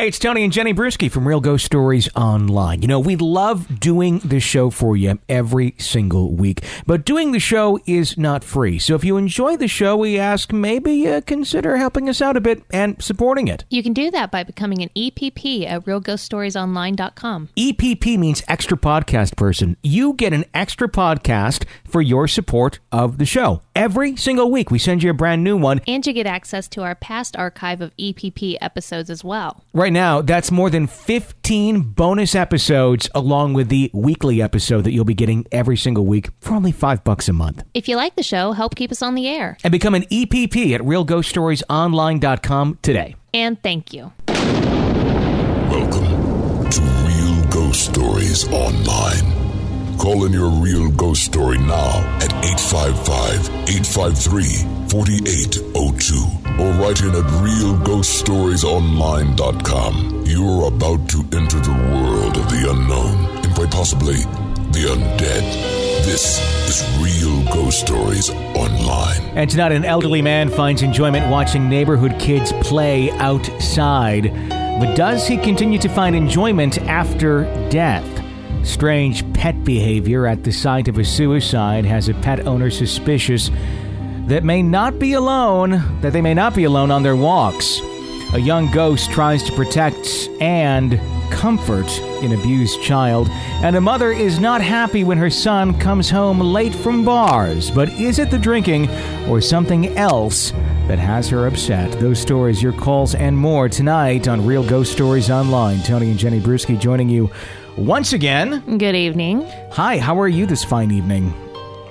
Hey, 0.00 0.08
it's 0.08 0.18
Tony 0.18 0.44
and 0.44 0.50
Jenny 0.50 0.72
Brueski 0.72 1.10
from 1.10 1.28
Real 1.28 1.42
Ghost 1.42 1.62
Stories 1.66 2.08
Online. 2.16 2.80
You 2.80 2.88
know, 2.88 2.98
we 2.98 3.16
love 3.16 3.78
doing 3.78 4.20
the 4.20 4.40
show 4.40 4.70
for 4.70 4.96
you 4.96 5.18
every 5.28 5.74
single 5.76 6.32
week, 6.32 6.64
but 6.86 7.04
doing 7.04 7.32
the 7.32 7.38
show 7.38 7.78
is 7.84 8.16
not 8.16 8.42
free. 8.42 8.78
So 8.78 8.94
if 8.94 9.04
you 9.04 9.18
enjoy 9.18 9.58
the 9.58 9.68
show, 9.68 9.98
we 9.98 10.18
ask 10.18 10.54
maybe 10.54 11.06
uh, 11.06 11.20
consider 11.20 11.76
helping 11.76 12.08
us 12.08 12.22
out 12.22 12.38
a 12.38 12.40
bit 12.40 12.62
and 12.72 12.96
supporting 13.02 13.46
it. 13.46 13.66
You 13.68 13.82
can 13.82 13.92
do 13.92 14.10
that 14.10 14.30
by 14.30 14.42
becoming 14.42 14.80
an 14.82 14.88
EPP 14.96 15.66
at 15.66 15.84
realghoststoriesonline.com. 15.84 17.50
EPP 17.58 18.18
means 18.18 18.42
extra 18.48 18.78
podcast 18.78 19.36
person. 19.36 19.76
You 19.82 20.14
get 20.14 20.32
an 20.32 20.46
extra 20.54 20.88
podcast 20.88 21.66
for 21.86 22.00
your 22.00 22.26
support 22.26 22.78
of 22.90 23.18
the 23.18 23.26
show. 23.26 23.60
Every 23.76 24.16
single 24.16 24.50
week, 24.50 24.70
we 24.70 24.78
send 24.78 25.02
you 25.02 25.10
a 25.10 25.14
brand 25.14 25.44
new 25.44 25.58
one. 25.58 25.82
And 25.86 26.06
you 26.06 26.14
get 26.14 26.26
access 26.26 26.68
to 26.68 26.82
our 26.84 26.94
past 26.94 27.36
archive 27.36 27.82
of 27.82 27.94
EPP 27.98 28.56
episodes 28.62 29.10
as 29.10 29.22
well. 29.22 29.62
Right 29.74 29.89
now, 29.90 30.22
that's 30.22 30.50
more 30.50 30.70
than 30.70 30.86
15 30.86 31.80
bonus 31.82 32.34
episodes 32.34 33.08
along 33.14 33.54
with 33.54 33.68
the 33.68 33.90
weekly 33.92 34.40
episode 34.40 34.84
that 34.84 34.92
you'll 34.92 35.04
be 35.04 35.14
getting 35.14 35.46
every 35.52 35.76
single 35.76 36.06
week 36.06 36.28
for 36.40 36.54
only 36.54 36.72
5 36.72 37.04
bucks 37.04 37.28
a 37.28 37.32
month. 37.32 37.62
If 37.74 37.88
you 37.88 37.96
like 37.96 38.16
the 38.16 38.22
show, 38.22 38.52
help 38.52 38.74
keep 38.74 38.90
us 38.92 39.02
on 39.02 39.14
the 39.14 39.28
air. 39.28 39.56
And 39.64 39.72
become 39.72 39.94
an 39.94 40.02
EPP 40.04 40.74
at 40.74 40.80
realghoststoriesonline.com 40.80 42.78
today. 42.82 43.16
And 43.32 43.62
thank 43.62 43.92
you. 43.92 44.12
Welcome 45.70 46.70
to 46.70 46.80
Real 46.80 47.44
Ghost 47.50 47.84
Stories 47.84 48.48
Online. 48.48 49.39
Call 50.00 50.24
in 50.24 50.32
your 50.32 50.48
real 50.48 50.88
ghost 50.92 51.24
story 51.24 51.58
now 51.58 52.00
at 52.22 52.32
855 52.42 53.50
853 53.68 54.64
4802 54.88 56.16
or 56.58 56.72
write 56.80 57.02
in 57.02 57.10
at 57.10 57.26
realghoststoriesonline.com. 57.44 60.24
You're 60.24 60.68
about 60.68 61.06
to 61.10 61.18
enter 61.36 61.60
the 61.60 61.76
world 61.92 62.38
of 62.38 62.48
the 62.48 62.70
unknown 62.70 63.26
and 63.44 63.54
quite 63.54 63.70
possibly 63.70 64.16
the 64.72 64.86
undead. 64.88 65.44
This 66.06 66.40
is 66.66 66.82
Real 66.98 67.44
Ghost 67.52 67.80
Stories 67.80 68.30
Online. 68.30 69.20
And 69.36 69.50
tonight, 69.50 69.72
an 69.72 69.84
elderly 69.84 70.22
man 70.22 70.48
finds 70.48 70.80
enjoyment 70.80 71.30
watching 71.30 71.68
neighborhood 71.68 72.18
kids 72.18 72.54
play 72.62 73.10
outside. 73.10 74.32
But 74.48 74.94
does 74.94 75.28
he 75.28 75.36
continue 75.36 75.78
to 75.78 75.90
find 75.90 76.16
enjoyment 76.16 76.78
after 76.88 77.44
death? 77.68 78.06
Strange 78.62 79.30
pet 79.32 79.64
behavior 79.64 80.26
at 80.26 80.44
the 80.44 80.52
site 80.52 80.88
of 80.88 80.98
a 80.98 81.04
suicide 81.04 81.84
has 81.84 82.08
a 82.08 82.14
pet 82.14 82.46
owner 82.46 82.70
suspicious 82.70 83.50
that 84.26 84.44
may 84.44 84.62
not 84.62 84.98
be 84.98 85.14
alone, 85.14 86.00
that 86.02 86.12
they 86.12 86.20
may 86.20 86.34
not 86.34 86.54
be 86.54 86.64
alone 86.64 86.90
on 86.90 87.02
their 87.02 87.16
walks. 87.16 87.80
A 88.32 88.38
young 88.38 88.70
ghost 88.70 89.10
tries 89.10 89.42
to 89.42 89.52
protect 89.52 90.28
and 90.40 91.00
comfort 91.32 91.88
an 92.22 92.32
abused 92.32 92.80
child, 92.82 93.28
and 93.30 93.74
a 93.74 93.80
mother 93.80 94.12
is 94.12 94.38
not 94.38 94.60
happy 94.60 95.04
when 95.04 95.18
her 95.18 95.30
son 95.30 95.78
comes 95.78 96.10
home 96.10 96.38
late 96.38 96.74
from 96.74 97.04
bars. 97.04 97.70
But 97.70 97.88
is 97.88 98.18
it 98.18 98.30
the 98.30 98.38
drinking 98.38 98.88
or 99.28 99.40
something 99.40 99.96
else 99.96 100.52
that 100.86 100.98
has 100.98 101.28
her 101.30 101.46
upset? 101.46 101.90
Those 101.98 102.20
stories, 102.20 102.62
your 102.62 102.72
calls, 102.72 103.14
and 103.14 103.36
more 103.36 103.68
tonight 103.68 104.28
on 104.28 104.44
Real 104.44 104.62
Ghost 104.62 104.92
Stories 104.92 105.30
Online. 105.30 105.80
Tony 105.80 106.10
and 106.10 106.18
Jenny 106.18 106.40
Brueski 106.40 106.78
joining 106.78 107.08
you 107.08 107.30
once 107.76 108.12
again. 108.12 108.78
Good 108.78 108.94
evening. 108.96 109.42
Hi, 109.72 109.98
how 109.98 110.18
are 110.20 110.28
you 110.28 110.46
this 110.46 110.64
fine 110.64 110.90
evening? 110.90 111.32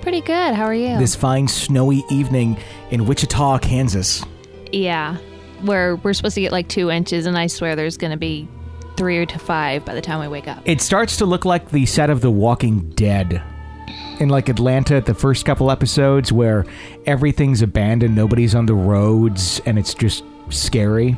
Pretty 0.02 0.22
good. 0.22 0.54
How 0.56 0.64
are 0.66 0.74
you? 0.74 0.98
This 0.98 1.16
fine 1.16 1.48
snowy 1.48 2.04
evening 2.10 2.58
in 2.92 3.06
Wichita, 3.06 3.60
Kansas. 3.60 4.24
yeah. 4.72 5.18
Where 5.62 5.98
we're 5.98 6.14
supposed 6.14 6.36
to 6.36 6.42
get 6.42 6.54
like 6.54 6.70
two 6.70 6.90
inches, 6.90 7.26
and 7.26 7.38
I 7.38 7.48
swear 7.48 7.76
there's 7.76 7.98
going 7.98 8.12
to 8.12 8.18
be 8.18 8.48
three 8.96 9.18
or 9.18 9.26
to 9.26 9.38
five 9.40 9.84
by 9.84 9.94
the 9.94 10.00
time 10.02 10.22
we 10.22 10.28
wake 10.30 10.48
up. 10.48 10.62
It 10.64 10.80
starts 10.80 11.18
to 11.18 11.26
look 11.26 11.44
like 11.44 11.72
the 11.72 11.86
set 11.86 12.10
of 12.10 12.22
The 12.22 12.32
Walking 12.32 12.90
Dead. 12.92 13.44
In 14.22 14.30
like 14.30 14.48
Atlanta, 14.48 14.96
at 14.96 15.06
the 15.06 15.14
first 15.14 15.46
couple 15.46 15.70
episodes 15.70 16.32
where 16.32 16.66
everything's 17.06 17.62
abandoned, 17.62 18.16
nobody's 18.16 18.56
on 18.56 18.68
the 18.68 18.74
roads, 18.74 19.60
and 19.66 19.78
it's 19.78 19.94
just 19.94 20.24
scary. 20.50 21.18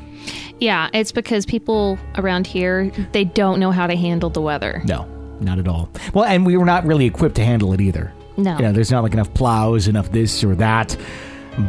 Yeah, 0.60 0.90
it's 0.94 1.12
because 1.12 1.46
people 1.46 1.98
around 2.16 2.48
here 2.48 2.92
they 3.12 3.24
don't 3.24 3.60
know 3.60 3.72
how 3.72 3.88
to 3.88 3.96
handle 3.96 4.30
the 4.30 4.42
weather. 4.42 4.82
No, 4.86 5.06
not 5.40 5.60
at 5.60 5.68
all. 5.68 5.90
Well, 6.14 6.26
and 6.26 6.46
we 6.46 6.58
were 6.58 6.66
not 6.66 6.86
really 6.86 7.06
equipped 7.06 7.36
to 7.36 7.44
handle 7.44 7.74
it 7.74 7.82
either. 7.82 8.14
No. 8.38 8.56
You 8.58 8.64
know, 8.64 8.72
there's 8.72 8.92
not 8.92 9.04
like 9.04 9.14
enough 9.14 9.34
plows, 9.34 9.88
enough 9.88 10.12
this 10.12 10.44
or 10.44 10.56
that. 10.56 10.96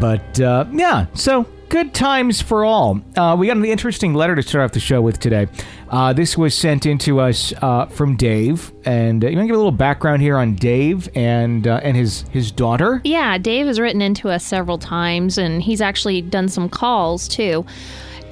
But 0.01 0.41
uh, 0.41 0.67
yeah, 0.73 1.07
so 1.15 1.47
good 1.69 1.95
times 1.95 2.41
for 2.41 2.65
all. 2.67 3.01
Uh, 3.17 3.35
we 3.39 3.47
got 3.47 3.57
an 3.57 3.65
interesting 3.65 4.12
letter 4.12 4.37
to 4.37 4.43
start 4.43 4.65
off 4.67 4.73
the 4.73 4.81
show 4.81 5.01
with 5.01 5.19
today. 5.19 5.49
Uh, 5.89 6.12
this 6.12 6.37
was 6.37 6.55
sent 6.55 6.85
in 6.87 6.99
to 6.99 7.19
us 7.19 7.53
uh, 7.62 7.87
from 7.87 8.15
Dave, 8.17 8.71
and 8.85 9.25
uh, 9.25 9.29
you 9.29 9.37
want 9.37 9.45
to 9.45 9.49
give 9.49 9.57
a 9.57 9.59
little 9.59 9.73
background 9.73 10.21
here 10.23 10.37
on 10.37 10.55
Dave 10.55 11.09
and 11.17 11.67
uh, 11.67 11.81
and 11.83 11.97
his 11.97 12.23
his 12.31 12.53
daughter. 12.53 13.01
Yeah, 13.05 13.39
Dave 13.39 13.67
has 13.67 13.81
written 13.81 14.03
into 14.03 14.29
us 14.29 14.45
several 14.45 14.79
times, 14.79 15.39
and 15.39 15.62
he's 15.62 15.81
actually 15.81 16.21
done 16.23 16.49
some 16.49 16.69
calls 16.69 17.27
too, 17.27 17.65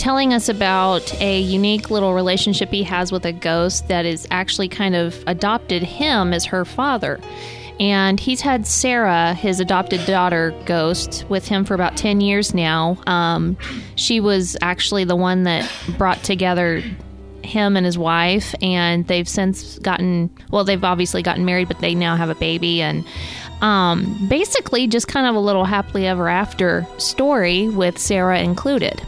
telling 0.01 0.33
us 0.33 0.49
about 0.49 1.13
a 1.21 1.41
unique 1.41 1.91
little 1.91 2.15
relationship 2.15 2.71
he 2.71 2.83
has 2.83 3.13
with 3.13 3.27
a 3.27 3.33
ghost 3.33 3.87
that 3.89 4.07
is 4.07 4.27
actually 4.31 4.67
kind 4.67 4.97
of 4.97 5.23
adopted 5.27 5.83
him 5.83 6.33
as 6.33 6.47
her 6.47 6.65
father. 6.65 7.21
And 7.79 8.19
he's 8.19 8.41
had 8.41 8.67
Sarah, 8.67 9.35
his 9.35 9.61
adopted 9.61 10.05
daughter, 10.07 10.55
ghost, 10.65 11.27
with 11.29 11.47
him 11.47 11.67
for 11.67 11.75
about 11.75 11.99
10 11.99 12.23
years 12.23 12.55
now. 12.55 12.97
Um, 13.07 13.59
she 13.95 14.21
was 14.21 14.57
actually 14.63 15.05
the 15.05 15.17
one 15.17 15.45
that 15.45 15.71
brought 15.99 16.23
together 16.23 16.83
him 17.43 17.77
and 17.77 17.85
his 17.85 17.99
wife, 17.99 18.55
and 18.63 19.07
they've 19.07 19.29
since 19.29 19.79
gotten 19.81 20.31
well, 20.51 20.65
they've 20.65 20.83
obviously 20.83 21.23
gotten 21.23 21.45
married, 21.45 21.69
but 21.69 21.81
they 21.81 21.95
now 21.95 22.17
have 22.17 22.31
a 22.31 22.35
baby. 22.35 22.81
And 22.81 23.05
um, 23.61 24.29
basically, 24.29 24.87
just 24.87 25.09
kind 25.09 25.27
of 25.27 25.35
a 25.35 25.41
little 25.41 25.67
happily 25.67 26.07
ever 26.07 26.29
after 26.29 26.87
story 26.97 27.69
with 27.69 27.99
Sarah 27.99 28.41
included. 28.41 29.03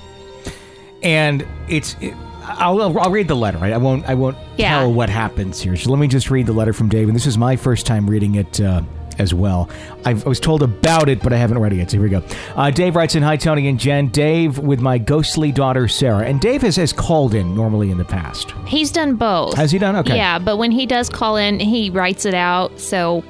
And 1.02 1.46
it's 1.68 1.96
it, 2.00 2.14
I'll, 2.44 2.98
I'll 2.98 3.10
read 3.10 3.28
the 3.28 3.36
letter 3.36 3.58
right? 3.58 3.72
I 3.72 3.78
won't 3.78 4.04
i 4.08 4.14
won't 4.14 4.36
Yeah. 4.56 4.80
tell 4.80 4.92
what 4.92 5.08
happens 5.08 5.60
here. 5.60 5.76
So 5.76 5.90
let 5.90 5.98
me 5.98 6.08
just 6.08 6.30
read 6.30 6.46
the 6.46 6.52
letter 6.52 6.72
from 6.72 6.88
dave. 6.88 7.08
And 7.08 7.14
this 7.16 7.26
is 7.26 7.38
my 7.38 7.56
first 7.56 7.86
time 7.86 8.08
reading 8.10 8.34
it 8.34 8.60
uh, 8.60 8.82
as 9.18 9.32
well. 9.34 9.68
I've, 10.04 10.24
i 10.26 10.28
was 10.28 10.40
told 10.40 10.62
about 10.62 11.08
it 11.08 11.22
but 11.22 11.32
i 11.32 11.36
haven't 11.36 11.58
read 11.58 11.72
it 11.72 11.76
yet. 11.76 11.90
So 11.90 11.98
here 11.98 12.02
we 12.04 12.08
go. 12.10 12.22
Uh, 12.56 12.70
dave 12.70 12.96
writes 12.96 13.14
in 13.14 13.22
hi 13.22 13.36
tony 13.36 13.68
and 13.68 13.78
jen. 13.78 14.08
Dave 14.08 14.58
with 14.58 14.80
my 14.80 14.98
ghostly 14.98 15.52
daughter 15.52 15.86
sarah. 15.86 16.24
And 16.26 16.40
dave 16.40 16.62
has, 16.62 16.76
has 16.76 16.92
called 16.92 17.34
in 17.34 17.54
normally 17.54 17.90
in 17.90 17.98
the 17.98 18.04
past. 18.04 18.52
He's 18.66 18.90
done 18.90 19.14
both. 19.16 19.54
has 19.54 19.70
he 19.70 19.78
done? 19.78 19.96
Okay. 19.96 20.16
Yeah, 20.16 20.38
but 20.38 20.56
when 20.56 20.72
he 20.72 20.86
does 20.86 21.08
call 21.08 21.36
in, 21.36 21.60
he 21.60 21.90
writes 21.90 22.24
it 22.24 22.34
out 22.34 22.80
so 22.80 23.22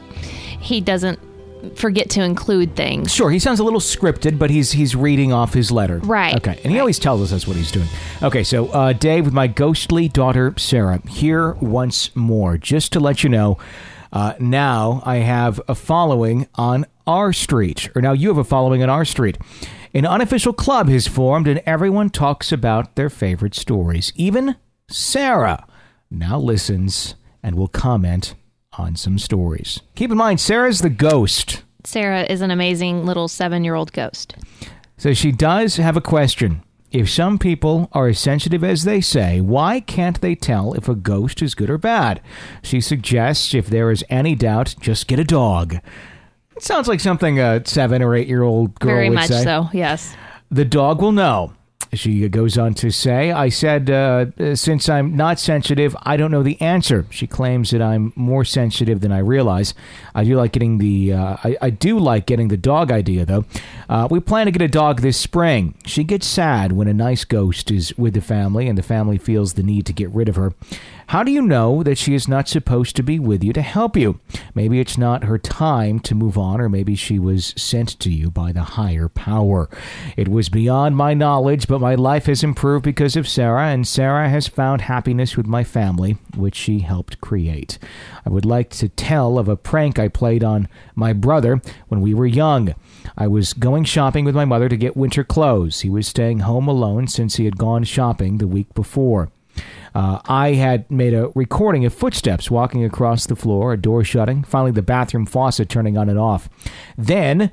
he 0.61 0.81
doesn't 0.81 1.19
forget 1.77 2.11
to 2.11 2.23
include 2.23 2.75
things. 2.77 3.13
Sure, 3.13 3.31
he 3.31 3.39
sounds 3.39 3.61
a 3.61 3.65
little 3.65 3.81
scripted, 3.81 4.39
but 4.39 4.51
he's 4.51 4.73
he's 4.73 4.95
reading 4.97 5.33
off 5.33 5.55
his 5.55 5.71
letter. 5.71 5.99
Right, 5.99 6.35
Okay, 6.37 6.53
and 6.63 6.73
he 6.73 6.73
right. 6.75 6.81
always 6.81 6.99
tells 6.99 7.23
us 7.23 7.31
that's 7.31 7.47
what 7.47 7.57
he's 7.57 7.71
doing. 7.73 7.89
Okay, 8.23 8.43
so 8.45 8.69
uh, 8.69 8.93
Dave 8.93 9.25
with 9.25 9.35
my 9.35 9.47
ghostly 9.47 10.09
daughter 10.09 10.55
Sarah 10.57 11.01
here 11.09 11.53
once 11.55 12.15
more, 12.17 12.59
just 12.59 12.93
to 12.93 13.01
let 13.01 13.23
you 13.23 13.29
know. 13.29 13.59
Uh, 14.13 14.35
now 14.39 15.03
I 15.07 15.17
have 15.17 15.61
a 15.69 15.75
following 15.75 16.47
on 16.57 16.85
our 17.07 17.33
street, 17.33 17.89
or 17.97 18.03
now 18.03 18.13
you 18.13 18.29
have 18.29 18.39
a 18.39 18.45
following 18.45 18.83
on 18.83 18.91
our 18.91 19.05
street. 19.05 19.39
An 19.95 20.05
unofficial 20.07 20.53
club 20.53 20.89
has 20.89 21.07
formed, 21.07 21.49
and 21.49 21.63
everyone 21.67 22.11
talks 22.11 22.53
about 22.53 22.95
their 22.97 23.09
favorite 23.11 23.55
stories. 23.55 24.13
Even 24.17 24.57
Sarah 24.89 25.67
now 26.11 26.39
listens 26.39 27.15
and 27.43 27.57
will 27.57 27.69
comment 27.69 28.35
on 28.75 28.97
some 28.97 29.19
stories. 29.19 29.81
Keep 29.95 30.11
in 30.11 30.17
mind, 30.17 30.41
Sarah's 30.41 30.81
the 30.81 30.91
ghost. 30.91 31.63
Sarah 31.85 32.23
is 32.23 32.41
an 32.41 32.51
amazing 32.51 33.05
little 33.05 33.29
seven 33.29 33.65
year 33.65 33.75
old 33.75 33.93
ghost. 33.93 34.37
So 34.97 35.15
she 35.15 35.33
does 35.33 35.77
have 35.77 35.97
a 35.97 36.01
question. 36.01 36.63
If 36.91 37.09
some 37.09 37.39
people 37.39 37.89
are 37.93 38.09
as 38.09 38.19
sensitive 38.19 38.63
as 38.63 38.85
they 38.85 39.01
say, 39.01 39.41
why 39.41 39.81
can't 39.81 40.21
they 40.21 40.35
tell 40.35 40.75
if 40.75 40.89
a 40.89 40.95
ghost 40.95 41.41
is 41.41 41.55
good 41.55 41.71
or 41.71 41.79
bad? 41.79 42.21
She 42.63 42.83
suggests 42.83 43.55
if 43.55 43.67
there 43.69 43.91
is 43.91 44.05
any 44.11 44.35
doubt, 44.35 44.75
just 44.79 45.09
get 45.09 45.19
a 45.19 45.25
dog. 45.25 45.77
It 46.55 46.63
sounds 46.63 46.89
like 46.89 47.01
something 47.01 47.41
a 47.41 47.65
seven 47.65 48.03
or 48.03 48.15
eight 48.15 48.29
year 48.29 48.43
old 48.43 48.79
girl 48.79 48.95
Very 48.95 49.09
would 49.09 49.15
much 49.15 49.29
say. 49.29 49.43
so, 49.43 49.71
yes. 49.73 50.15
The 50.51 50.67
dog 50.67 51.01
will 51.01 51.13
know. 51.13 51.55
She 51.93 52.27
goes 52.29 52.57
on 52.57 52.73
to 52.75 52.91
say, 52.91 53.33
I 53.33 53.51
said, 53.51 53.91
uh, 53.91 54.55
since 54.55 54.89
I'm 54.89 55.15
not 55.15 55.39
sensitive, 55.39 55.95
I 56.03 56.17
don't 56.17 56.31
know 56.31 56.43
the 56.43 56.61
answer. 56.61 57.05
She 57.11 57.27
claims 57.27 57.71
that 57.71 57.83
I'm 57.83 58.13
more 58.17 58.45
sensitive 58.45 59.01
than 59.01 59.13
I 59.13 59.19
realize. 59.19 59.75
I 60.15 60.25
do 60.25 60.37
like 60.37 60.53
getting 60.53 60.79
the, 60.79 61.13
uh, 61.13 61.37
I, 61.45 61.57
I 61.61 61.71
do 61.71 61.99
like 61.99 62.25
getting 62.25 62.49
the 62.49 62.57
dog 62.57 62.91
idea 62.91 63.27
though. 63.27 63.45
Uh, 63.91 64.09
we 64.11 64.21
plan 64.21 64.47
to 64.47 64.53
get 64.53 64.63
a 64.63 64.69
dog 64.69 65.03
this 65.03 65.19
spring. 65.19 65.75
She 65.85 66.03
gets 66.03 66.27
sad 66.27 66.73
when 66.73 66.89
a 66.89 66.95
nice 66.95 67.25
ghost 67.27 67.71
is 67.71 67.97
with 67.99 68.15
the 68.15 68.23
family 68.23 68.69
and 68.69 68.79
the 68.79 68.83
family 68.83 69.19
feels 69.19 69.55
the 69.55 69.63
need 69.63 69.85
to 69.87 69.93
get 69.93 70.09
rid 70.11 70.29
of 70.31 70.37
her. 70.37 70.55
How 71.13 71.23
do 71.23 71.31
you 71.31 71.43
know 71.43 71.83
that 71.83 71.99
she 71.99 72.15
is 72.15 72.27
not 72.27 72.49
supposed 72.49 72.97
to 72.97 73.03
be 73.03 73.19
with 73.19 73.45
you 73.45 73.53
to 73.53 73.61
help 73.61 73.99
you? 73.99 74.19
Maybe 74.55 74.81
it's 74.81 74.97
not 74.97 75.25
her 75.25 75.37
time 75.37 76.01
to 76.01 76.15
move 76.15 76.39
on, 76.39 76.59
or 76.59 76.71
maybe 76.71 76.95
she 76.95 77.19
was 77.19 77.53
sent 77.55 78.01
to 78.01 78.11
you 78.11 78.31
by 78.31 78.51
the 78.51 78.63
higher 78.63 79.11
power. 79.11 79.69
It 80.17 80.29
was 80.29 80.49
beyond 80.49 80.97
my 80.97 81.13
knowledge, 81.13 81.69
but 81.69 81.83
my 81.83 81.95
life 81.97 82.25
has 82.25 82.43
improved 82.43 82.87
because 82.87 83.15
of 83.15 83.29
Sarah, 83.29 83.67
and 83.67 83.87
Sarah 83.87 84.31
has 84.31 84.49
found 84.49 84.81
happiness 84.81 85.37
with 85.37 85.45
my 85.45 85.65
family, 85.65 86.17
which 86.35 86.55
she 86.55 86.79
helped 86.79 87.21
create. 87.21 87.79
I 88.25 88.31
would 88.31 88.47
like 88.47 88.71
to 88.71 88.89
tell 88.89 89.37
of 89.39 89.49
a 89.49 89.57
prank 89.57 89.99
I 89.99 90.09
played 90.09 90.43
on 90.43 90.67
my 90.95 91.13
brother 91.13 91.61
when 91.89 92.01
we 92.01 92.15
were 92.15 92.25
young. 92.25 92.75
I 93.19 93.27
was 93.27 93.53
going 93.53 93.85
shopping 93.85 94.25
with 94.25 94.35
my 94.35 94.47
mother 94.47 94.71
to 94.71 94.79
get 94.79 94.97
winter 94.97 95.25
clothes. 95.25 95.81
He 95.81 95.91
was 95.91 96.09
staying 96.09 96.39
home 96.39 96.69
alone 96.69 97.07
since 97.07 97.37
he 97.37 97.45
had 97.45 97.59
gone 97.59 97.85
shopping 97.85 98.39
the 98.39 98.49
week 98.49 98.73
before. 98.73 99.31
Uh, 99.95 100.21
I 100.25 100.53
had 100.55 100.91
made 100.91 101.15
a 101.15 101.31
recording 101.35 101.85
of 101.85 101.93
footsteps 101.93 102.51
walking 102.51 102.85
across 102.85 103.27
the 103.27 103.37
floor, 103.37 103.73
a 103.73 103.77
door 103.77 104.05
shutting, 104.05 104.43
finally 104.43 104.71
the 104.71 104.83
bathroom 104.83 105.27
faucet 105.27 105.69
turning 105.69 105.99
on 105.99 106.09
and 106.09 106.19
off. 106.19 106.49
Then 106.97 107.51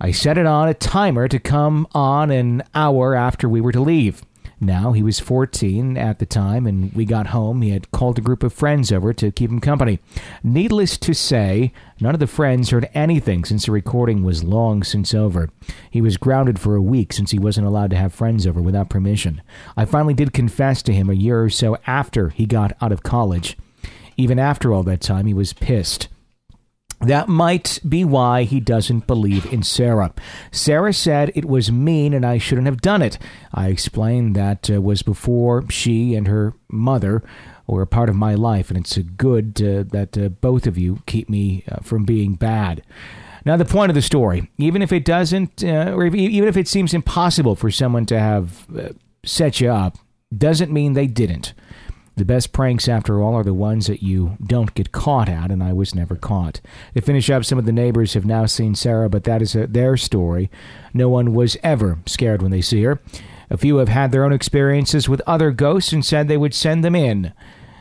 I 0.00 0.10
set 0.10 0.38
it 0.38 0.46
on 0.46 0.68
a 0.68 0.74
timer 0.74 1.28
to 1.28 1.38
come 1.38 1.86
on 1.92 2.30
an 2.30 2.62
hour 2.74 3.14
after 3.14 3.48
we 3.48 3.60
were 3.60 3.72
to 3.72 3.80
leave. 3.80 4.22
Now 4.62 4.92
he 4.92 5.02
was 5.02 5.18
14 5.18 5.96
at 5.96 6.18
the 6.18 6.26
time, 6.26 6.66
and 6.66 6.92
we 6.92 7.06
got 7.06 7.28
home. 7.28 7.62
He 7.62 7.70
had 7.70 7.90
called 7.92 8.18
a 8.18 8.22
group 8.22 8.42
of 8.42 8.52
friends 8.52 8.92
over 8.92 9.14
to 9.14 9.32
keep 9.32 9.50
him 9.50 9.58
company. 9.58 10.00
Needless 10.42 10.98
to 10.98 11.14
say, 11.14 11.72
none 11.98 12.12
of 12.12 12.20
the 12.20 12.26
friends 12.26 12.68
heard 12.68 12.90
anything 12.92 13.46
since 13.46 13.64
the 13.64 13.72
recording 13.72 14.22
was 14.22 14.44
long 14.44 14.82
since 14.82 15.14
over. 15.14 15.48
He 15.90 16.02
was 16.02 16.18
grounded 16.18 16.58
for 16.58 16.76
a 16.76 16.82
week 16.82 17.14
since 17.14 17.30
he 17.30 17.38
wasn't 17.38 17.68
allowed 17.68 17.88
to 17.90 17.96
have 17.96 18.12
friends 18.12 18.46
over 18.46 18.60
without 18.60 18.90
permission. 18.90 19.40
I 19.78 19.86
finally 19.86 20.12
did 20.12 20.34
confess 20.34 20.82
to 20.82 20.92
him 20.92 21.08
a 21.08 21.14
year 21.14 21.42
or 21.42 21.48
so 21.48 21.78
after 21.86 22.28
he 22.28 22.44
got 22.44 22.76
out 22.82 22.92
of 22.92 23.02
college. 23.02 23.56
Even 24.18 24.38
after 24.38 24.74
all 24.74 24.82
that 24.82 25.00
time, 25.00 25.24
he 25.24 25.32
was 25.32 25.54
pissed. 25.54 26.08
That 27.00 27.28
might 27.28 27.80
be 27.88 28.04
why 28.04 28.42
he 28.42 28.60
doesn't 28.60 29.06
believe 29.06 29.50
in 29.50 29.62
Sarah. 29.62 30.12
Sarah 30.52 30.92
said 30.92 31.32
it 31.34 31.46
was 31.46 31.72
mean 31.72 32.12
and 32.12 32.26
I 32.26 32.36
shouldn't 32.36 32.66
have 32.66 32.82
done 32.82 33.00
it. 33.00 33.18
I 33.54 33.68
explained 33.68 34.36
that 34.36 34.70
uh, 34.70 34.82
was 34.82 35.02
before 35.02 35.64
she 35.70 36.14
and 36.14 36.28
her 36.28 36.54
mother 36.68 37.22
were 37.66 37.82
a 37.82 37.86
part 37.86 38.08
of 38.08 38.16
my 38.16 38.34
life, 38.34 38.68
and 38.68 38.78
it's 38.78 38.98
good 38.98 39.62
uh, 39.62 39.84
that 39.92 40.18
uh, 40.18 40.28
both 40.28 40.66
of 40.66 40.76
you 40.76 41.02
keep 41.06 41.30
me 41.30 41.64
uh, 41.70 41.76
from 41.82 42.04
being 42.04 42.34
bad. 42.34 42.82
Now, 43.44 43.56
the 43.56 43.64
point 43.64 43.90
of 43.90 43.94
the 43.94 44.02
story, 44.02 44.50
even 44.58 44.82
if 44.82 44.92
it 44.92 45.04
doesn't, 45.04 45.64
uh, 45.64 45.92
or 45.94 46.04
even 46.04 46.48
if 46.48 46.56
it 46.56 46.68
seems 46.68 46.92
impossible 46.92 47.54
for 47.54 47.70
someone 47.70 48.04
to 48.06 48.18
have 48.18 48.66
uh, 48.76 48.88
set 49.24 49.60
you 49.60 49.70
up, 49.70 49.96
doesn't 50.36 50.72
mean 50.72 50.92
they 50.92 51.06
didn't. 51.06 51.54
The 52.20 52.26
best 52.26 52.52
pranks, 52.52 52.86
after 52.86 53.22
all, 53.22 53.34
are 53.34 53.42
the 53.42 53.54
ones 53.54 53.86
that 53.86 54.02
you 54.02 54.36
don't 54.44 54.74
get 54.74 54.92
caught 54.92 55.26
at, 55.26 55.50
and 55.50 55.62
I 55.62 55.72
was 55.72 55.94
never 55.94 56.16
caught. 56.16 56.60
To 56.94 57.00
finish 57.00 57.30
up, 57.30 57.46
some 57.46 57.58
of 57.58 57.64
the 57.64 57.72
neighbors 57.72 58.12
have 58.12 58.26
now 58.26 58.44
seen 58.44 58.74
Sarah, 58.74 59.08
but 59.08 59.24
that 59.24 59.40
is 59.40 59.54
a, 59.54 59.66
their 59.66 59.96
story. 59.96 60.50
No 60.92 61.08
one 61.08 61.32
was 61.32 61.56
ever 61.62 61.98
scared 62.04 62.42
when 62.42 62.50
they 62.50 62.60
see 62.60 62.82
her. 62.82 63.00
A 63.48 63.56
few 63.56 63.78
have 63.78 63.88
had 63.88 64.12
their 64.12 64.26
own 64.26 64.34
experiences 64.34 65.08
with 65.08 65.22
other 65.26 65.50
ghosts 65.50 65.94
and 65.94 66.04
said 66.04 66.28
they 66.28 66.36
would 66.36 66.52
send 66.52 66.84
them 66.84 66.94
in. 66.94 67.32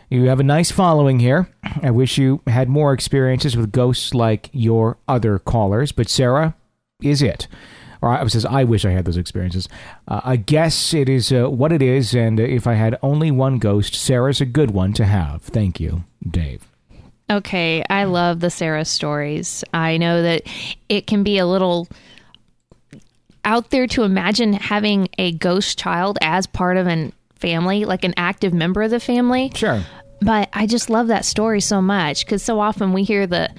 You 0.09 0.29
have 0.29 0.39
a 0.39 0.43
nice 0.43 0.71
following 0.71 1.19
here. 1.19 1.49
I 1.83 1.91
wish 1.91 2.17
you 2.17 2.41
had 2.47 2.69
more 2.69 2.93
experiences 2.93 3.57
with 3.57 3.73
ghosts 3.73 4.13
like 4.13 4.49
your 4.53 4.99
other 5.05 5.37
callers, 5.37 5.91
but 5.91 6.07
Sarah 6.07 6.55
is 7.01 7.21
it 7.21 7.49
or 8.01 8.09
I 8.09 8.25
says, 8.27 8.45
I 8.45 8.63
wish 8.63 8.85
I 8.85 8.91
had 8.91 9.05
those 9.05 9.17
experiences. 9.17 9.67
Uh, 10.07 10.21
I 10.23 10.35
guess 10.37 10.93
it 10.93 11.09
is 11.09 11.31
uh, 11.31 11.49
what 11.49 11.71
it 11.71 11.81
is, 11.81 12.15
and 12.15 12.39
if 12.39 12.67
I 12.67 12.73
had 12.73 12.97
only 13.01 13.31
one 13.31 13.59
ghost, 13.59 13.95
Sarah's 13.95 14.41
a 14.41 14.45
good 14.45 14.71
one 14.71 14.93
to 14.93 15.05
have. 15.05 15.41
Thank 15.41 15.79
you, 15.79 16.03
Dave. 16.27 16.65
Okay, 17.29 17.83
I 17.89 18.05
love 18.05 18.39
the 18.39 18.49
Sarah 18.49 18.85
stories. 18.85 19.63
I 19.73 19.97
know 19.97 20.23
that 20.23 20.43
it 20.87 21.05
can 21.05 21.23
be 21.23 21.37
a 21.37 21.45
little 21.45 21.87
out 23.45 23.69
there 23.69 23.87
to 23.87 24.03
imagine 24.03 24.53
having 24.53 25.09
a 25.17 25.31
ghost 25.33 25.77
child 25.77 26.17
as 26.21 26.47
part 26.47 26.77
of 26.77 26.87
a 26.87 27.11
family, 27.35 27.85
like 27.85 28.03
an 28.03 28.13
active 28.17 28.53
member 28.53 28.81
of 28.81 28.91
the 28.91 28.99
family. 28.99 29.51
Sure 29.53 29.83
but 30.21 30.49
I 30.53 30.65
just 30.65 30.89
love 30.89 31.07
that 31.07 31.25
story 31.25 31.61
so 31.61 31.81
much 31.81 32.25
because 32.25 32.43
so 32.43 32.59
often 32.59 32.93
we 32.93 33.03
hear 33.03 33.25
the 33.25 33.49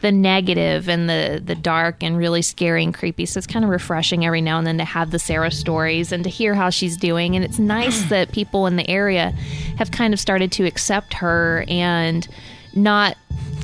the 0.00 0.12
negative 0.12 0.88
and 0.88 1.08
the 1.08 1.40
the 1.44 1.54
dark 1.54 2.02
and 2.02 2.16
really 2.16 2.42
scary 2.42 2.82
and 2.82 2.92
creepy. 2.92 3.26
So 3.26 3.38
it's 3.38 3.46
kind 3.46 3.64
of 3.64 3.70
refreshing 3.70 4.26
every 4.26 4.40
now 4.40 4.58
and 4.58 4.66
then 4.66 4.78
to 4.78 4.84
have 4.84 5.10
the 5.10 5.18
Sarah 5.18 5.50
stories 5.50 6.12
and 6.12 6.24
to 6.24 6.30
hear 6.30 6.54
how 6.54 6.70
she's 6.70 6.96
doing. 6.96 7.36
And 7.36 7.44
it's 7.44 7.58
nice 7.58 8.08
that 8.08 8.32
people 8.32 8.66
in 8.66 8.76
the 8.76 8.88
area 8.88 9.30
have 9.76 9.90
kind 9.90 10.12
of 10.12 10.20
started 10.20 10.50
to 10.52 10.66
accept 10.66 11.14
her 11.14 11.64
and 11.68 12.26
not 12.74 13.16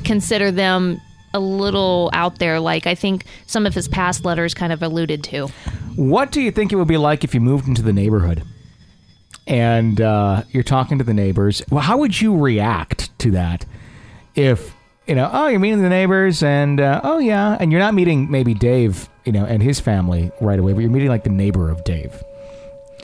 consider 0.03 0.51
them 0.51 1.01
a 1.33 1.39
little 1.39 2.09
out 2.13 2.39
there 2.39 2.61
like 2.61 2.87
I 2.87 2.95
think 2.95 3.25
some 3.45 3.65
of 3.65 3.73
his 3.73 3.89
past 3.89 4.23
letters 4.23 4.53
kind 4.53 4.71
of 4.71 4.81
alluded 4.81 5.23
to. 5.25 5.47
What 5.95 6.31
do 6.31 6.41
you 6.41 6.51
think 6.51 6.71
it 6.71 6.77
would 6.77 6.87
be 6.87 6.97
like 6.97 7.23
if 7.23 7.33
you 7.33 7.41
moved 7.41 7.67
into 7.67 7.81
the 7.81 7.93
neighborhood? 7.93 8.43
And 9.47 10.01
uh, 10.01 10.43
you're 10.51 10.63
talking 10.63 10.97
to 10.97 11.03
the 11.03 11.13
neighbors. 11.13 11.61
Well, 11.69 11.83
how 11.83 11.97
would 11.97 12.19
you 12.19 12.37
react 12.37 13.17
to 13.19 13.31
that 13.31 13.65
if 14.35 14.73
you 15.07 15.15
know? 15.15 15.29
Oh, 15.31 15.47
you're 15.47 15.59
meeting 15.59 15.81
the 15.81 15.89
neighbors, 15.89 16.43
and 16.43 16.79
uh, 16.79 17.01
oh 17.03 17.19
yeah, 17.19 17.57
and 17.59 17.71
you're 17.71 17.81
not 17.81 17.93
meeting 17.93 18.29
maybe 18.29 18.53
Dave, 18.53 19.09
you 19.23 19.31
know, 19.31 19.45
and 19.45 19.61
his 19.61 19.79
family 19.79 20.31
right 20.41 20.59
away, 20.59 20.73
but 20.73 20.79
you're 20.79 20.89
meeting 20.89 21.09
like 21.09 21.23
the 21.23 21.29
neighbor 21.29 21.69
of 21.69 21.83
Dave 21.83 22.23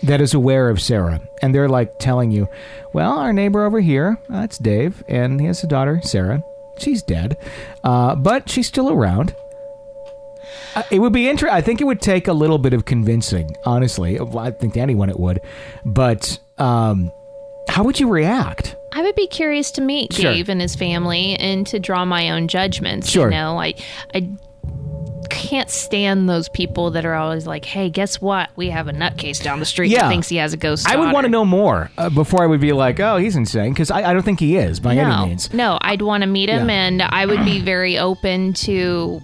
that 0.03 0.21
is 0.21 0.33
aware 0.33 0.69
of 0.69 0.81
Sarah, 0.81 1.21
and 1.41 1.53
they're 1.53 1.69
like 1.69 1.99
telling 1.99 2.31
you, 2.31 2.47
"Well, 2.93 3.19
our 3.19 3.33
neighbor 3.33 3.63
over 3.63 3.79
here, 3.79 4.17
that's 4.29 4.59
uh, 4.59 4.63
Dave, 4.63 5.03
and 5.07 5.39
he 5.39 5.47
has 5.47 5.63
a 5.63 5.67
daughter, 5.67 6.01
Sarah. 6.03 6.43
She's 6.77 7.03
dead, 7.03 7.37
uh, 7.83 8.15
but 8.15 8.49
she's 8.49 8.67
still 8.67 8.89
around." 8.89 9.35
Uh, 10.75 10.83
it 10.91 10.99
would 10.99 11.13
be 11.13 11.29
interesting. 11.29 11.55
I 11.55 11.61
think 11.61 11.81
it 11.81 11.85
would 11.85 12.01
take 12.01 12.27
a 12.27 12.33
little 12.33 12.57
bit 12.57 12.73
of 12.73 12.85
convincing, 12.85 13.55
honestly. 13.65 14.19
I 14.19 14.51
think 14.51 14.73
to 14.73 14.79
anyone 14.79 15.09
it 15.09 15.19
would. 15.19 15.41
But 15.85 16.39
um, 16.57 17.11
how 17.67 17.83
would 17.83 17.99
you 17.99 18.07
react? 18.07 18.75
I 18.93 19.01
would 19.01 19.15
be 19.15 19.27
curious 19.27 19.71
to 19.71 19.81
meet 19.81 20.13
sure. 20.13 20.33
Dave 20.33 20.49
and 20.49 20.59
his 20.59 20.75
family 20.75 21.35
and 21.35 21.65
to 21.67 21.79
draw 21.79 22.05
my 22.05 22.31
own 22.31 22.47
judgments. 22.47 23.09
Sure. 23.09 23.25
You 23.25 23.31
know, 23.31 23.57
I, 23.57 23.75
I 24.13 24.29
can't 25.29 25.69
stand 25.69 26.29
those 26.29 26.49
people 26.49 26.91
that 26.91 27.05
are 27.05 27.15
always 27.15 27.47
like, 27.47 27.63
"Hey, 27.63 27.89
guess 27.89 28.19
what? 28.19 28.49
We 28.55 28.69
have 28.69 28.87
a 28.87 28.91
nutcase 28.91 29.41
down 29.41 29.59
the 29.59 29.65
street 29.65 29.89
yeah. 29.89 30.03
that 30.03 30.09
thinks 30.09 30.27
he 30.27 30.35
has 30.37 30.53
a 30.53 30.57
ghost." 30.57 30.87
I 30.87 30.97
would 30.97 31.13
want 31.13 31.25
to 31.25 31.29
know 31.29 31.45
more 31.45 31.89
uh, 31.97 32.09
before 32.09 32.43
I 32.43 32.47
would 32.47 32.61
be 32.61 32.73
like, 32.73 32.99
"Oh, 32.99 33.17
he's 33.17 33.35
insane," 33.35 33.71
because 33.73 33.89
I, 33.89 34.09
I, 34.09 34.13
don't 34.13 34.23
think 34.23 34.39
he 34.39 34.57
is 34.57 34.79
by 34.79 34.93
no, 34.93 35.03
any 35.03 35.29
means. 35.29 35.53
No, 35.53 35.77
I'd 35.81 36.01
want 36.01 36.23
to 36.23 36.27
meet 36.27 36.49
him, 36.49 36.69
yeah. 36.69 36.75
and 36.75 37.01
I 37.01 37.25
would 37.25 37.45
be 37.45 37.61
very 37.61 37.97
open 37.97 38.53
to 38.53 39.21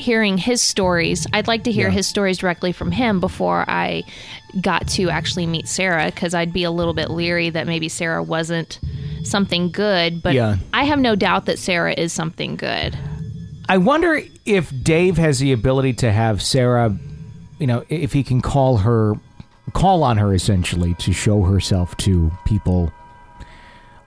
hearing 0.00 0.38
his 0.38 0.60
stories. 0.60 1.26
I'd 1.32 1.48
like 1.48 1.64
to 1.64 1.72
hear 1.72 1.88
yeah. 1.88 1.94
his 1.94 2.06
stories 2.06 2.38
directly 2.38 2.72
from 2.72 2.90
him 2.90 3.20
before 3.20 3.64
I 3.68 4.02
got 4.60 4.88
to 4.88 5.10
actually 5.10 5.46
meet 5.46 5.68
Sarah 5.68 6.06
because 6.06 6.34
I'd 6.34 6.52
be 6.52 6.64
a 6.64 6.70
little 6.70 6.94
bit 6.94 7.10
leery 7.10 7.50
that 7.50 7.66
maybe 7.66 7.88
Sarah 7.88 8.22
wasn't 8.22 8.80
something 9.22 9.70
good. 9.70 10.22
But 10.22 10.34
yeah. 10.34 10.56
I 10.72 10.84
have 10.84 10.98
no 10.98 11.14
doubt 11.14 11.46
that 11.46 11.58
Sarah 11.58 11.94
is 11.96 12.12
something 12.12 12.56
good. 12.56 12.98
I 13.68 13.78
wonder 13.78 14.20
if 14.46 14.72
Dave 14.82 15.16
has 15.16 15.38
the 15.38 15.52
ability 15.52 15.92
to 15.94 16.10
have 16.10 16.42
Sarah, 16.42 16.98
you 17.58 17.66
know, 17.66 17.84
if 17.88 18.12
he 18.12 18.24
can 18.24 18.40
call 18.40 18.78
her, 18.78 19.14
call 19.74 20.02
on 20.02 20.16
her 20.16 20.34
essentially 20.34 20.94
to 20.94 21.12
show 21.12 21.42
herself 21.42 21.96
to 21.98 22.32
people 22.44 22.92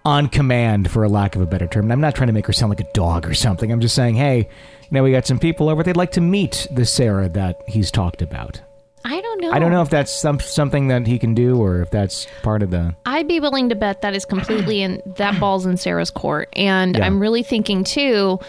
on 0.06 0.28
command, 0.28 0.92
for 0.92 1.04
a 1.04 1.10
lack 1.10 1.36
of 1.36 1.42
a 1.42 1.46
better 1.46 1.68
term. 1.68 1.86
And 1.86 1.94
I'm 1.94 2.02
not 2.02 2.16
trying 2.16 2.28
to 2.28 2.34
make 2.34 2.48
her 2.48 2.54
sound 2.54 2.70
like 2.70 2.82
a 2.82 2.92
dog 2.94 3.28
or 3.28 3.34
something. 3.34 3.72
I'm 3.72 3.80
just 3.80 3.96
saying, 3.96 4.16
hey, 4.16 4.50
now 4.92 5.04
we 5.04 5.12
got 5.12 5.26
some 5.26 5.40
people 5.40 5.70
over. 5.70 5.82
They'd 5.82 5.98
like 5.98 6.12
to 6.14 6.22
meet 6.22 6.68
the 6.72 6.86
Sarah 6.86 7.30
that 7.30 7.62
he's 7.68 7.90
talked 7.90 8.22
about. 8.22 8.62
I 9.06 9.20
don't 9.20 9.42
know. 9.42 9.52
I 9.52 9.60
don't 9.60 9.72
know 9.72 9.82
if 9.82 9.90
that's 9.90 10.12
some, 10.12 10.40
something 10.40 10.88
that 10.88 11.06
he 11.06 11.20
can 11.20 11.34
do 11.34 11.58
or 11.58 11.82
if 11.82 11.92
that's 11.92 12.28
part 12.42 12.64
of 12.64 12.72
the. 12.72 12.96
I'd 13.06 13.28
be 13.28 13.40
willing 13.40 13.70
to 13.70 13.76
bet 13.76 14.02
that 14.02 14.16
is 14.16 14.24
completely 14.24 14.82
in 14.82 15.02
that 15.18 15.40
ball's 15.40 15.66
in 15.66 15.76
Sarah's 15.76 16.12
court, 16.12 16.48
and 16.54 16.96
yeah. 16.96 17.06
I'm 17.06 17.20
really 17.20 17.44
thinking 17.44 17.84
too. 17.84 18.40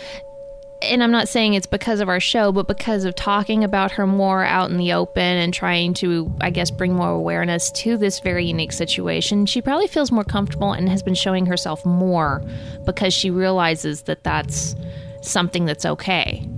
And 0.91 1.03
I'm 1.03 1.11
not 1.11 1.29
saying 1.29 1.55
it's 1.55 1.67
because 1.67 2.01
of 2.01 2.09
our 2.09 2.21
show, 2.21 2.53
but 2.53 2.69
because 2.69 3.05
of 3.05 3.15
talking 3.15 3.65
about 3.65 3.93
her 3.93 4.07
more 4.07 4.45
out 4.45 4.71
in 4.71 4.77
the 4.77 4.93
open 4.93 5.23
and 5.23 5.53
trying 5.53 5.95
to, 5.95 6.33
I 6.41 6.51
guess, 6.51 6.71
bring 6.71 6.95
more 6.95 7.11
awareness 7.11 7.71
to 7.73 7.97
this 7.97 8.21
very 8.21 8.45
unique 8.47 8.73
situation, 8.73 9.47
she 9.47 9.61
probably 9.63 9.87
feels 9.87 10.13
more 10.13 10.25
comfortable 10.25 10.73
and 10.73 10.89
has 10.89 11.03
been 11.03 11.15
showing 11.15 11.47
herself 11.47 11.85
more 11.85 12.43
because 12.85 13.15
she 13.15 13.31
realizes 13.31 14.03
that 14.03 14.25
that's 14.25 14.77
something 15.23 15.65
that's 15.65 15.85
okay. 15.85 16.49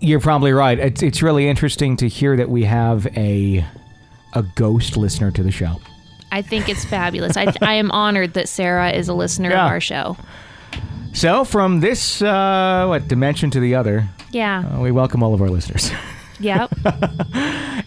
You're 0.00 0.20
probably 0.20 0.52
right. 0.52 0.78
It's 0.78 1.02
it's 1.02 1.22
really 1.22 1.48
interesting 1.48 1.96
to 1.98 2.08
hear 2.08 2.36
that 2.36 2.50
we 2.50 2.64
have 2.64 3.06
a 3.16 3.64
a 4.34 4.42
ghost 4.42 4.96
listener 4.96 5.30
to 5.30 5.42
the 5.42 5.50
show. 5.50 5.80
I 6.30 6.42
think 6.42 6.68
it's 6.68 6.84
fabulous. 6.84 7.36
I, 7.36 7.54
I 7.62 7.74
am 7.74 7.90
honored 7.92 8.34
that 8.34 8.48
Sarah 8.48 8.90
is 8.90 9.08
a 9.08 9.14
listener 9.14 9.50
yeah. 9.50 9.64
of 9.64 9.70
our 9.70 9.80
show. 9.80 10.16
So, 11.14 11.44
from 11.44 11.78
this 11.78 12.20
uh, 12.20 12.86
what 12.88 13.06
dimension 13.06 13.48
to 13.52 13.60
the 13.60 13.76
other, 13.76 14.08
yeah, 14.30 14.64
uh, 14.66 14.80
we 14.80 14.90
welcome 14.90 15.22
all 15.22 15.32
of 15.32 15.40
our 15.40 15.48
listeners. 15.48 15.92
Yep. 16.40 16.72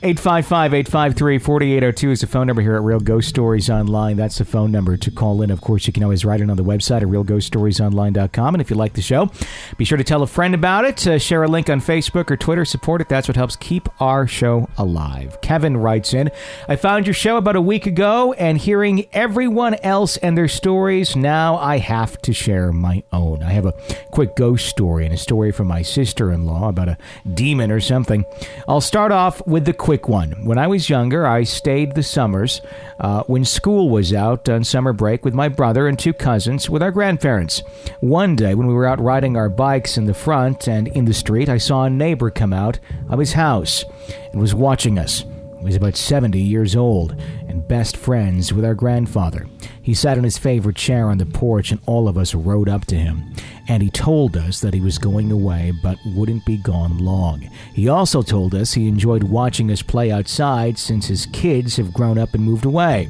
855 0.04 0.74
853 0.74 1.40
4802 1.40 2.12
is 2.12 2.22
the 2.22 2.28
phone 2.28 2.46
number 2.46 2.62
here 2.62 2.76
at 2.76 2.84
Real 2.84 3.00
Ghost 3.00 3.30
Stories 3.30 3.70
Online. 3.70 4.16
That's 4.16 4.38
the 4.38 4.46
phone 4.46 4.72
number 4.72 4.96
to 4.96 5.10
call 5.10 5.42
in. 5.42 5.50
Of 5.50 5.62
course, 5.62 5.88
you 5.88 5.94
can 5.94 6.04
always 6.04 6.24
write 6.24 6.40
it 6.40 6.50
on 6.50 6.56
the 6.56 6.64
website 6.64 7.02
at 7.02 7.08
realghoststoriesonline.com. 7.08 8.54
And 8.54 8.62
if 8.62 8.70
you 8.70 8.76
like 8.76 8.94
the 8.94 9.02
show, 9.02 9.32
be 9.78 9.86
sure 9.86 9.98
to 9.98 10.04
tell 10.04 10.22
a 10.22 10.28
friend 10.28 10.54
about 10.54 10.86
it, 10.86 11.08
uh, 11.08 11.18
share 11.18 11.44
a 11.44 11.48
link 11.48 11.70
on 11.70 11.82
Facebook 11.82 12.30
or 12.30 12.38
Twitter, 12.38 12.64
support 12.64 13.02
it. 13.02 13.10
That's 13.10 13.28
what 13.28 13.38
helps 13.38 13.56
keep 13.56 13.90
our 14.00 14.28
show 14.28 14.70
alive. 14.78 15.42
Kevin 15.42 15.78
writes 15.78 16.14
in 16.14 16.30
I 16.70 16.76
found 16.76 17.08
your 17.08 17.16
show 17.16 17.38
about 17.38 17.56
a 17.56 17.62
week 17.62 17.88
ago, 17.88 18.34
and 18.34 18.58
hearing 18.58 19.08
everyone 19.14 19.76
else 19.76 20.18
and 20.18 20.38
their 20.38 20.48
stories, 20.48 21.16
now 21.16 21.58
I 21.58 21.80
have 21.80 22.22
to 22.22 22.34
share 22.34 22.72
my 22.72 23.04
own. 23.12 23.42
I 23.42 23.52
have 23.52 23.66
a 23.66 23.74
quick 24.12 24.36
ghost 24.36 24.68
story 24.68 25.06
and 25.06 25.14
a 25.14 25.18
story 25.18 25.52
from 25.52 25.68
my 25.68 25.82
sister 25.82 26.32
in 26.32 26.46
law 26.46 26.70
about 26.70 26.90
a 26.90 26.98
demon 27.34 27.72
or 27.72 27.80
something. 27.80 28.26
I'll 28.68 28.82
start 28.82 29.12
off 29.12 29.46
with 29.48 29.66
the 29.66 29.74
quick 29.74 30.10
one. 30.10 30.32
When 30.44 30.58
I 30.58 30.68
was 30.68 30.90
younger, 30.90 31.26
I 31.26 31.44
stayed 31.44 31.96
the 31.96 32.04
summers 32.04 32.62
uh, 33.00 33.24
when 33.24 33.46
school 33.46 33.90
was 33.90 34.14
out 34.14 34.50
on 34.50 34.64
summer 34.64 34.94
break 34.94 35.24
with 35.24 35.34
my 35.34 35.48
brother 35.48 35.88
and 35.88 35.98
two 35.98 36.14
cousins 36.14 36.70
with 36.70 36.84
our 36.84 36.92
grandparents. 36.92 37.60
One 38.00 38.36
day, 38.36 38.56
when 38.56 38.68
we 38.68 38.74
were 38.74 38.86
out 38.86 39.00
riding 39.00 39.38
our 39.38 39.50
bikes 39.50 39.98
in 39.98 40.06
the 40.06 40.14
front 40.14 40.68
and 40.68 40.88
in 40.90 41.06
the 41.06 41.14
street, 41.14 41.50
I 41.50 41.58
saw 41.58 41.86
a 41.86 41.90
neighbor 41.90 42.30
come 42.30 42.54
out 42.54 42.80
of 43.10 43.20
his 43.20 43.34
house 43.34 43.86
and 44.32 44.42
was 44.42 44.54
watching 44.54 45.00
us. 45.00 45.24
Was 45.62 45.76
about 45.76 45.98
70 45.98 46.40
years 46.40 46.76
old 46.76 47.20
and 47.48 47.68
best 47.68 47.98
friends 47.98 48.54
with 48.54 48.64
our 48.64 48.76
grandfather. 48.76 49.48
He 49.82 49.94
sat 49.94 50.18
in 50.18 50.24
his 50.24 50.38
favorite 50.38 50.76
chair 50.76 51.10
on 51.10 51.18
the 51.18 51.26
porch, 51.26 51.72
and 51.72 51.82
all 51.86 52.08
of 52.08 52.18
us 52.18 52.36
rode 52.36 52.70
up 52.70 52.86
to 52.86 52.96
him. 52.96 53.34
And 53.68 53.84
he 53.84 53.90
told 53.90 54.38
us 54.38 54.62
that 54.62 54.74
he 54.74 54.80
was 54.80 54.98
going 54.98 55.32
away 55.32 55.74
but 55.84 55.98
wouldn't 56.06 56.46
be 56.46 56.58
gone 56.58 57.00
long. 57.00 57.42
He 57.74 57.90
also 57.90 58.22
told 58.22 58.56
us 58.56 58.74
he 58.74 58.88
enjoyed 58.88 59.24
watching 59.24 59.72
us 59.72 59.82
play 59.82 60.12
outside 60.12 60.78
since 60.78 61.08
his 61.08 61.26
kids 61.28 61.76
have 61.78 61.94
grown 61.94 62.18
up 62.18 62.34
and 62.34 62.44
moved 62.44 62.66
away. 62.66 63.10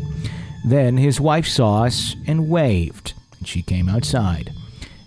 Then 0.65 0.97
his 0.97 1.19
wife 1.19 1.47
saw 1.47 1.83
us 1.83 2.15
and 2.25 2.49
waved, 2.49 3.13
and 3.37 3.47
she 3.47 3.61
came 3.61 3.87
outside. 3.87 4.51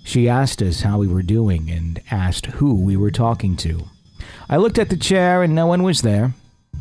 She 0.05 0.29
asked 0.29 0.63
us 0.63 0.81
how 0.81 0.99
we 0.99 1.07
were 1.07 1.23
doing 1.23 1.71
and 1.71 2.01
asked 2.11 2.47
who 2.47 2.75
we 2.75 2.97
were 2.97 3.11
talking 3.11 3.57
to. 3.57 3.85
I 4.49 4.57
looked 4.57 4.79
at 4.79 4.89
the 4.89 4.97
chair 4.97 5.43
and 5.43 5.55
no 5.55 5.67
one 5.67 5.83
was 5.83 6.03
there. 6.03 6.35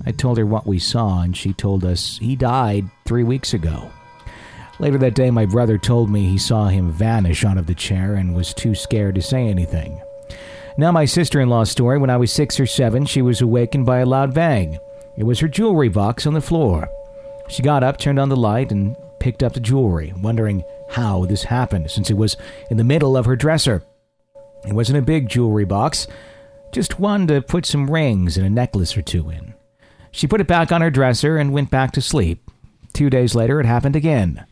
I 0.06 0.12
told 0.12 0.38
her 0.38 0.46
what 0.46 0.68
we 0.68 0.80
saw, 0.80 1.22
and 1.22 1.36
she 1.36 1.54
told 1.54 1.84
us 1.84 2.18
he 2.20 2.36
died 2.36 2.90
three 3.06 3.24
weeks 3.24 3.54
ago. 3.54 3.92
Later 4.80 4.98
that 5.00 5.16
day, 5.16 5.30
my 5.30 5.46
brother 5.46 5.78
told 5.78 6.10
me 6.10 6.26
he 6.26 6.38
saw 6.38 6.68
him 6.68 6.92
vanish 6.92 7.44
out 7.44 7.58
of 7.58 7.68
the 7.68 7.76
chair 7.76 8.16
and 8.16 8.34
was 8.34 8.54
too 8.54 8.74
scared 8.74 9.16
to 9.16 9.22
say 9.22 9.48
anything. 9.48 10.02
Now, 10.78 10.94
my 10.94 11.04
sister 11.04 11.42
in 11.42 11.50
law's 11.50 11.70
story 11.70 11.98
when 11.98 12.10
I 12.10 12.16
was 12.16 12.32
six 12.32 12.60
or 12.60 12.66
seven, 12.66 13.06
she 13.06 13.22
was 13.22 13.42
awakened 13.42 13.86
by 13.86 14.00
a 14.00 14.06
loud 14.06 14.34
bang. 14.34 14.80
It 15.18 15.24
was 15.24 15.40
her 15.42 15.50
jewelry 15.50 15.90
box 15.90 16.26
on 16.26 16.34
the 16.34 16.40
floor. 16.40 16.90
She 17.50 17.62
got 17.62 17.84
up, 17.84 17.98
turned 17.98 18.20
on 18.20 18.30
the 18.30 18.38
light, 18.38 18.72
and 18.72 18.96
picked 19.20 19.44
up 19.44 19.52
the 19.52 19.60
jewelry, 19.60 20.14
wondering 20.16 20.64
how 20.92 21.26
this 21.26 21.44
happened 21.44 21.92
since 21.92 22.10
it 22.10 22.16
was 22.18 22.38
in 22.70 22.78
the 22.78 22.86
middle 22.86 23.18
of 23.18 23.26
her 23.26 23.36
dresser. 23.36 23.84
It 24.66 24.72
wasn't 24.72 25.00
a 25.00 25.02
big 25.02 25.28
jewelry 25.28 25.66
box, 25.66 26.08
just 26.72 27.00
one 27.00 27.28
to 27.28 27.42
put 27.42 27.66
some 27.66 27.92
rings 27.92 28.38
and 28.38 28.46
a 28.46 28.50
necklace 28.50 28.96
or 28.96 29.02
two 29.02 29.30
in. 29.30 29.54
She 30.12 30.28
put 30.28 30.42
it 30.42 30.48
back 30.48 30.72
on 30.72 30.82
her 30.82 30.90
dresser 30.90 31.38
and 31.38 31.54
went 31.54 31.70
back 31.70 31.92
to 31.92 32.02
sleep. 32.02 32.50
Two 32.94 33.10
days 33.10 33.36
later, 33.36 33.60
it 33.60 33.66
happened 33.66 33.96
again. 33.96 34.46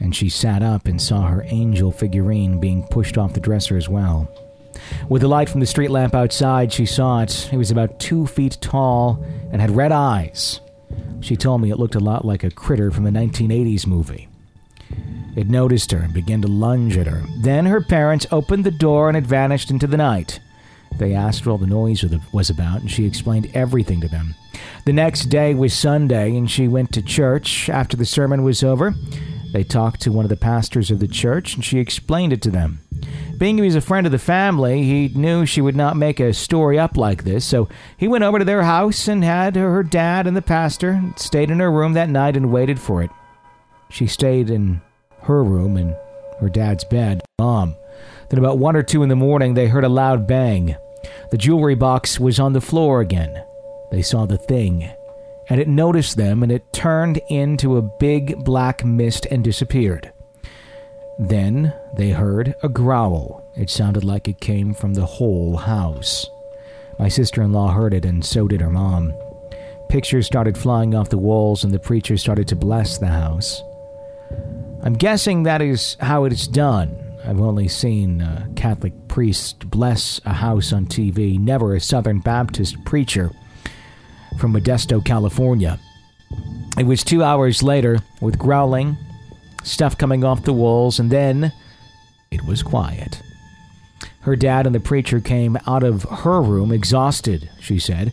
And 0.00 0.14
she 0.14 0.28
sat 0.28 0.62
up 0.62 0.86
and 0.86 1.00
saw 1.00 1.22
her 1.26 1.44
angel 1.46 1.90
figurine 1.90 2.60
being 2.60 2.86
pushed 2.90 3.18
off 3.18 3.34
the 3.34 3.40
dresser 3.40 3.76
as 3.76 3.88
well. 3.88 4.30
With 5.08 5.22
the 5.22 5.28
light 5.28 5.48
from 5.48 5.60
the 5.60 5.66
street 5.66 5.90
lamp 5.90 6.14
outside, 6.14 6.72
she 6.72 6.86
saw 6.86 7.20
it. 7.20 7.52
It 7.52 7.56
was 7.56 7.70
about 7.70 8.00
two 8.00 8.26
feet 8.26 8.58
tall 8.60 9.24
and 9.52 9.60
had 9.60 9.70
red 9.70 9.92
eyes. 9.92 10.60
She 11.20 11.36
told 11.36 11.60
me 11.60 11.70
it 11.70 11.78
looked 11.78 11.94
a 11.94 12.00
lot 12.00 12.24
like 12.24 12.44
a 12.44 12.50
critter 12.50 12.90
from 12.90 13.06
a 13.06 13.10
1980s 13.10 13.86
movie. 13.86 14.28
It 15.36 15.48
noticed 15.48 15.90
her 15.90 15.98
and 15.98 16.14
began 16.14 16.42
to 16.42 16.48
lunge 16.48 16.96
at 16.96 17.06
her. 17.06 17.22
Then 17.40 17.66
her 17.66 17.80
parents 17.80 18.26
opened 18.30 18.64
the 18.64 18.70
door 18.70 19.08
and 19.08 19.16
it 19.16 19.24
vanished 19.24 19.70
into 19.70 19.86
the 19.86 19.96
night. 19.96 20.40
They 20.98 21.14
asked 21.14 21.44
what 21.44 21.52
all 21.52 21.58
the 21.58 21.66
noise 21.66 22.04
was 22.32 22.50
about, 22.50 22.80
and 22.80 22.90
she 22.90 23.04
explained 23.04 23.50
everything 23.52 24.00
to 24.00 24.08
them. 24.08 24.34
The 24.84 24.92
next 24.92 25.26
day 25.30 25.54
was 25.54 25.72
Sunday, 25.72 26.36
and 26.36 26.50
she 26.50 26.68
went 26.68 26.92
to 26.92 27.00
church. 27.00 27.70
After 27.70 27.96
the 27.96 28.04
sermon 28.04 28.44
was 28.44 28.62
over, 28.62 28.94
they 29.54 29.64
talked 29.64 30.02
to 30.02 30.12
one 30.12 30.26
of 30.26 30.28
the 30.28 30.36
pastors 30.36 30.90
of 30.90 30.98
the 30.98 31.08
church, 31.08 31.54
and 31.54 31.64
she 31.64 31.78
explained 31.78 32.34
it 32.34 32.42
to 32.42 32.50
them. 32.50 32.80
Being 33.38 33.56
he 33.56 33.64
was 33.64 33.76
a 33.76 33.80
friend 33.80 34.06
of 34.06 34.12
the 34.12 34.18
family, 34.18 34.82
he 34.82 35.10
knew 35.14 35.46
she 35.46 35.62
would 35.62 35.74
not 35.74 35.96
make 35.96 36.20
a 36.20 36.34
story 36.34 36.78
up 36.78 36.96
like 36.98 37.24
this, 37.24 37.44
so 37.46 37.68
he 37.96 38.08
went 38.08 38.24
over 38.24 38.38
to 38.38 38.44
their 38.44 38.64
house 38.64 39.08
and 39.08 39.24
had 39.24 39.56
her 39.56 39.82
dad 39.82 40.26
and 40.26 40.36
the 40.36 40.42
pastor 40.42 41.00
stayed 41.16 41.50
in 41.50 41.60
her 41.60 41.72
room 41.72 41.94
that 41.94 42.10
night 42.10 42.36
and 42.36 42.52
waited 42.52 42.78
for 42.78 43.02
it. 43.02 43.10
She 43.88 44.06
stayed 44.06 44.50
in 44.50 44.82
her 45.22 45.42
room 45.42 45.76
and 45.76 45.96
her 46.40 46.48
dad's 46.48 46.84
bed. 46.84 47.22
Mom. 47.38 47.74
Then 48.28 48.38
about 48.38 48.58
one 48.58 48.76
or 48.76 48.82
two 48.82 49.02
in 49.02 49.08
the 49.08 49.16
morning, 49.16 49.54
they 49.54 49.68
heard 49.68 49.84
a 49.84 49.88
loud 49.88 50.26
bang. 50.26 50.76
The 51.30 51.38
jewelry 51.38 51.74
box 51.74 52.20
was 52.20 52.38
on 52.38 52.52
the 52.52 52.60
floor 52.60 53.00
again. 53.00 53.42
They 53.94 54.02
saw 54.02 54.26
the 54.26 54.38
thing, 54.38 54.90
and 55.48 55.60
it 55.60 55.68
noticed 55.68 56.16
them 56.16 56.42
and 56.42 56.50
it 56.50 56.72
turned 56.72 57.20
into 57.28 57.76
a 57.76 57.90
big 58.00 58.42
black 58.42 58.84
mist 58.84 59.24
and 59.30 59.44
disappeared. 59.44 60.12
Then 61.16 61.72
they 61.96 62.10
heard 62.10 62.56
a 62.64 62.68
growl. 62.68 63.48
It 63.56 63.70
sounded 63.70 64.02
like 64.02 64.26
it 64.26 64.40
came 64.40 64.74
from 64.74 64.94
the 64.94 65.06
whole 65.06 65.56
house. 65.58 66.28
My 66.98 67.06
sister 67.08 67.40
in 67.40 67.52
law 67.52 67.70
heard 67.70 67.94
it, 67.94 68.04
and 68.04 68.24
so 68.24 68.48
did 68.48 68.60
her 68.62 68.68
mom. 68.68 69.14
Pictures 69.88 70.26
started 70.26 70.58
flying 70.58 70.96
off 70.96 71.10
the 71.10 71.16
walls, 71.16 71.62
and 71.62 71.72
the 71.72 71.78
preacher 71.78 72.16
started 72.16 72.48
to 72.48 72.56
bless 72.56 72.98
the 72.98 73.06
house. 73.06 73.62
I'm 74.82 74.94
guessing 74.94 75.44
that 75.44 75.62
is 75.62 75.96
how 76.00 76.24
it 76.24 76.32
is 76.32 76.48
done. 76.48 77.16
I've 77.24 77.40
only 77.40 77.68
seen 77.68 78.22
a 78.22 78.48
Catholic 78.56 78.92
priest 79.06 79.70
bless 79.70 80.20
a 80.24 80.32
house 80.32 80.72
on 80.72 80.86
TV, 80.86 81.38
never 81.38 81.76
a 81.76 81.80
Southern 81.80 82.18
Baptist 82.18 82.74
preacher 82.84 83.30
from 84.38 84.52
Modesto, 84.52 85.04
California. 85.04 85.78
It 86.78 86.86
was 86.86 87.04
two 87.04 87.22
hours 87.22 87.62
later 87.62 87.98
with 88.20 88.38
growling, 88.38 88.96
stuff 89.62 89.96
coming 89.96 90.24
off 90.24 90.44
the 90.44 90.52
walls, 90.52 90.98
and 90.98 91.10
then 91.10 91.52
it 92.30 92.44
was 92.44 92.62
quiet. 92.62 93.22
Her 94.20 94.36
dad 94.36 94.66
and 94.66 94.74
the 94.74 94.80
preacher 94.80 95.20
came 95.20 95.58
out 95.66 95.82
of 95.82 96.02
her 96.04 96.40
room 96.40 96.72
exhausted, 96.72 97.50
she 97.60 97.78
said. 97.78 98.12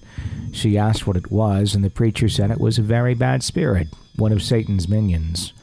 She 0.52 0.78
asked 0.78 1.08
what 1.08 1.16
it 1.16 1.32
was, 1.32 1.74
and 1.74 1.84
the 1.84 1.90
preacher 1.90 2.28
said 2.28 2.52
it 2.52 2.60
was 2.60 2.78
a 2.78 2.84
very 2.84 3.14
bad 3.14 3.44
spirit, 3.44 3.88
one 4.18 4.32
of 4.32 4.44
Satan's 4.44 4.90
minions. 4.90 5.54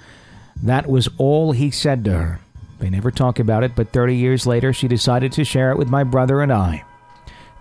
That 0.62 0.88
was 0.88 1.08
all 1.18 1.52
he 1.52 1.70
said 1.70 2.04
to 2.06 2.12
her. 2.12 2.40
They 2.78 2.90
never 2.90 3.10
talk 3.10 3.38
about 3.38 3.62
it, 3.62 3.76
but 3.76 3.92
30 3.92 4.16
years 4.16 4.46
later, 4.46 4.72
she 4.72 4.88
decided 4.88 5.32
to 5.32 5.44
share 5.44 5.70
it 5.70 5.78
with 5.78 5.88
my 5.88 6.04
brother 6.04 6.40
and 6.40 6.52
I. 6.52 6.84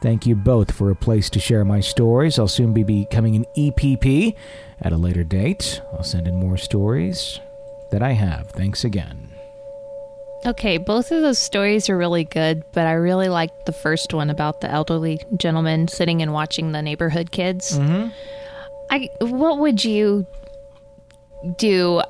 Thank 0.02 0.26
you 0.26 0.36
both 0.36 0.72
for 0.72 0.92
a 0.92 0.96
place 0.96 1.30
to 1.32 1.40
share 1.40 1.66
my 1.66 1.80
stories. 1.80 2.38
I'll 2.38 2.48
soon 2.48 2.74
be 2.74 2.84
becoming 2.84 3.36
an 3.36 3.46
EPP 3.58 4.36
at 4.82 4.94
a 4.94 4.98
later 4.98 5.24
date. 5.24 5.82
I'll 5.94 6.04
send 6.04 6.28
in 6.28 6.36
more 6.36 6.58
stories 6.58 7.40
that 7.92 8.04
I 8.04 8.12
have. 8.12 8.52
Thanks 8.52 8.84
again. 8.84 9.30
Okay, 10.46 10.78
both 10.78 11.12
of 11.12 11.24
those 11.24 11.40
stories 11.40 11.90
are 11.90 11.98
really 11.98 12.24
good, 12.24 12.64
but 12.72 12.86
I 12.86 12.94
really 12.94 13.28
liked 13.28 13.66
the 13.66 13.74
first 13.74 14.14
one 14.14 14.30
about 14.30 14.62
the 14.62 14.70
elderly 14.70 15.20
gentleman 15.36 15.88
sitting 15.88 16.22
and 16.22 16.32
watching 16.32 16.72
the 16.72 16.82
neighborhood 16.82 17.32
kids. 17.32 17.78
Mm-hmm. 17.78 18.10
I 18.90 19.10
what 19.20 19.58
would 19.58 19.84
you 19.84 20.28
do 21.58 22.02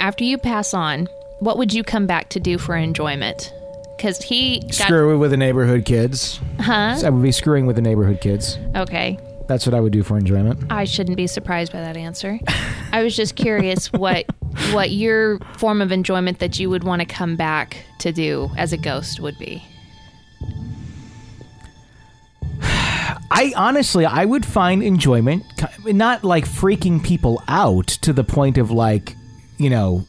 after 0.00 0.24
you 0.24 0.38
pass 0.38 0.72
on? 0.74 1.08
what 1.44 1.58
would 1.58 1.74
you 1.74 1.84
come 1.84 2.06
back 2.06 2.30
to 2.30 2.40
do 2.40 2.58
for 2.58 2.76
enjoyment? 2.76 3.52
Because 4.04 4.22
he 4.22 4.60
got, 4.60 4.74
screw 4.74 5.18
with 5.18 5.30
the 5.30 5.38
neighborhood 5.38 5.86
kids. 5.86 6.38
Huh? 6.60 7.00
I 7.02 7.08
would 7.08 7.22
be 7.22 7.32
screwing 7.32 7.64
with 7.64 7.76
the 7.76 7.80
neighborhood 7.80 8.20
kids. 8.20 8.58
Okay. 8.76 9.18
That's 9.48 9.64
what 9.64 9.72
I 9.72 9.80
would 9.80 9.94
do 9.94 10.02
for 10.02 10.18
enjoyment. 10.18 10.62
I 10.70 10.84
shouldn't 10.84 11.16
be 11.16 11.26
surprised 11.26 11.72
by 11.72 11.80
that 11.80 11.96
answer. 11.96 12.38
I 12.92 13.02
was 13.02 13.16
just 13.16 13.34
curious 13.34 13.90
what 13.94 14.26
what 14.72 14.90
your 14.90 15.38
form 15.56 15.80
of 15.80 15.90
enjoyment 15.90 16.38
that 16.40 16.58
you 16.58 16.68
would 16.68 16.84
want 16.84 17.00
to 17.00 17.06
come 17.06 17.34
back 17.34 17.78
to 18.00 18.12
do 18.12 18.50
as 18.58 18.74
a 18.74 18.76
ghost 18.76 19.20
would 19.20 19.38
be. 19.38 19.64
I 22.60 23.54
honestly, 23.56 24.04
I 24.04 24.26
would 24.26 24.44
find 24.44 24.82
enjoyment 24.82 25.44
not 25.86 26.24
like 26.24 26.44
freaking 26.44 27.02
people 27.02 27.42
out 27.48 27.86
to 27.86 28.12
the 28.12 28.22
point 28.22 28.58
of 28.58 28.70
like, 28.70 29.16
you 29.56 29.70
know, 29.70 30.06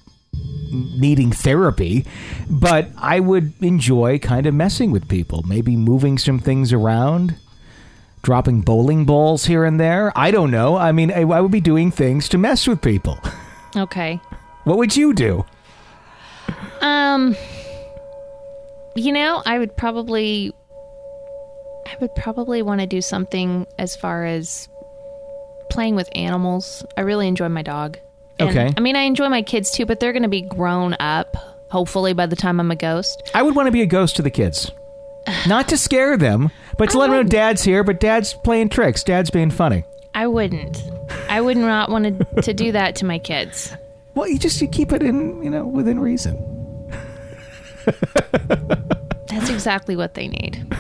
needing 0.76 1.32
therapy, 1.32 2.06
but 2.50 2.90
I 2.98 3.20
would 3.20 3.54
enjoy 3.62 4.20
kind 4.20 4.46
of 4.46 4.54
messing 4.54 4.92
with 4.92 5.08
people, 5.08 5.44
maybe 5.48 5.76
moving 5.76 6.18
some 6.18 6.40
things 6.40 6.72
around, 6.74 7.36
dropping 8.22 8.62
bowling 8.62 9.06
balls 9.06 9.46
here 9.46 9.64
and 9.64 9.80
there. 9.80 10.12
I 10.16 10.32
don't 10.32 10.52
know. 10.52 10.78
I 10.78 10.92
mean, 10.92 11.12
I, 11.12 11.22
I 11.22 11.42
would 11.42 11.52
be 11.52 11.62
doing 11.62 11.92
things 11.92 12.30
to 12.30 12.38
mess 12.38 12.68
with 12.68 12.82
people. 12.82 13.20
Okay. 13.76 14.20
What 14.64 14.78
would 14.78 14.96
you 14.96 15.14
do? 15.14 15.46
Um, 16.82 17.36
you 18.96 19.12
know, 19.12 19.42
I 19.46 19.60
would 19.60 19.76
probably 19.76 20.54
I 21.86 21.98
would 22.00 22.16
probably 22.16 22.62
want 22.62 22.82
to 22.82 22.88
do 22.88 23.02
something 23.02 23.68
as 23.78 23.96
far 23.96 24.26
as 24.26 24.68
playing 25.70 25.96
with 25.96 26.10
animals. 26.16 26.86
I 26.98 27.02
really 27.02 27.28
enjoy 27.28 27.50
my 27.50 27.62
dog. 27.62 28.00
And, 28.40 28.50
Okay. 28.50 28.74
I 28.76 28.80
mean, 28.80 28.96
I 28.96 29.02
enjoy 29.02 29.30
my 29.30 29.42
kids 29.42 29.72
too, 29.72 29.86
but 29.86 30.00
they're 30.00 30.12
going 30.14 30.24
to 30.24 30.30
be 30.30 30.42
grown 30.42 30.96
up, 31.00 31.36
hopefully, 31.70 32.14
by 32.14 32.26
the 32.26 32.36
time 32.36 32.60
I'm 32.60 32.72
a 32.72 32.76
ghost. 32.76 33.32
I 33.34 33.42
would 33.42 33.56
want 33.56 33.68
to 33.68 33.72
be 33.72 33.82
a 33.82 33.86
ghost 33.86 34.16
to 34.18 34.22
the 34.22 34.30
kids. 34.30 34.72
Not 35.48 35.70
to 35.70 35.78
scare 35.78 36.18
them, 36.18 36.52
but 36.78 36.90
to 36.92 36.98
let 36.98 37.08
them 37.10 37.16
know 37.18 37.24
dad's 37.24 37.64
here, 37.64 37.84
but 37.84 38.00
dad's 38.00 38.34
playing 38.34 38.70
tricks. 38.70 39.04
Dad's 39.04 39.30
being 39.30 39.52
funny. 39.52 39.86
I 40.14 40.28
wouldn't. 40.28 40.84
I 41.30 41.42
would 41.42 41.58
not 41.58 41.90
want 41.90 42.20
to, 42.36 42.42
to 42.42 42.54
do 42.54 42.72
that 42.72 42.96
to 42.98 43.06
my 43.06 43.20
kids. 43.20 43.74
Well, 44.14 44.30
you 44.30 44.40
just 44.40 44.62
you 44.62 44.68
keep 44.70 44.94
it 44.94 45.04
in, 45.04 45.44
you 45.44 45.50
know, 45.50 45.66
within 45.68 46.00
reason. 46.00 46.38
That's 49.28 49.50
exactly 49.50 49.96
what 49.96 50.14
they 50.14 50.28
need. 50.28 50.66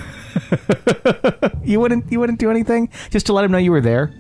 You 1.64 1.80
wouldn't 1.80 2.12
you 2.12 2.20
wouldn't 2.20 2.38
do 2.40 2.52
anything 2.52 2.90
just 3.10 3.26
to 3.26 3.34
let 3.34 3.42
them 3.42 3.52
know 3.52 3.58
you 3.58 3.72
were 3.72 3.82
there. 3.82 4.14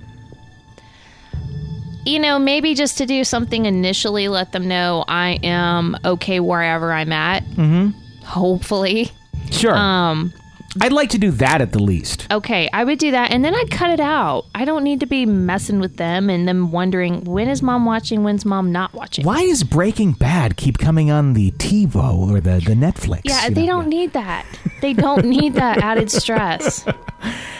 You 2.06 2.20
know, 2.20 2.38
maybe 2.38 2.76
just 2.76 2.98
to 3.00 3.06
do 3.06 3.24
something 3.24 3.66
initially, 3.66 4.28
let 4.28 4.52
them 4.52 4.68
know 4.68 5.06
I 5.08 5.40
am 5.44 5.98
okay 6.06 6.40
wherever 6.40 6.92
I'm 6.92 7.12
at. 7.12 7.44
Mm-hmm. 7.44 8.00
Hopefully. 8.24 9.12
Sure. 9.52 9.76
Um, 9.76 10.34
I'd 10.82 10.92
like 10.92 11.12
to 11.12 11.18
do 11.18 11.32
that 11.32 11.62
at 11.62 11.72
the 11.72 11.82
least. 11.82 12.28
okay, 12.30 12.70
I 12.74 12.84
would 12.84 13.00
do 13.00 13.12
that, 13.12 13.32
and 13.32 13.46
then 13.46 13.56
I'd 13.56 13.72
cut 13.72 13.92
it 13.92 14.02
out. 14.02 14.46
I 14.54 14.66
don't 14.66 14.84
need 14.84 15.00
to 15.00 15.06
be 15.06 15.26
messing 15.26 15.80
with 15.80 15.96
them 15.96 16.30
and 16.30 16.46
them 16.48 16.72
wondering 16.72 17.24
when 17.24 17.48
is 17.48 17.62
mom 17.62 17.86
watching, 17.86 18.24
when's 18.24 18.44
mom 18.44 18.74
not 18.74 18.94
watching. 18.94 19.26
Why 19.26 19.46
does 19.46 19.64
Breaking 19.64 20.12
Bad 20.12 20.58
keep 20.58 20.78
coming 20.78 21.10
on 21.10 21.34
the 21.34 21.52
TiVo 21.52 22.30
or 22.30 22.42
the, 22.42 22.62
the 22.66 22.74
Netflix? 22.74 23.22
Yeah, 23.24 23.50
they 23.50 23.66
know? 23.66 23.78
don't 23.78 23.88
need 23.88 24.14
that. 24.14 24.46
They 24.82 24.92
don't 24.94 25.26
need 25.26 25.54
that 25.54 25.78
added 25.78 26.12
stress. 26.12 26.86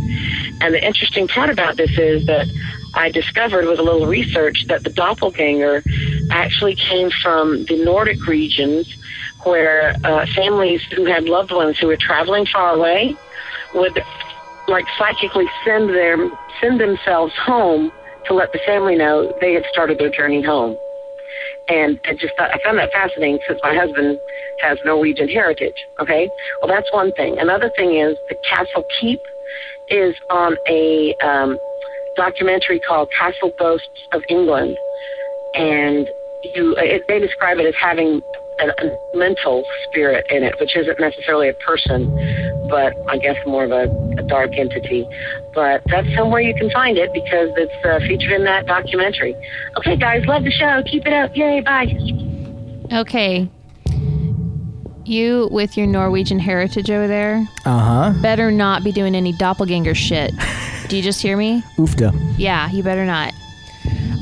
And 0.61 0.75
the 0.75 0.85
interesting 0.85 1.29
part 1.29 1.51
about 1.51 1.77
this 1.77 1.91
is 1.99 2.27
that 2.27 2.47
I 2.95 3.11
discovered 3.11 3.67
with 3.67 3.79
a 3.79 3.83
little 3.83 4.07
research 4.07 4.67
that 4.69 4.85
the 4.85 4.91
doppelganger 4.91 5.85
actually 6.31 6.75
came 6.75 7.11
from 7.11 7.65
the 7.67 7.83
Nordic 7.85 8.27
regions 8.27 8.97
where 9.45 9.95
uh, 10.05 10.27
families 10.35 10.83
who 10.95 11.05
had 11.05 11.25
loved 11.25 11.53
ones 11.53 11.79
who 11.79 11.87
were 11.87 11.97
traveling 11.97 12.47
far 12.47 12.75
away 12.75 13.17
would 13.75 14.03
like 14.69 14.85
psychically 14.99 15.49
send 15.65 15.89
their 15.91 16.17
send 16.61 16.81
themselves 16.81 17.35
home 17.37 17.91
to 18.27 18.35
let 18.35 18.53
the 18.53 18.61
family 18.67 18.97
know 18.97 19.33
they 19.41 19.55
had 19.55 19.65
started 19.73 19.99
their 19.99 20.11
journey 20.11 20.43
home. 20.43 20.77
And 21.69 22.00
I 22.05 22.12
just 22.15 22.35
thought, 22.37 22.50
I 22.53 22.59
found 22.65 22.79
that 22.79 22.91
fascinating 22.93 23.39
since 23.47 23.61
my 23.62 23.75
husband 23.75 24.19
has 24.61 24.79
Norwegian 24.85 25.29
heritage. 25.29 25.77
Okay, 26.00 26.29
well 26.61 26.69
that's 26.69 26.93
one 26.93 27.12
thing. 27.12 27.39
Another 27.39 27.71
thing 27.77 27.97
is 27.97 28.17
the 28.29 28.37
Castle 28.49 28.85
Keep 29.00 29.21
is 29.89 30.15
on 30.31 30.57
a 30.69 31.15
um, 31.25 31.59
documentary 32.17 32.80
called 32.80 33.09
Castle 33.17 33.52
Ghosts 33.59 33.89
of 34.13 34.23
England, 34.28 34.76
and 35.54 36.09
you 36.54 36.75
it, 36.78 37.02
they 37.09 37.19
describe 37.19 37.59
it 37.59 37.67
as 37.67 37.75
having 37.80 38.21
a, 38.61 38.99
mental 39.15 39.65
spirit 39.89 40.26
in 40.30 40.43
it, 40.43 40.54
which 40.61 40.76
isn't 40.76 41.00
necessarily 41.00 41.49
a 41.49 41.54
person, 41.54 42.06
but 42.69 42.93
I 43.09 43.19
guess 43.19 43.37
more 43.47 43.65
of 43.65 43.71
a 43.71 43.87
dark 44.30 44.52
entity. 44.56 45.06
But 45.54 45.82
that's 45.86 46.08
somewhere 46.16 46.40
you 46.40 46.54
can 46.54 46.71
find 46.71 46.97
it 46.97 47.12
because 47.12 47.50
it's 47.56 47.84
uh, 47.84 47.99
featured 48.08 48.32
in 48.32 48.45
that 48.45 48.64
documentary. 48.66 49.34
Okay, 49.76 49.97
guys, 49.97 50.25
love 50.26 50.45
the 50.45 50.50
show. 50.50 50.82
Keep 50.90 51.06
it 51.06 51.12
up. 51.12 51.36
Yay, 51.36 51.60
bye. 51.60 51.93
Okay. 53.00 53.49
You 55.04 55.49
with 55.50 55.76
your 55.76 55.86
Norwegian 55.86 56.38
heritage 56.38 56.90
over 56.90 57.08
there 57.08 57.45
Uh-huh. 57.66 58.12
better 58.23 58.50
not 58.52 58.84
be 58.84 58.93
doing 58.93 59.14
any 59.14 59.32
doppelganger 59.32 59.95
shit. 59.95 60.32
Do 60.88 60.97
you 60.97 61.02
just 61.02 61.21
hear 61.21 61.36
me? 61.36 61.62
Oofda. 61.78 62.12
Yeah, 62.38 62.71
you 62.71 62.82
better 62.82 63.04
not. 63.04 63.32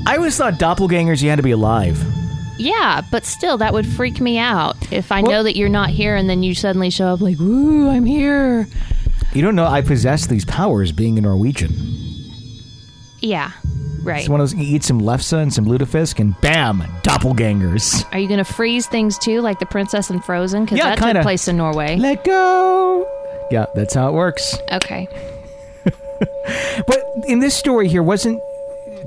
I 0.06 0.16
always 0.16 0.36
thought 0.36 0.54
doppelgangers, 0.54 1.22
you 1.22 1.28
had 1.28 1.36
to 1.36 1.42
be 1.42 1.50
alive. 1.50 2.02
Yeah, 2.58 3.02
but 3.10 3.24
still, 3.24 3.58
that 3.58 3.72
would 3.72 3.86
freak 3.86 4.20
me 4.20 4.38
out 4.38 4.76
if 4.92 5.12
I 5.12 5.20
Well- 5.20 5.30
know 5.30 5.42
that 5.42 5.56
you're 5.56 5.68
not 5.68 5.90
here 5.90 6.16
and 6.16 6.28
then 6.28 6.42
you 6.42 6.54
suddenly 6.54 6.90
show 6.90 7.08
up 7.08 7.20
like, 7.20 7.38
"Woo, 7.38 7.88
I'm 7.90 8.04
here." 8.06 8.66
You 9.34 9.42
don't 9.42 9.54
know 9.54 9.66
I 9.66 9.82
possess 9.82 10.26
these 10.26 10.44
powers 10.44 10.90
being 10.92 11.18
a 11.18 11.20
Norwegian. 11.20 11.72
Yeah, 13.20 13.50
right. 14.02 14.20
It's 14.20 14.28
one 14.28 14.40
of 14.40 14.50
those, 14.50 14.54
you 14.58 14.76
eat 14.76 14.84
some 14.84 15.00
lefse 15.00 15.32
and 15.32 15.52
some 15.52 15.64
lutefisk 15.66 16.18
and 16.20 16.40
bam, 16.40 16.80
doppelgangers. 17.02 18.04
Are 18.12 18.18
you 18.18 18.28
going 18.28 18.38
to 18.38 18.44
freeze 18.44 18.86
things 18.86 19.18
too, 19.18 19.40
like 19.40 19.58
the 19.58 19.66
princess 19.66 20.08
in 20.10 20.20
Frozen? 20.22 20.64
Because 20.64 20.78
Yeah, 20.78 20.90
that 20.90 20.98
kinda. 20.98 21.14
took 21.14 21.22
place 21.22 21.48
in 21.48 21.56
Norway. 21.56 21.96
Let 21.96 22.24
go. 22.24 23.06
Yeah, 23.50 23.66
that's 23.74 23.94
how 23.94 24.08
it 24.08 24.12
works. 24.12 24.56
Okay. 24.72 25.08
But 26.86 27.04
in 27.26 27.38
this 27.38 27.54
story 27.56 27.86
here, 27.88 28.02
wasn't 28.02 28.40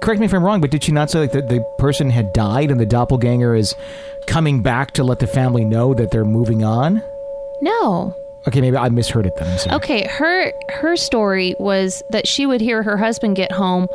correct 0.02 0.20
me 0.22 0.26
if 0.26 0.34
I'm 0.34 0.44
wrong, 0.44 0.62
but 0.62 0.72
did 0.72 0.84
she 0.84 0.92
not 0.94 1.10
say 1.10 1.20
like 1.20 1.32
the, 1.34 1.42
the 1.42 1.62
person 1.78 2.10
had 2.10 2.32
died 2.34 2.72
and 2.72 2.80
the 2.80 2.86
doppelganger 2.86 3.54
is 3.56 3.76
coming 4.28 4.62
back 4.62 4.92
to 4.92 5.04
let 5.04 5.20
the 5.20 5.28
family 5.28 5.66
know 5.66 5.94
that 5.94 6.12
they're 6.12 6.24
moving 6.26 6.64
on? 6.64 7.04
No. 7.62 8.16
Okay, 8.48 8.60
maybe 8.62 8.78
I 8.78 8.90
misheard 8.90 9.26
it 9.26 9.34
then. 9.38 9.58
Okay, 9.74 10.08
her 10.08 10.52
her 10.70 10.96
story 10.98 11.56
was 11.60 12.02
that 12.10 12.28
she 12.28 12.46
would 12.46 12.62
hear 12.62 12.82
her 12.84 12.98
husband 12.98 13.36
get 13.36 13.52
home 13.52 13.88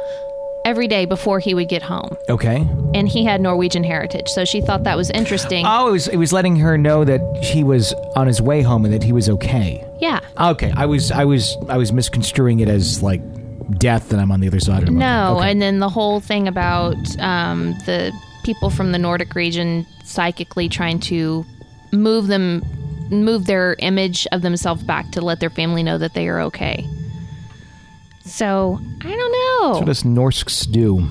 every 0.64 0.88
day 0.88 1.04
before 1.04 1.38
he 1.38 1.54
would 1.54 1.68
get 1.68 1.82
home, 1.82 2.16
Okay. 2.28 2.56
and 2.92 3.08
he 3.08 3.24
had 3.24 3.40
Norwegian 3.40 3.84
heritage, 3.84 4.26
so 4.28 4.44
she 4.44 4.60
thought 4.60 4.82
that 4.82 4.96
was 4.96 5.10
interesting. 5.10 5.64
Oh, 5.64 5.88
it 5.88 5.92
was, 5.92 6.08
it 6.08 6.16
was 6.16 6.32
letting 6.32 6.56
her 6.56 6.76
know 6.76 7.04
that 7.04 7.20
he 7.40 7.62
was 7.62 7.92
on 8.16 8.26
his 8.26 8.42
way 8.42 8.62
home 8.62 8.84
and 8.84 8.92
that 8.92 9.02
he 9.04 9.12
was 9.12 9.28
okay. 9.28 9.84
yeah. 10.00 10.18
Okay, 10.40 10.72
I 10.76 10.86
was 10.86 11.10
I 11.12 11.24
was 11.24 11.56
I 11.68 11.76
was 11.76 11.92
misconstruing 11.92 12.60
it 12.60 12.68
as 12.68 13.02
like 13.02 13.22
death 13.78 14.12
and 14.12 14.20
I'm 14.20 14.30
on 14.32 14.40
the 14.40 14.46
other 14.48 14.60
side 14.60 14.82
of 14.84 14.88
it. 14.88 14.92
No, 14.92 15.38
Okay. 15.38 15.50
and 15.50 15.60
then 15.62 15.78
the 15.80 15.88
whole 15.88 16.20
thing 16.20 16.46
about 16.48 16.96
um, 17.20 17.72
the 17.86 18.12
people 18.44 18.70
from 18.70 18.92
the 18.92 18.98
Nordic 18.98 19.34
region 19.34 19.84
psychically 20.04 20.68
trying 20.68 21.00
to 21.00 21.44
move 21.92 22.26
them, 22.28 22.62
move 23.10 23.46
their 23.46 23.76
image 23.78 24.26
of 24.32 24.42
themselves 24.42 24.82
back 24.82 25.10
to 25.12 25.20
let 25.20 25.40
their 25.40 25.50
family 25.50 25.82
know 25.82 25.98
that 25.98 26.14
they 26.14 26.28
are 26.28 26.40
okay. 26.42 26.86
So 28.24 28.78
I 29.02 29.08
don't 29.16 29.32
know. 29.72 29.78
what 29.80 29.88
us 29.88 30.02
Norsks 30.02 30.70
do. 30.70 31.08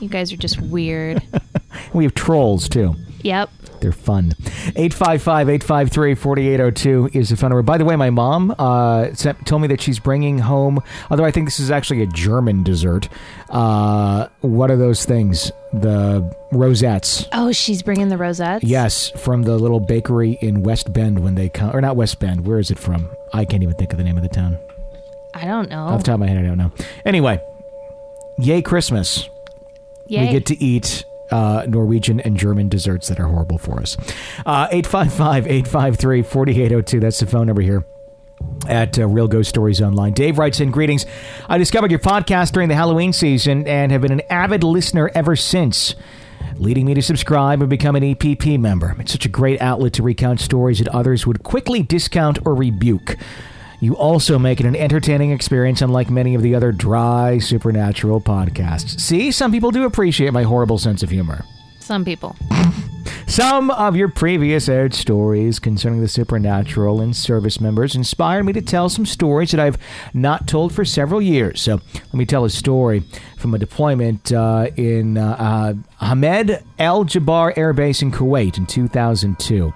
you 0.00 0.08
guys 0.08 0.32
are 0.32 0.36
just 0.36 0.60
weird. 0.60 1.22
We 1.92 2.04
have 2.04 2.14
trolls 2.14 2.68
too. 2.68 2.94
Yep. 3.24 3.50
They're 3.80 3.92
fun. 3.92 4.30
855-853-4802 4.76 7.14
is 7.14 7.28
the 7.28 7.36
phone 7.36 7.50
number. 7.50 7.62
By 7.62 7.78
the 7.78 7.84
way, 7.84 7.96
my 7.96 8.10
mom 8.10 8.54
uh, 8.58 9.12
sent, 9.14 9.46
told 9.46 9.62
me 9.62 9.68
that 9.68 9.80
she's 9.80 9.98
bringing 9.98 10.38
home, 10.38 10.82
although 11.10 11.24
I 11.24 11.30
think 11.30 11.46
this 11.46 11.60
is 11.60 11.70
actually 11.70 12.02
a 12.02 12.06
German 12.06 12.62
dessert. 12.62 13.08
Uh, 13.50 14.28
what 14.40 14.70
are 14.70 14.76
those 14.76 15.04
things? 15.04 15.50
The 15.72 16.30
rosettes. 16.52 17.26
Oh, 17.32 17.52
she's 17.52 17.82
bringing 17.82 18.08
the 18.08 18.16
rosettes. 18.16 18.64
Yes, 18.64 19.10
from 19.10 19.42
the 19.42 19.58
little 19.58 19.80
bakery 19.80 20.38
in 20.40 20.62
West 20.62 20.92
Bend 20.92 21.22
when 21.22 21.34
they 21.34 21.48
come, 21.48 21.74
or 21.74 21.80
not 21.80 21.96
West 21.96 22.20
Bend. 22.20 22.46
Where 22.46 22.58
is 22.58 22.70
it 22.70 22.78
from? 22.78 23.08
I 23.32 23.44
can't 23.44 23.62
even 23.62 23.74
think 23.74 23.92
of 23.92 23.98
the 23.98 24.04
name 24.04 24.16
of 24.16 24.22
the 24.22 24.28
town. 24.28 24.58
I 25.34 25.46
don't 25.46 25.68
know. 25.68 25.86
Off 25.86 25.98
the 25.98 26.04
top 26.04 26.14
of 26.14 26.20
my 26.20 26.28
head, 26.28 26.38
I 26.38 26.42
don't 26.42 26.58
know. 26.58 26.72
Anyway, 27.04 27.40
yay 28.38 28.62
Christmas. 28.62 29.28
Yay. 30.06 30.26
We 30.26 30.32
get 30.32 30.46
to 30.46 30.62
eat 30.62 31.04
uh, 31.34 31.66
Norwegian 31.66 32.20
and 32.20 32.36
German 32.36 32.68
desserts 32.68 33.08
that 33.08 33.18
are 33.18 33.26
horrible 33.26 33.58
for 33.58 33.80
us. 33.80 33.96
Uh, 34.46 34.68
855 34.70 35.48
853 35.48 36.22
4802. 36.22 37.00
That's 37.00 37.18
the 37.18 37.26
phone 37.26 37.48
number 37.48 37.60
here 37.60 37.84
at 38.68 38.96
uh, 38.98 39.08
Real 39.08 39.26
Ghost 39.26 39.48
Stories 39.48 39.82
Online. 39.82 40.12
Dave 40.12 40.38
writes 40.38 40.60
in 40.60 40.70
Greetings. 40.70 41.06
I 41.48 41.58
discovered 41.58 41.90
your 41.90 41.98
podcast 41.98 42.52
during 42.52 42.68
the 42.68 42.76
Halloween 42.76 43.12
season 43.12 43.66
and 43.66 43.90
have 43.90 44.02
been 44.02 44.12
an 44.12 44.22
avid 44.30 44.62
listener 44.62 45.10
ever 45.12 45.34
since, 45.34 45.96
leading 46.54 46.86
me 46.86 46.94
to 46.94 47.02
subscribe 47.02 47.60
and 47.60 47.68
become 47.68 47.96
an 47.96 48.04
EPP 48.04 48.60
member. 48.60 48.94
It's 49.00 49.10
such 49.10 49.26
a 49.26 49.30
great 49.30 49.60
outlet 49.60 49.92
to 49.94 50.04
recount 50.04 50.38
stories 50.38 50.78
that 50.78 50.88
others 50.88 51.26
would 51.26 51.42
quickly 51.42 51.82
discount 51.82 52.38
or 52.46 52.54
rebuke. 52.54 53.16
You 53.80 53.96
also 53.96 54.38
make 54.38 54.60
it 54.60 54.66
an 54.66 54.76
entertaining 54.76 55.30
experience, 55.30 55.82
unlike 55.82 56.10
many 56.10 56.34
of 56.34 56.42
the 56.42 56.54
other 56.54 56.72
dry 56.72 57.38
supernatural 57.38 58.20
podcasts. 58.20 59.00
See, 59.00 59.30
some 59.30 59.52
people 59.52 59.70
do 59.70 59.84
appreciate 59.84 60.32
my 60.32 60.42
horrible 60.42 60.78
sense 60.78 61.02
of 61.02 61.10
humor. 61.10 61.44
Some 61.80 62.04
people. 62.04 62.36
Some 63.26 63.70
of 63.72 63.96
your 63.96 64.08
previous 64.08 64.68
aired 64.68 64.94
stories 64.94 65.58
concerning 65.58 66.00
the 66.00 66.08
supernatural 66.08 67.00
and 67.00 67.16
service 67.16 67.60
members 67.60 67.96
inspired 67.96 68.44
me 68.44 68.52
to 68.52 68.62
tell 68.62 68.88
some 68.88 69.04
stories 69.04 69.50
that 69.50 69.60
I've 69.60 69.78
not 70.12 70.46
told 70.46 70.72
for 70.72 70.84
several 70.84 71.20
years. 71.20 71.60
So 71.60 71.80
let 71.94 72.14
me 72.14 72.26
tell 72.26 72.44
a 72.44 72.50
story 72.50 73.02
from 73.36 73.54
a 73.54 73.58
deployment 73.58 74.32
uh, 74.32 74.68
in 74.76 75.18
uh, 75.18 75.36
uh, 75.38 75.74
Ahmed 76.00 76.62
Al 76.78 77.04
Jaber 77.04 77.56
Air 77.56 77.72
Base 77.72 78.02
in 78.02 78.12
Kuwait 78.12 78.56
in 78.56 78.66
2002. 78.66 79.72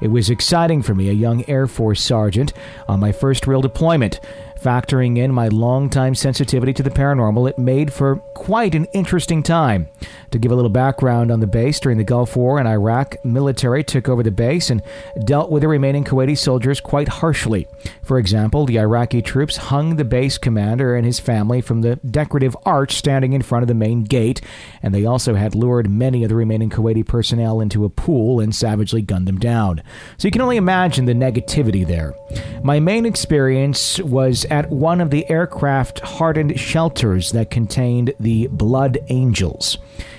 It 0.00 0.08
was 0.08 0.30
exciting 0.30 0.82
for 0.82 0.94
me, 0.94 1.08
a 1.08 1.12
young 1.12 1.44
Air 1.48 1.66
Force 1.66 2.02
sergeant, 2.02 2.52
on 2.88 3.00
my 3.00 3.12
first 3.12 3.46
real 3.46 3.60
deployment. 3.60 4.20
Factoring 4.62 5.16
in 5.16 5.32
my 5.32 5.48
long-time 5.48 6.14
sensitivity 6.14 6.74
to 6.74 6.82
the 6.82 6.90
paranormal, 6.90 7.48
it 7.48 7.58
made 7.58 7.90
for 7.90 8.16
quite 8.34 8.74
an 8.74 8.84
interesting 8.92 9.42
time. 9.42 9.88
To 10.32 10.38
give 10.38 10.52
a 10.52 10.54
little 10.54 10.70
background 10.70 11.30
on 11.30 11.40
the 11.40 11.46
base, 11.46 11.80
during 11.80 11.96
the 11.96 12.04
Gulf 12.04 12.36
War 12.36 12.60
in 12.60 12.66
Iraq, 12.66 13.16
military 13.24 13.82
took 13.82 14.08
over 14.08 14.22
the 14.22 14.30
base 14.30 14.68
and 14.68 14.82
dealt 15.24 15.50
with 15.50 15.62
the 15.62 15.68
remaining 15.68 16.04
Kuwaiti 16.04 16.36
soldiers 16.36 16.78
quite 16.78 17.08
harshly. 17.08 17.66
For 18.02 18.18
example, 18.18 18.66
the 18.66 18.78
Iraqi 18.78 19.22
troops 19.22 19.56
hung 19.56 19.96
the 19.96 20.04
base 20.04 20.36
commander 20.36 20.94
and 20.94 21.06
his 21.06 21.18
family 21.18 21.62
from 21.62 21.80
the 21.80 21.96
decorative 21.96 22.54
arch 22.66 22.92
standing 22.96 23.32
in 23.32 23.42
front 23.42 23.62
of 23.62 23.68
the 23.68 23.74
main 23.74 24.04
gate, 24.04 24.42
and 24.82 24.94
they 24.94 25.06
also 25.06 25.34
had 25.34 25.54
lured 25.54 25.90
many 25.90 26.22
of 26.22 26.28
the 26.28 26.36
remaining 26.36 26.68
Kuwaiti 26.68 27.06
personnel 27.06 27.62
into 27.62 27.86
a 27.86 27.90
pool 27.90 28.40
and 28.40 28.54
savagely 28.54 29.00
gunned 29.00 29.26
them 29.26 29.38
down. 29.38 29.82
So 30.18 30.28
you 30.28 30.32
can 30.32 30.42
only 30.42 30.58
imagine 30.58 31.06
the 31.06 31.14
negativity 31.14 31.86
there. 31.86 32.14
My 32.62 32.78
main 32.78 33.06
experience 33.06 33.98
was 34.00 34.44
at 34.50 34.70
one 34.70 35.00
of 35.00 35.10
the 35.10 35.28
aircraft 35.30 36.00
hardened 36.00 36.58
shelters 36.58 37.32
that 37.32 37.50
contained 37.50 38.12
the 38.18 38.48
Blood 38.48 38.98
Angels. 39.08 39.78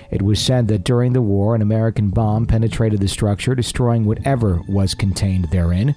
It 0.10 0.22
was 0.22 0.42
said 0.42 0.68
that 0.68 0.84
during 0.84 1.14
the 1.14 1.22
war, 1.22 1.56
an 1.56 1.62
American 1.62 2.10
bomb 2.10 2.46
penetrated 2.46 3.00
the 3.00 3.08
structure, 3.08 3.56
destroying 3.56 4.06
whatever 4.06 4.62
was 4.68 4.94
contained 4.94 5.50
therein. 5.52 5.96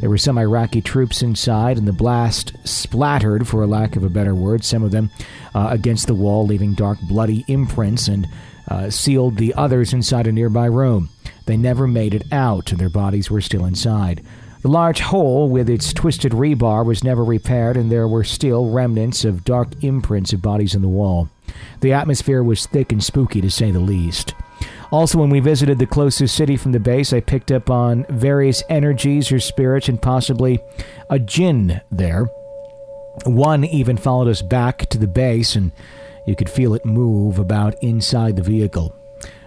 There 0.00 0.10
were 0.10 0.18
some 0.18 0.38
Iraqi 0.38 0.82
troops 0.82 1.22
inside, 1.22 1.78
and 1.78 1.86
the 1.86 1.92
blast 1.92 2.52
splattered, 2.64 3.46
for 3.46 3.62
a 3.62 3.66
lack 3.66 3.96
of 3.96 4.04
a 4.04 4.10
better 4.10 4.34
word, 4.34 4.64
some 4.64 4.82
of 4.82 4.90
them 4.90 5.10
uh, 5.54 5.68
against 5.70 6.06
the 6.06 6.14
wall, 6.14 6.46
leaving 6.46 6.74
dark, 6.74 6.98
bloody 7.08 7.44
imprints, 7.48 8.08
and 8.08 8.26
uh, 8.68 8.90
sealed 8.90 9.36
the 9.36 9.54
others 9.54 9.92
inside 9.92 10.26
a 10.26 10.32
nearby 10.32 10.66
room. 10.66 11.08
They 11.46 11.56
never 11.56 11.86
made 11.86 12.14
it 12.14 12.24
out, 12.32 12.72
and 12.72 12.80
their 12.80 12.90
bodies 12.90 13.30
were 13.30 13.40
still 13.40 13.64
inside. 13.64 14.22
The 14.64 14.70
large 14.70 15.00
hole 15.00 15.50
with 15.50 15.68
its 15.68 15.92
twisted 15.92 16.32
rebar 16.32 16.86
was 16.86 17.04
never 17.04 17.22
repaired, 17.22 17.76
and 17.76 17.92
there 17.92 18.08
were 18.08 18.24
still 18.24 18.70
remnants 18.70 19.22
of 19.22 19.44
dark 19.44 19.68
imprints 19.84 20.32
of 20.32 20.40
bodies 20.40 20.74
in 20.74 20.80
the 20.80 20.88
wall. 20.88 21.28
The 21.82 21.92
atmosphere 21.92 22.42
was 22.42 22.64
thick 22.64 22.90
and 22.90 23.04
spooky, 23.04 23.42
to 23.42 23.50
say 23.50 23.70
the 23.70 23.78
least. 23.78 24.34
Also, 24.90 25.18
when 25.18 25.28
we 25.28 25.40
visited 25.40 25.78
the 25.78 25.86
closest 25.86 26.34
city 26.34 26.56
from 26.56 26.72
the 26.72 26.80
base, 26.80 27.12
I 27.12 27.20
picked 27.20 27.52
up 27.52 27.68
on 27.68 28.06
various 28.08 28.62
energies 28.70 29.30
or 29.30 29.38
spirits 29.38 29.90
and 29.90 30.00
possibly 30.00 30.58
a 31.10 31.18
jinn 31.18 31.82
there. 31.90 32.24
One 33.26 33.64
even 33.66 33.98
followed 33.98 34.28
us 34.28 34.40
back 34.40 34.88
to 34.88 34.96
the 34.96 35.06
base, 35.06 35.56
and 35.56 35.72
you 36.26 36.34
could 36.34 36.48
feel 36.48 36.72
it 36.72 36.86
move 36.86 37.38
about 37.38 37.74
inside 37.82 38.36
the 38.36 38.42
vehicle. 38.42 38.96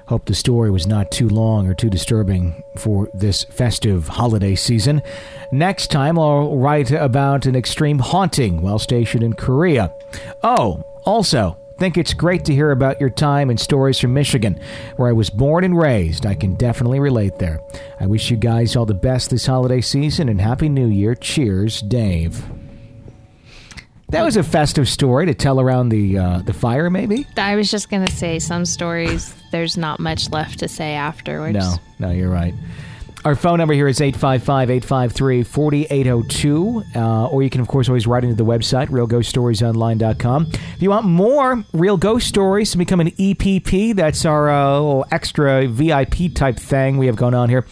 Hope 0.07 0.25
the 0.25 0.33
story 0.33 0.71
was 0.71 0.87
not 0.87 1.11
too 1.11 1.27
long 1.27 1.67
or 1.67 1.73
too 1.73 1.89
disturbing 1.89 2.63
for 2.77 3.09
this 3.13 3.43
festive 3.43 4.07
holiday 4.07 4.55
season. 4.55 5.01
Next 5.51 5.91
time, 5.91 6.17
I'll 6.17 6.57
write 6.57 6.91
about 6.91 7.45
an 7.45 7.55
extreme 7.55 7.99
haunting 7.99 8.61
while 8.61 8.79
stationed 8.79 9.23
in 9.23 9.33
Korea. 9.33 9.93
Oh, 10.43 10.83
also, 11.03 11.57
think 11.77 11.97
it's 11.97 12.13
great 12.13 12.45
to 12.45 12.53
hear 12.53 12.71
about 12.71 12.99
your 12.99 13.09
time 13.09 13.49
and 13.49 13.59
stories 13.59 13.99
from 13.99 14.13
Michigan, 14.13 14.59
where 14.95 15.09
I 15.09 15.13
was 15.13 15.29
born 15.29 15.63
and 15.63 15.77
raised. 15.77 16.25
I 16.25 16.35
can 16.35 16.55
definitely 16.55 16.99
relate 16.99 17.37
there. 17.37 17.61
I 17.99 18.07
wish 18.07 18.31
you 18.31 18.37
guys 18.37 18.75
all 18.75 18.85
the 18.85 18.93
best 18.93 19.29
this 19.29 19.45
holiday 19.45 19.81
season 19.81 20.29
and 20.29 20.41
Happy 20.41 20.69
New 20.69 20.87
Year. 20.87 21.15
Cheers, 21.15 21.81
Dave. 21.81 22.43
That 24.09 24.23
was 24.23 24.37
a 24.37 24.43
festive 24.43 24.87
story 24.87 25.25
to 25.25 25.33
tell 25.33 25.59
around 25.59 25.89
the 25.89 26.17
uh, 26.17 26.37
the 26.39 26.53
fire, 26.53 26.89
maybe. 26.89 27.27
I 27.35 27.55
was 27.57 27.69
just 27.69 27.89
going 27.89 28.07
to 28.07 28.13
say 28.13 28.39
some 28.39 28.65
stories, 28.65 29.33
there's 29.51 29.75
not 29.75 29.99
much 29.99 30.29
left 30.29 30.59
to 30.59 30.69
say 30.69 30.93
afterwards. 30.93 31.57
No, 31.57 31.75
no, 31.99 32.11
you're 32.11 32.29
right. 32.29 32.53
Our 33.25 33.35
phone 33.35 33.57
number 33.57 33.73
here 33.73 33.89
is 33.89 33.99
855 33.99 34.69
853 34.69 35.43
4802. 35.43 36.83
Uh, 36.95 37.27
or 37.27 37.43
you 37.43 37.49
can, 37.49 37.59
of 37.59 37.67
course, 37.67 37.89
always 37.89 38.07
write 38.07 38.23
into 38.23 38.35
the 38.35 38.45
website, 38.45 38.87
realghoststoriesonline.com. 38.87 40.47
If 40.53 40.81
you 40.81 40.89
want 40.89 41.05
more 41.05 41.65
real 41.73 41.97
ghost 41.97 42.27
stories 42.29 42.71
to 42.71 42.77
become 42.77 43.01
an 43.01 43.11
EPP, 43.11 43.95
that's 43.95 44.23
our 44.23 44.49
uh, 44.49 44.73
little 44.79 45.05
extra 45.11 45.67
VIP 45.67 46.33
type 46.33 46.55
thing 46.57 46.97
we 46.97 47.07
have 47.07 47.17
going 47.17 47.33
on 47.33 47.49
here. 47.49 47.65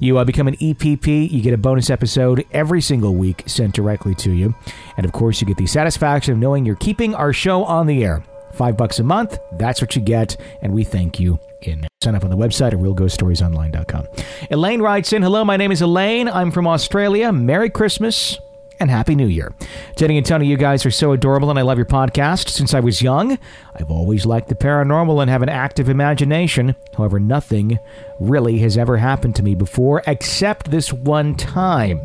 You 0.00 0.18
uh, 0.18 0.24
become 0.24 0.48
an 0.48 0.56
EPP, 0.56 1.30
you 1.30 1.42
get 1.42 1.52
a 1.52 1.58
bonus 1.58 1.90
episode 1.90 2.44
every 2.52 2.80
single 2.80 3.14
week 3.14 3.44
sent 3.46 3.74
directly 3.74 4.14
to 4.16 4.32
you. 4.32 4.54
And 4.96 5.06
of 5.06 5.12
course, 5.12 5.40
you 5.40 5.46
get 5.46 5.58
the 5.58 5.66
satisfaction 5.66 6.32
of 6.32 6.38
knowing 6.38 6.64
you're 6.66 6.76
keeping 6.76 7.14
our 7.14 7.32
show 7.32 7.64
on 7.64 7.86
the 7.86 8.02
air. 8.02 8.24
Five 8.54 8.76
bucks 8.76 8.98
a 8.98 9.04
month, 9.04 9.38
that's 9.52 9.80
what 9.80 9.94
you 9.94 10.02
get, 10.02 10.36
and 10.62 10.72
we 10.72 10.82
thank 10.82 11.20
you 11.20 11.38
in. 11.62 11.86
Sign 12.02 12.14
up 12.14 12.24
on 12.24 12.30
the 12.30 12.36
website 12.36 12.72
at 12.72 12.80
realghoststoriesonline.com. 12.80 14.08
Elaine 14.50 14.82
writes 14.82 15.12
in 15.12 15.22
Hello, 15.22 15.44
my 15.44 15.56
name 15.56 15.70
is 15.70 15.82
Elaine. 15.82 16.28
I'm 16.28 16.50
from 16.50 16.66
Australia. 16.66 17.30
Merry 17.30 17.70
Christmas 17.70 18.38
and 18.80 18.90
Happy 18.90 19.14
New 19.14 19.26
Year. 19.26 19.54
Jenny 19.96 20.16
and 20.16 20.26
Tony, 20.26 20.46
you 20.46 20.56
guys 20.56 20.84
are 20.86 20.90
so 20.90 21.12
adorable, 21.12 21.50
and 21.50 21.58
I 21.58 21.62
love 21.62 21.78
your 21.78 21.86
podcast. 21.86 22.48
Since 22.48 22.74
I 22.74 22.80
was 22.80 23.02
young, 23.02 23.38
I've 23.74 23.90
always 23.90 24.26
liked 24.26 24.48
the 24.48 24.54
paranormal 24.54 25.20
and 25.20 25.30
have 25.30 25.42
an 25.42 25.48
active 25.48 25.88
imagination. 25.88 26.74
However, 26.96 27.20
nothing 27.20 27.78
really 28.18 28.58
has 28.58 28.78
ever 28.78 28.96
happened 28.96 29.36
to 29.36 29.42
me 29.42 29.54
before, 29.54 30.02
except 30.06 30.70
this 30.70 30.92
one 30.92 31.36
time. 31.36 32.00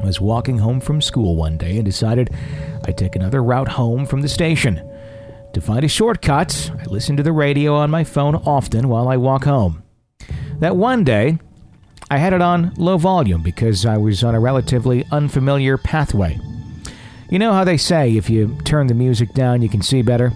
I 0.00 0.04
was 0.04 0.20
walking 0.20 0.58
home 0.58 0.80
from 0.80 1.00
school 1.00 1.36
one 1.36 1.56
day 1.56 1.76
and 1.76 1.84
decided 1.84 2.30
I'd 2.84 2.98
take 2.98 3.16
another 3.16 3.42
route 3.42 3.68
home 3.68 4.04
from 4.04 4.20
the 4.20 4.28
station. 4.28 4.82
To 5.54 5.60
find 5.60 5.84
a 5.84 5.88
shortcut, 5.88 6.70
I 6.78 6.84
listen 6.84 7.16
to 7.16 7.22
the 7.22 7.32
radio 7.32 7.74
on 7.74 7.90
my 7.90 8.04
phone 8.04 8.34
often 8.34 8.88
while 8.88 9.08
I 9.08 9.16
walk 9.16 9.44
home. 9.44 9.82
That 10.58 10.76
one 10.76 11.04
day, 11.04 11.38
I 12.10 12.16
had 12.16 12.32
it 12.32 12.40
on 12.40 12.72
low 12.76 12.96
volume 12.96 13.42
because 13.42 13.84
I 13.84 13.98
was 13.98 14.24
on 14.24 14.34
a 14.34 14.40
relatively 14.40 15.04
unfamiliar 15.10 15.76
pathway. 15.76 16.38
You 17.28 17.38
know 17.38 17.52
how 17.52 17.64
they 17.64 17.76
say 17.76 18.16
if 18.16 18.30
you 18.30 18.56
turn 18.64 18.86
the 18.86 18.94
music 18.94 19.34
down, 19.34 19.60
you 19.60 19.68
can 19.68 19.82
see 19.82 20.00
better? 20.00 20.32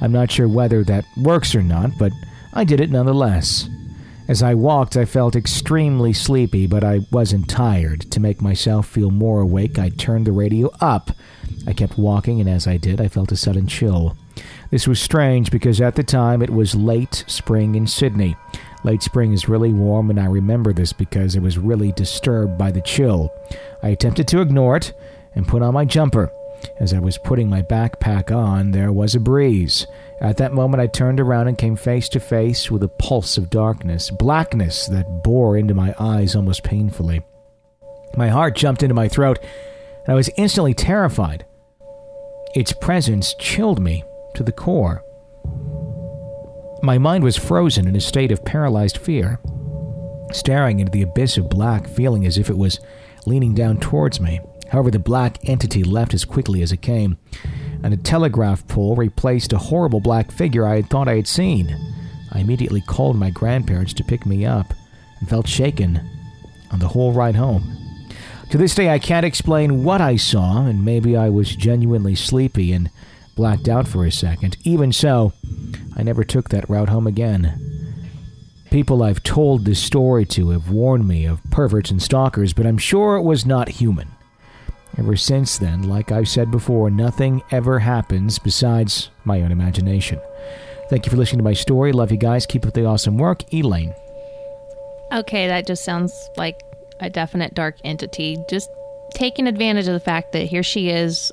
I'm 0.00 0.10
not 0.10 0.32
sure 0.32 0.48
whether 0.48 0.82
that 0.84 1.04
works 1.16 1.54
or 1.54 1.62
not, 1.62 1.96
but 1.96 2.12
I 2.52 2.64
did 2.64 2.80
it 2.80 2.90
nonetheless. 2.90 3.68
As 4.26 4.42
I 4.42 4.54
walked, 4.54 4.96
I 4.96 5.04
felt 5.04 5.36
extremely 5.36 6.12
sleepy, 6.12 6.66
but 6.66 6.82
I 6.82 7.00
wasn't 7.12 7.48
tired. 7.48 8.10
To 8.10 8.20
make 8.20 8.42
myself 8.42 8.88
feel 8.88 9.10
more 9.10 9.40
awake, 9.40 9.78
I 9.78 9.90
turned 9.90 10.26
the 10.26 10.32
radio 10.32 10.70
up. 10.80 11.12
I 11.66 11.72
kept 11.72 11.98
walking, 11.98 12.40
and 12.40 12.48
as 12.50 12.66
I 12.66 12.76
did, 12.78 13.00
I 13.00 13.06
felt 13.08 13.30
a 13.30 13.36
sudden 13.36 13.68
chill. 13.68 14.16
This 14.70 14.88
was 14.88 15.00
strange 15.00 15.50
because 15.50 15.80
at 15.80 15.94
the 15.94 16.02
time 16.02 16.42
it 16.42 16.50
was 16.50 16.74
late 16.74 17.24
spring 17.28 17.74
in 17.74 17.86
Sydney. 17.86 18.36
Late 18.84 19.02
spring 19.02 19.32
is 19.32 19.48
really 19.48 19.72
warm, 19.72 20.10
and 20.10 20.18
I 20.18 20.26
remember 20.26 20.72
this 20.72 20.92
because 20.92 21.36
I 21.36 21.40
was 21.40 21.58
really 21.58 21.92
disturbed 21.92 22.58
by 22.58 22.72
the 22.72 22.80
chill. 22.80 23.32
I 23.82 23.88
attempted 23.90 24.26
to 24.28 24.40
ignore 24.40 24.76
it 24.76 24.92
and 25.34 25.46
put 25.46 25.62
on 25.62 25.74
my 25.74 25.84
jumper. 25.84 26.32
As 26.78 26.92
I 26.92 26.98
was 26.98 27.18
putting 27.18 27.48
my 27.48 27.62
backpack 27.62 28.34
on, 28.34 28.70
there 28.70 28.92
was 28.92 29.14
a 29.14 29.20
breeze. 29.20 29.86
At 30.20 30.36
that 30.38 30.52
moment, 30.52 30.80
I 30.80 30.86
turned 30.86 31.20
around 31.20 31.48
and 31.48 31.58
came 31.58 31.76
face 31.76 32.08
to 32.10 32.20
face 32.20 32.70
with 32.70 32.82
a 32.82 32.88
pulse 32.88 33.36
of 33.36 33.50
darkness, 33.50 34.10
blackness 34.10 34.86
that 34.86 35.22
bore 35.22 35.56
into 35.56 35.74
my 35.74 35.94
eyes 35.98 36.36
almost 36.36 36.62
painfully. 36.62 37.22
My 38.16 38.28
heart 38.28 38.56
jumped 38.56 38.82
into 38.82 38.94
my 38.94 39.08
throat, 39.08 39.38
and 40.04 40.12
I 40.12 40.14
was 40.14 40.30
instantly 40.36 40.74
terrified. 40.74 41.44
Its 42.54 42.72
presence 42.72 43.34
chilled 43.38 43.80
me 43.80 44.04
to 44.34 44.42
the 44.42 44.52
core. 44.52 45.02
My 46.84 46.98
mind 46.98 47.22
was 47.22 47.36
frozen 47.36 47.86
in 47.86 47.94
a 47.94 48.00
state 48.00 48.32
of 48.32 48.44
paralyzed 48.44 48.98
fear, 48.98 49.38
staring 50.32 50.80
into 50.80 50.90
the 50.90 51.02
abyss 51.02 51.36
of 51.36 51.48
black, 51.48 51.86
feeling 51.86 52.26
as 52.26 52.38
if 52.38 52.50
it 52.50 52.58
was 52.58 52.80
leaning 53.24 53.54
down 53.54 53.78
towards 53.78 54.20
me. 54.20 54.40
However, 54.68 54.90
the 54.90 54.98
black 54.98 55.38
entity 55.48 55.84
left 55.84 56.12
as 56.12 56.24
quickly 56.24 56.60
as 56.60 56.72
it 56.72 56.82
came, 56.82 57.18
and 57.84 57.94
a 57.94 57.96
telegraph 57.96 58.66
pole 58.66 58.96
replaced 58.96 59.52
a 59.52 59.58
horrible 59.58 60.00
black 60.00 60.32
figure 60.32 60.66
I 60.66 60.74
had 60.74 60.90
thought 60.90 61.06
I 61.06 61.14
had 61.14 61.28
seen. 61.28 61.72
I 62.32 62.40
immediately 62.40 62.80
called 62.80 63.16
my 63.16 63.30
grandparents 63.30 63.92
to 63.94 64.04
pick 64.04 64.26
me 64.26 64.44
up 64.44 64.74
and 65.20 65.28
felt 65.28 65.46
shaken 65.46 66.00
on 66.72 66.80
the 66.80 66.88
whole 66.88 67.12
ride 67.12 67.36
home. 67.36 67.78
To 68.50 68.58
this 68.58 68.74
day, 68.74 68.90
I 68.90 68.98
can't 68.98 69.24
explain 69.24 69.84
what 69.84 70.00
I 70.00 70.16
saw, 70.16 70.66
and 70.66 70.84
maybe 70.84 71.16
I 71.16 71.28
was 71.28 71.54
genuinely 71.54 72.16
sleepy 72.16 72.72
and 72.72 72.90
blacked 73.36 73.68
out 73.68 73.86
for 73.86 74.04
a 74.04 74.10
second. 74.10 74.56
Even 74.64 74.92
so, 74.92 75.32
I 75.96 76.02
never 76.02 76.24
took 76.24 76.48
that 76.48 76.68
route 76.68 76.88
home 76.88 77.06
again. 77.06 77.58
People 78.70 79.02
I've 79.02 79.22
told 79.22 79.64
this 79.64 79.82
story 79.82 80.24
to 80.26 80.50
have 80.50 80.70
warned 80.70 81.06
me 81.06 81.26
of 81.26 81.40
perverts 81.50 81.90
and 81.90 82.02
stalkers, 82.02 82.52
but 82.52 82.66
I'm 82.66 82.78
sure 82.78 83.16
it 83.16 83.22
was 83.22 83.44
not 83.44 83.68
human. 83.68 84.08
Ever 84.98 85.16
since 85.16 85.58
then, 85.58 85.82
like 85.84 86.12
I've 86.12 86.28
said 86.28 86.50
before, 86.50 86.90
nothing 86.90 87.42
ever 87.50 87.78
happens 87.78 88.38
besides 88.38 89.10
my 89.24 89.42
own 89.42 89.52
imagination. 89.52 90.20
Thank 90.88 91.06
you 91.06 91.10
for 91.10 91.16
listening 91.16 91.38
to 91.38 91.44
my 91.44 91.54
story. 91.54 91.92
Love 91.92 92.10
you 92.10 92.18
guys. 92.18 92.44
Keep 92.44 92.66
up 92.66 92.74
the 92.74 92.84
awesome 92.84 93.16
work. 93.16 93.42
Elaine. 93.52 93.94
Okay, 95.12 95.46
that 95.46 95.66
just 95.66 95.84
sounds 95.84 96.12
like 96.36 96.60
a 97.00 97.10
definite 97.10 97.54
dark 97.54 97.76
entity. 97.84 98.38
Just 98.48 98.68
taking 99.14 99.46
advantage 99.46 99.86
of 99.86 99.94
the 99.94 100.00
fact 100.00 100.32
that 100.32 100.46
here 100.46 100.62
she 100.62 100.88
is, 100.88 101.32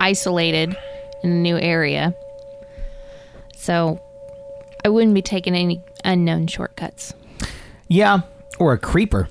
isolated 0.00 0.76
in 1.22 1.30
a 1.30 1.34
new 1.34 1.56
area. 1.56 2.14
So 3.58 4.00
I 4.84 4.88
wouldn't 4.88 5.14
be 5.14 5.22
taking 5.22 5.54
any 5.54 5.82
unknown 6.04 6.46
shortcuts. 6.46 7.12
Yeah, 7.88 8.20
or 8.58 8.72
a 8.72 8.78
creeper. 8.78 9.28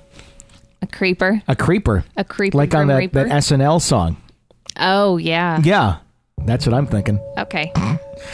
A 0.82 0.86
creeper. 0.86 1.42
A 1.48 1.56
creeper. 1.56 2.04
A 2.16 2.24
creeper. 2.24 2.56
Like 2.58 2.74
on 2.74 2.86
that, 2.88 2.96
Reaper? 2.98 3.24
that 3.24 3.42
SNL 3.42 3.80
song. 3.80 4.16
Oh 4.78 5.16
yeah. 5.16 5.60
Yeah, 5.64 5.98
that's 6.44 6.66
what 6.66 6.74
I'm 6.74 6.86
thinking. 6.86 7.18
Okay. 7.38 7.72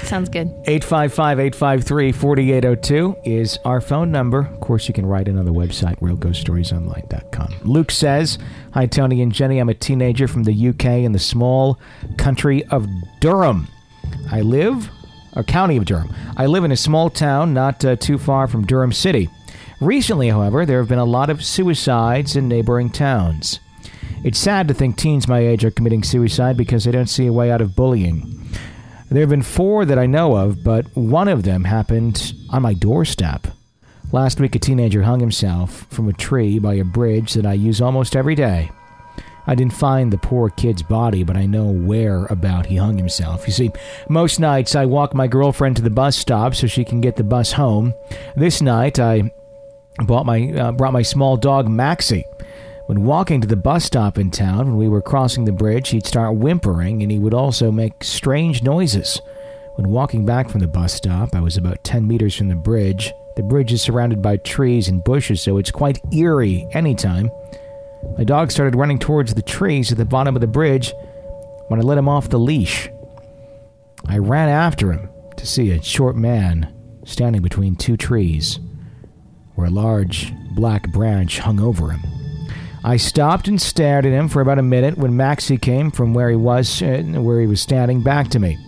Sounds 0.03 0.29
good. 0.29 0.49
855 0.67 1.41
853 1.41 2.13
4802 2.13 3.17
is 3.25 3.59
our 3.65 3.81
phone 3.81 4.11
number. 4.11 4.41
Of 4.41 4.61
course, 4.61 4.89
you 4.89 4.95
can 4.95 5.07
write 5.07 5.29
in 5.29 5.39
on 5.39 5.45
the 5.45 5.53
website, 5.53 5.99
realghoststoriesonline.com. 6.01 7.55
Luke 7.65 7.91
says, 7.91 8.39
Hi, 8.73 8.87
Tony 8.87 9.23
and 9.23 9.33
Jenny. 9.33 9.59
I'm 9.59 9.69
a 9.69 9.75
teenager 9.75 10.27
from 10.27 10.45
the 10.45 10.69
UK 10.69 10.85
in 11.05 11.13
the 11.13 11.19
small 11.19 11.79
country 12.17 12.65
of 12.67 12.87
Durham. 13.21 13.69
I 14.31 14.41
live, 14.41 14.91
county 15.43 15.77
of 15.77 15.85
Durham. 15.85 16.15
I 16.37 16.47
live 16.47 16.65
in 16.65 16.73
a 16.73 16.77
small 16.77 17.11
town 17.11 17.53
not 17.53 17.85
uh, 17.85 17.97
too 17.97 18.19
far 18.19 18.47
from 18.47 18.67
Durham 18.67 18.93
City. 18.93 19.29
Recently, 19.81 20.29
however, 20.29 20.65
there 20.65 20.79
have 20.79 20.89
been 20.89 20.99
a 20.99 21.05
lot 21.05 21.31
of 21.31 21.45
suicides 21.45 22.37
in 22.37 22.49
neighboring 22.49 22.91
towns. 22.91 23.59
It's 24.23 24.39
sad 24.39 24.69
to 24.69 24.75
think 24.75 24.97
teens 24.97 25.29
my 25.29 25.41
age 25.41 25.65
are 25.65 25.71
committing 25.71 26.03
suicide 26.03 26.57
because 26.57 26.85
they 26.85 26.93
don't 26.93 27.09
see 27.09 27.27
a 27.27 27.33
way 27.33 27.51
out 27.51 27.61
of 27.61 27.75
bullying. 27.77 28.49
There 29.11 29.21
have 29.21 29.31
been 29.31 29.43
four 29.43 29.85
that 29.85 29.99
I 29.99 30.07
know 30.07 30.37
of, 30.37 30.65
but 30.65 30.87
one 30.97 31.29
of 31.29 31.43
them 31.43 31.65
happened 31.65 32.33
on 32.51 32.63
my 32.63 32.73
doorstep. 32.73 33.47
Last 34.13 34.41
week, 34.41 34.55
a 34.55 34.59
teenager 34.59 35.03
hung 35.03 35.21
himself 35.21 35.87
from 35.91 36.09
a 36.09 36.13
tree 36.13 36.59
by 36.59 36.75
a 36.75 36.85
bridge 36.85 37.35
that 37.35 37.45
I 37.45 37.53
use 37.55 37.81
almost 37.81 38.17
every 38.17 38.35
day. 38.35 38.71
I 39.47 39.55
didn't 39.55 39.75
find 39.75 40.13
the 40.13 40.19
poor 40.19 40.49
kid's 40.51 40.83
body, 40.83 41.23
but 41.23 41.37
I 41.37 41.47
know 41.47 41.67
where 41.67 42.25
about 42.27 42.67
he 42.67 42.77
hung 42.77 42.97
himself. 42.97 43.47
You 43.47 43.53
see, 43.53 43.71
most 44.09 44.41
nights 44.41 44.75
I 44.75 44.87
walk 44.87 45.15
my 45.15 45.27
girlfriend 45.27 45.77
to 45.77 45.83
the 45.83 45.91
bus 45.91 46.17
stop 46.17 46.55
so 46.55 46.67
she 46.67 46.85
can 46.85 47.01
get 47.01 47.17
the 47.17 47.25
bus 47.25 47.53
home. 47.53 47.95
This 48.37 48.63
night 48.63 48.99
I 48.99 49.33
bought 49.99 50.27
my 50.27 50.51
uh, 50.53 50.73
brought 50.73 50.93
my 50.93 51.03
small 51.03 51.37
dog 51.37 51.69
Maxie. 51.69 52.25
When 52.87 53.05
walking 53.05 53.41
to 53.41 53.49
the 53.49 53.57
bus 53.57 53.85
stop 53.85 54.19
in 54.19 54.31
town, 54.31 54.67
when 54.67 54.77
we 54.77 54.89
were 54.89 55.01
crossing 55.01 55.47
the 55.47 55.53
bridge, 55.53 55.89
he'd 55.89 56.07
start 56.07 56.37
whimpering 56.37 57.03
and 57.03 57.11
he 57.11 57.19
would 57.19 57.33
also 57.33 57.71
make 57.71 58.05
strange 58.05 58.63
noises. 58.63 59.21
When 59.77 59.89
walking 59.89 60.27
back 60.27 60.51
from 60.51 60.61
the 60.61 60.69
bus 60.69 60.93
stop, 60.93 61.35
I 61.35 61.41
was 61.41 61.57
about 61.57 61.83
10 61.83 62.07
meters 62.07 62.37
from 62.37 62.49
the 62.49 62.55
bridge. 62.55 63.13
The 63.37 63.43
bridge 63.43 63.73
is 63.73 63.83
surrounded 63.83 64.21
by 64.21 64.37
trees 64.37 64.87
and 64.89 65.03
bushes, 65.03 65.41
so 65.41 65.57
it's 65.57 65.71
quite 65.71 66.01
eerie 66.13 66.69
anytime. 66.73 67.31
My 68.17 68.25
dog 68.25 68.51
started 68.51 68.77
running 68.77 68.99
towards 68.99 69.35
the 69.35 69.43
trees 69.43 69.91
at 69.91 69.99
the 69.99 70.05
bottom 70.05 70.35
of 70.37 70.41
the 70.41 70.47
bridge 70.47 70.93
when 71.69 71.81
I 71.81 71.83
let 71.83 71.99
him 71.99 72.09
off 72.09 72.29
the 72.29 72.39
leash. 72.39 72.89
I 74.07 74.19
ran 74.19 74.49
after 74.49 74.93
him 74.93 75.09
to 75.37 75.47
see 75.47 75.71
a 75.71 75.83
short 75.83 76.17
man 76.17 76.73
standing 77.05 77.43
between 77.43 77.77
two 77.77 77.97
trees 77.97 78.61
where 79.55 79.67
a 79.67 79.71
large 79.71 80.33
black 80.55 80.91
branch 80.93 81.39
hung 81.39 81.61
over 81.61 81.91
him. 81.91 82.01
I 82.83 82.99
stopped 82.99 83.49
and 83.49 83.61
stared 83.61 84.05
at 84.05 84.13
him 84.13 84.29
for 84.29 84.43
about 84.43 84.59
a 84.59 84.63
minute 84.63 84.99
when 84.99 85.17
Maxie 85.17 85.57
came 85.57 85.91
from 85.91 86.13
where 86.13 86.29
he 86.29 86.37
was 86.37 86.83
uh, 86.83 87.03
where 87.17 87.41
he 87.41 87.47
was 87.47 87.61
standing 87.61 88.03
back 88.03 88.29
to 88.29 88.39
me. 88.39 88.59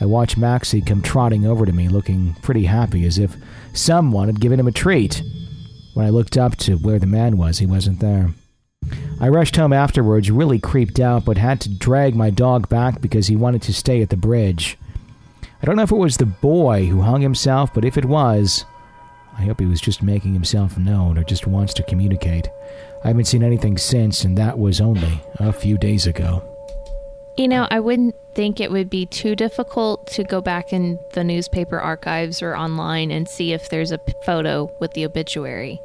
I 0.00 0.04
watched 0.04 0.36
Maxie 0.36 0.82
come 0.82 1.00
trotting 1.00 1.46
over 1.46 1.64
to 1.64 1.72
me 1.72 1.88
looking 1.88 2.34
pretty 2.42 2.64
happy 2.64 3.06
as 3.06 3.18
if 3.18 3.36
someone 3.72 4.26
had 4.26 4.40
given 4.40 4.58
him 4.58 4.66
a 4.66 4.72
treat. 4.72 5.22
When 5.94 6.04
I 6.04 6.10
looked 6.10 6.36
up 6.36 6.56
to 6.56 6.74
where 6.76 6.98
the 6.98 7.06
man 7.06 7.36
was, 7.36 7.58
he 7.58 7.66
wasn't 7.66 8.00
there. 8.00 8.30
I 9.22 9.28
rushed 9.28 9.54
home 9.54 9.72
afterwards, 9.72 10.32
really 10.32 10.58
creeped 10.58 10.98
out, 10.98 11.24
but 11.24 11.38
had 11.38 11.60
to 11.60 11.68
drag 11.68 12.16
my 12.16 12.30
dog 12.30 12.68
back 12.68 13.00
because 13.00 13.28
he 13.28 13.36
wanted 13.36 13.62
to 13.62 13.72
stay 13.72 14.02
at 14.02 14.10
the 14.10 14.16
bridge. 14.16 14.76
I 15.62 15.64
don't 15.64 15.76
know 15.76 15.84
if 15.84 15.92
it 15.92 15.96
was 15.96 16.16
the 16.16 16.26
boy 16.26 16.86
who 16.86 17.02
hung 17.02 17.20
himself, 17.20 17.72
but 17.72 17.84
if 17.84 17.96
it 17.96 18.04
was, 18.04 18.64
I 19.38 19.42
hope 19.44 19.60
he 19.60 19.66
was 19.66 19.80
just 19.80 20.02
making 20.02 20.32
himself 20.32 20.76
known 20.76 21.16
or 21.16 21.22
just 21.22 21.46
wants 21.46 21.72
to 21.74 21.84
communicate. 21.84 22.48
I 23.04 23.08
haven't 23.08 23.26
seen 23.26 23.44
anything 23.44 23.78
since, 23.78 24.24
and 24.24 24.36
that 24.38 24.58
was 24.58 24.80
only 24.80 25.22
a 25.36 25.52
few 25.52 25.78
days 25.78 26.06
ago. 26.08 26.42
You 27.38 27.46
know, 27.46 27.68
I 27.70 27.78
wouldn't 27.78 28.16
think 28.34 28.60
it 28.60 28.72
would 28.72 28.90
be 28.90 29.06
too 29.06 29.36
difficult 29.36 30.08
to 30.08 30.24
go 30.24 30.40
back 30.40 30.72
in 30.72 30.98
the 31.12 31.22
newspaper 31.22 31.78
archives 31.78 32.42
or 32.42 32.56
online 32.56 33.12
and 33.12 33.28
see 33.28 33.52
if 33.52 33.68
there's 33.70 33.92
a 33.92 34.00
photo 34.26 34.68
with 34.80 34.92
the 34.94 35.04
obituary 35.04 35.80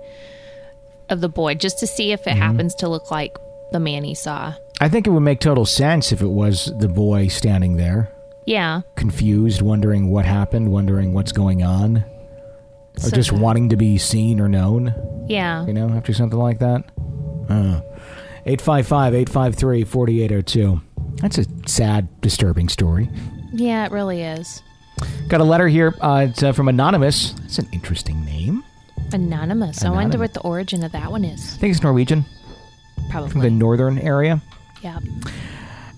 of 1.10 1.22
the 1.22 1.30
boy, 1.30 1.56
just 1.56 1.80
to 1.80 1.88
see 1.88 2.12
if 2.12 2.28
it 2.28 2.36
happens 2.36 2.76
to 2.76 2.88
look 2.90 3.12
like 3.12 3.38
the 3.72 3.80
man 3.80 4.04
he 4.04 4.16
saw. 4.16 4.54
I 4.80 4.90
think 4.90 5.08
it 5.08 5.10
would 5.10 5.22
make 5.22 5.40
total 5.40 5.66
sense 5.66 6.12
if 6.12 6.22
it 6.22 6.28
was 6.30 6.72
the 6.80 6.88
boy 6.88 7.28
standing 7.28 7.78
there, 7.78 8.10
Yeah. 8.46 8.82
confused, 8.96 9.62
wondering 9.62 10.10
what 10.12 10.26
happened, 10.26 10.72
wondering 10.72 11.14
what's 11.14 11.32
going 11.32 11.64
on, 11.64 11.98
or 11.98 12.04
So 13.00 13.10
just 13.12 13.32
that- 13.32 13.40
wanting 13.40 13.70
to 13.70 13.76
be 13.78 13.98
seen 13.98 14.40
or 14.40 14.48
known, 14.48 14.94
Yeah. 15.28 15.66
you 15.66 15.74
know, 15.74 15.90
after 15.90 16.14
something 16.14 16.40
like 16.40 16.60
that. 16.60 16.84
Uh, 17.50 17.82
855 18.46 19.14
853 19.16 19.84
4802. 19.84 20.82
That's 21.22 21.38
a 21.40 21.46
sad, 21.66 22.08
disturbing 22.22 22.70
story. 22.70 23.10
Yeah, 23.54 23.86
it 23.86 23.92
really 23.92 24.22
is. 24.22 24.62
Got 25.28 25.42
a 25.42 25.44
letter 25.44 25.68
here. 25.68 25.94
Uh, 26.02 26.28
it's 26.30 26.44
uh, 26.44 26.52
from 26.54 26.68
Anonymous. 26.68 27.32
That's 27.42 27.60
an 27.60 27.68
interesting 27.74 28.24
name. 28.26 28.64
Anonymous. 29.14 29.84
I 29.84 29.90
wonder 29.90 30.18
what 30.18 30.34
the 30.34 30.42
origin 30.42 30.84
of 30.84 30.92
that 30.92 31.12
one 31.12 31.24
is. 31.24 31.56
I 31.56 31.58
think 31.58 31.72
it's 31.72 31.84
Norwegian 31.84 32.26
Probably. 33.10 33.30
from 33.30 33.42
the 33.42 33.50
northern 33.50 34.00
area. 34.00 34.42
Yeah. 34.82 35.00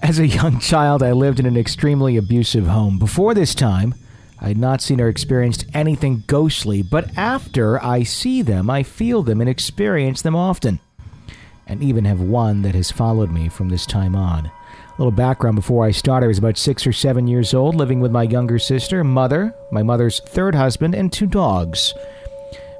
As 0.01 0.19
a 0.19 0.27
young 0.27 0.59
child, 0.59 1.03
I 1.03 1.11
lived 1.11 1.39
in 1.39 1.45
an 1.45 1.57
extremely 1.57 2.17
abusive 2.17 2.67
home. 2.67 2.97
Before 2.99 3.33
this 3.33 3.53
time, 3.53 3.95
I 4.39 4.47
had 4.49 4.57
not 4.57 4.81
seen 4.81 5.01
or 5.01 5.09
experienced 5.09 5.65
anything 5.73 6.23
ghostly, 6.27 6.81
but 6.81 7.15
after 7.17 7.83
I 7.83 8.03
see 8.03 8.41
them, 8.41 8.69
I 8.69 8.83
feel 8.83 9.23
them 9.23 9.41
and 9.41 9.49
experience 9.49 10.21
them 10.21 10.35
often, 10.35 10.79
and 11.67 11.83
even 11.83 12.05
have 12.05 12.21
one 12.21 12.61
that 12.61 12.75
has 12.75 12.91
followed 12.91 13.31
me 13.31 13.49
from 13.49 13.67
this 13.67 13.85
time 13.85 14.15
on. 14.15 14.45
A 14.45 14.51
little 14.97 15.11
background 15.11 15.55
before 15.55 15.85
I 15.85 15.91
start 15.91 16.23
I 16.23 16.27
was 16.27 16.37
about 16.37 16.57
six 16.57 16.87
or 16.87 16.93
seven 16.93 17.27
years 17.27 17.53
old, 17.53 17.75
living 17.75 17.99
with 17.99 18.11
my 18.11 18.23
younger 18.23 18.59
sister, 18.59 19.03
mother, 19.03 19.53
my 19.71 19.83
mother's 19.83 20.21
third 20.21 20.55
husband, 20.55 20.95
and 20.95 21.11
two 21.11 21.25
dogs. 21.27 21.93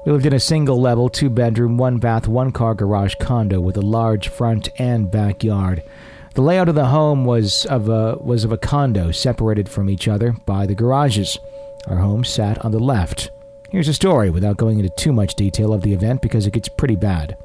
We 0.04 0.12
lived 0.12 0.24
in 0.24 0.32
a 0.32 0.40
single 0.40 0.80
level, 0.80 1.10
two 1.10 1.28
bedroom, 1.28 1.76
one 1.76 1.98
bath, 1.98 2.26
one 2.26 2.52
car 2.52 2.74
garage 2.74 3.16
condo 3.20 3.60
with 3.60 3.76
a 3.76 3.82
large 3.82 4.28
front 4.28 4.70
and 4.80 5.10
backyard. 5.10 5.82
The 6.34 6.40
layout 6.40 6.70
of 6.70 6.74
the 6.74 6.86
home 6.86 7.26
was 7.26 7.66
of 7.66 7.90
a 7.90 8.16
was 8.18 8.44
of 8.44 8.52
a 8.52 8.56
condo 8.56 9.10
separated 9.10 9.68
from 9.68 9.90
each 9.90 10.08
other 10.08 10.32
by 10.46 10.64
the 10.64 10.74
garages. 10.74 11.38
Our 11.86 11.98
home 11.98 12.24
sat 12.24 12.64
on 12.64 12.72
the 12.72 12.78
left. 12.78 13.30
Here's 13.68 13.88
a 13.88 13.94
story 13.94 14.30
without 14.30 14.56
going 14.56 14.78
into 14.78 14.90
too 14.90 15.12
much 15.12 15.34
detail 15.34 15.74
of 15.74 15.82
the 15.82 15.92
event 15.92 16.22
because 16.22 16.46
it 16.46 16.54
gets 16.54 16.68
pretty 16.68 16.96
bad. 16.96 17.36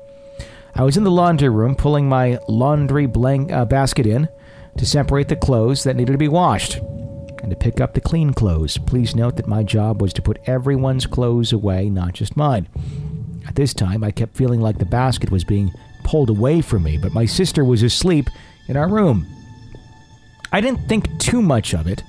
I 0.76 0.84
was 0.84 0.96
in 0.96 1.04
the 1.04 1.12
laundry 1.12 1.50
room 1.50 1.76
pulling 1.76 2.08
my 2.08 2.40
laundry 2.48 3.06
blank, 3.06 3.52
uh, 3.52 3.66
basket 3.66 4.06
in 4.06 4.30
to 4.78 4.86
separate 4.86 5.28
the 5.28 5.36
clothes 5.36 5.84
that 5.84 5.98
needed 5.98 6.14
to 6.14 6.18
be 6.18 6.30
washed 6.30 6.80
and 7.46 7.52
to 7.52 7.56
pick 7.56 7.80
up 7.80 7.94
the 7.94 8.02
clean 8.02 8.34
clothes. 8.34 8.80
Please 8.80 9.16
note 9.16 9.36
that 9.36 9.48
my 9.48 9.62
job 9.62 10.02
was 10.02 10.12
to 10.14 10.22
put 10.22 10.42
everyone's 10.48 11.06
clothes 11.06 11.54
away, 11.54 11.92
not 11.92 12.14
just 12.14 12.36
mine. 12.36 12.68
At 13.48 13.54
this 13.54 13.72
time, 13.72 14.04
I 14.04 14.10
kept 14.10 14.36
feeling 14.36 14.62
like 14.62 14.80
the 14.80 14.86
basket 14.86 15.30
was 15.30 15.44
being 15.44 15.72
pulled 16.04 16.32
away 16.32 16.62
from 16.62 16.82
me, 16.82 16.98
but 16.98 17.14
my 17.14 17.26
sister 17.26 17.64
was 17.64 17.84
asleep 17.84 18.32
in 18.68 18.76
our 18.76 18.90
room. 18.90 19.28
I 20.52 20.60
didn't 20.60 20.88
think 20.88 21.20
too 21.20 21.44
much 21.44 21.76
of 21.76 21.86
it. 21.86 22.04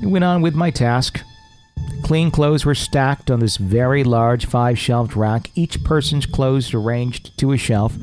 I 0.00 0.06
went 0.06 0.24
on 0.24 0.42
with 0.42 0.54
my 0.54 0.70
task. 0.70 1.20
The 1.74 2.02
clean 2.04 2.30
clothes 2.30 2.64
were 2.64 2.76
stacked 2.76 3.32
on 3.32 3.40
this 3.40 3.56
very 3.56 4.04
large 4.04 4.46
five 4.46 4.78
shelved 4.78 5.16
rack, 5.16 5.50
each 5.56 5.82
person's 5.82 6.24
clothes 6.24 6.72
arranged 6.72 7.36
to 7.38 7.50
a 7.50 7.56
shelf. 7.56 7.96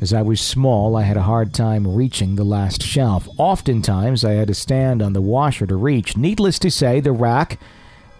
As 0.00 0.12
I 0.12 0.22
was 0.22 0.40
small, 0.40 0.96
I 0.96 1.02
had 1.02 1.16
a 1.16 1.22
hard 1.22 1.52
time 1.52 1.96
reaching 1.96 2.36
the 2.36 2.44
last 2.44 2.82
shelf. 2.82 3.28
Oftentimes, 3.36 4.24
I 4.24 4.32
had 4.32 4.46
to 4.46 4.54
stand 4.54 5.02
on 5.02 5.12
the 5.12 5.20
washer 5.20 5.66
to 5.66 5.74
reach. 5.74 6.16
Needless 6.16 6.60
to 6.60 6.70
say, 6.70 7.00
the 7.00 7.10
rack, 7.10 7.58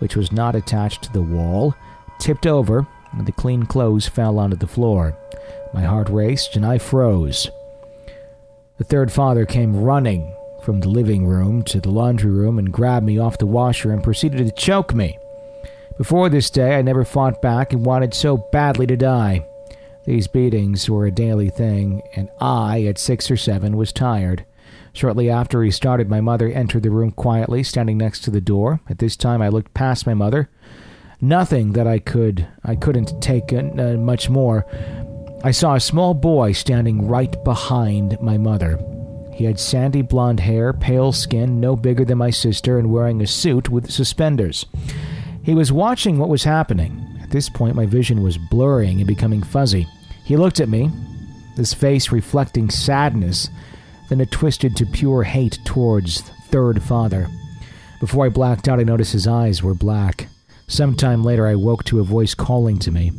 which 0.00 0.16
was 0.16 0.32
not 0.32 0.56
attached 0.56 1.02
to 1.02 1.12
the 1.12 1.22
wall, 1.22 1.76
tipped 2.18 2.48
over, 2.48 2.86
and 3.12 3.26
the 3.26 3.32
clean 3.32 3.64
clothes 3.64 4.08
fell 4.08 4.40
onto 4.40 4.56
the 4.56 4.66
floor. 4.66 5.16
My 5.72 5.82
heart 5.82 6.08
raced 6.08 6.56
and 6.56 6.66
I 6.66 6.78
froze. 6.78 7.48
The 8.78 8.84
third 8.84 9.12
father 9.12 9.46
came 9.46 9.82
running 9.82 10.34
from 10.64 10.80
the 10.80 10.88
living 10.88 11.26
room 11.26 11.62
to 11.62 11.80
the 11.80 11.90
laundry 11.90 12.30
room 12.30 12.58
and 12.58 12.72
grabbed 12.72 13.06
me 13.06 13.18
off 13.18 13.38
the 13.38 13.46
washer 13.46 13.92
and 13.92 14.02
proceeded 14.02 14.44
to 14.44 14.52
choke 14.52 14.94
me. 14.94 15.16
Before 15.96 16.28
this 16.28 16.50
day, 16.50 16.76
I 16.76 16.82
never 16.82 17.04
fought 17.04 17.40
back 17.40 17.72
and 17.72 17.86
wanted 17.86 18.14
so 18.14 18.36
badly 18.36 18.86
to 18.88 18.96
die. 18.96 19.47
These 20.08 20.26
beatings 20.26 20.88
were 20.88 21.04
a 21.04 21.10
daily 21.10 21.50
thing, 21.50 22.00
and 22.16 22.30
I, 22.40 22.84
at 22.84 22.96
six 22.96 23.30
or 23.30 23.36
seven, 23.36 23.76
was 23.76 23.92
tired. 23.92 24.46
Shortly 24.94 25.28
after 25.28 25.62
he 25.62 25.70
started, 25.70 26.08
my 26.08 26.22
mother 26.22 26.48
entered 26.48 26.84
the 26.84 26.90
room 26.90 27.10
quietly, 27.10 27.62
standing 27.62 27.98
next 27.98 28.20
to 28.20 28.30
the 28.30 28.40
door. 28.40 28.80
At 28.88 29.00
this 29.00 29.16
time, 29.16 29.42
I 29.42 29.50
looked 29.50 29.74
past 29.74 30.06
my 30.06 30.14
mother. 30.14 30.48
Nothing 31.20 31.74
that 31.74 31.86
I 31.86 31.98
could, 31.98 32.48
I 32.64 32.74
couldn't 32.74 33.20
take 33.20 33.52
uh, 33.52 33.62
much 33.98 34.30
more. 34.30 34.64
I 35.44 35.50
saw 35.50 35.74
a 35.74 35.80
small 35.80 36.14
boy 36.14 36.52
standing 36.52 37.06
right 37.06 37.36
behind 37.44 38.18
my 38.22 38.38
mother. 38.38 38.78
He 39.34 39.44
had 39.44 39.60
sandy 39.60 40.00
blonde 40.00 40.40
hair, 40.40 40.72
pale 40.72 41.12
skin, 41.12 41.60
no 41.60 41.76
bigger 41.76 42.06
than 42.06 42.16
my 42.16 42.30
sister, 42.30 42.78
and 42.78 42.90
wearing 42.90 43.20
a 43.20 43.26
suit 43.26 43.68
with 43.68 43.90
suspenders. 43.90 44.64
He 45.42 45.52
was 45.52 45.70
watching 45.70 46.16
what 46.16 46.30
was 46.30 46.44
happening. 46.44 47.04
At 47.22 47.28
this 47.28 47.50
point, 47.50 47.76
my 47.76 47.84
vision 47.84 48.22
was 48.22 48.38
blurring 48.38 49.00
and 49.00 49.06
becoming 49.06 49.42
fuzzy. 49.42 49.86
He 50.28 50.36
looked 50.36 50.60
at 50.60 50.68
me, 50.68 50.90
his 51.56 51.72
face 51.72 52.12
reflecting 52.12 52.68
sadness, 52.68 53.48
then 54.10 54.20
it 54.20 54.30
twisted 54.30 54.76
to 54.76 54.84
pure 54.84 55.22
hate 55.22 55.58
towards 55.64 56.20
Third 56.50 56.82
Father. 56.82 57.28
Before 57.98 58.26
I 58.26 58.28
blacked 58.28 58.68
out, 58.68 58.78
I 58.78 58.82
noticed 58.82 59.14
his 59.14 59.26
eyes 59.26 59.62
were 59.62 59.72
black. 59.72 60.28
Sometime 60.66 61.24
later, 61.24 61.46
I 61.46 61.54
woke 61.54 61.82
to 61.84 62.00
a 62.00 62.04
voice 62.04 62.34
calling 62.34 62.78
to 62.80 62.90
me. 62.90 63.10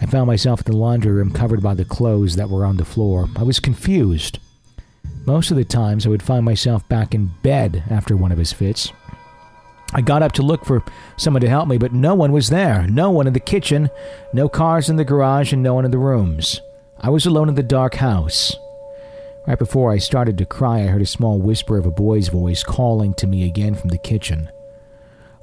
I 0.00 0.06
found 0.06 0.26
myself 0.26 0.66
in 0.66 0.72
the 0.72 0.76
laundry 0.76 1.12
room 1.12 1.32
covered 1.32 1.62
by 1.62 1.74
the 1.74 1.84
clothes 1.84 2.34
that 2.34 2.50
were 2.50 2.64
on 2.64 2.76
the 2.76 2.84
floor. 2.84 3.28
I 3.36 3.44
was 3.44 3.60
confused. 3.60 4.40
Most 5.26 5.52
of 5.52 5.56
the 5.56 5.64
times, 5.64 6.06
I 6.06 6.08
would 6.08 6.24
find 6.24 6.44
myself 6.44 6.88
back 6.88 7.14
in 7.14 7.30
bed 7.44 7.84
after 7.88 8.16
one 8.16 8.32
of 8.32 8.38
his 8.38 8.52
fits. 8.52 8.92
I 9.94 10.02
got 10.02 10.22
up 10.22 10.32
to 10.32 10.42
look 10.42 10.64
for 10.64 10.84
someone 11.16 11.40
to 11.40 11.48
help 11.48 11.66
me, 11.66 11.78
but 11.78 11.92
no 11.92 12.14
one 12.14 12.30
was 12.30 12.50
there. 12.50 12.86
No 12.88 13.10
one 13.10 13.26
in 13.26 13.32
the 13.32 13.40
kitchen, 13.40 13.90
no 14.34 14.48
cars 14.48 14.90
in 14.90 14.96
the 14.96 15.04
garage, 15.04 15.52
and 15.52 15.62
no 15.62 15.74
one 15.74 15.84
in 15.84 15.90
the 15.90 15.98
rooms. 15.98 16.60
I 17.00 17.10
was 17.10 17.24
alone 17.24 17.48
in 17.48 17.54
the 17.54 17.62
dark 17.62 17.94
house. 17.94 18.54
Right 19.46 19.58
before 19.58 19.90
I 19.90 19.98
started 19.98 20.36
to 20.38 20.44
cry, 20.44 20.80
I 20.80 20.88
heard 20.88 21.00
a 21.00 21.06
small 21.06 21.40
whisper 21.40 21.78
of 21.78 21.86
a 21.86 21.90
boy's 21.90 22.28
voice 22.28 22.62
calling 22.62 23.14
to 23.14 23.26
me 23.26 23.46
again 23.46 23.74
from 23.74 23.88
the 23.88 23.96
kitchen. 23.96 24.50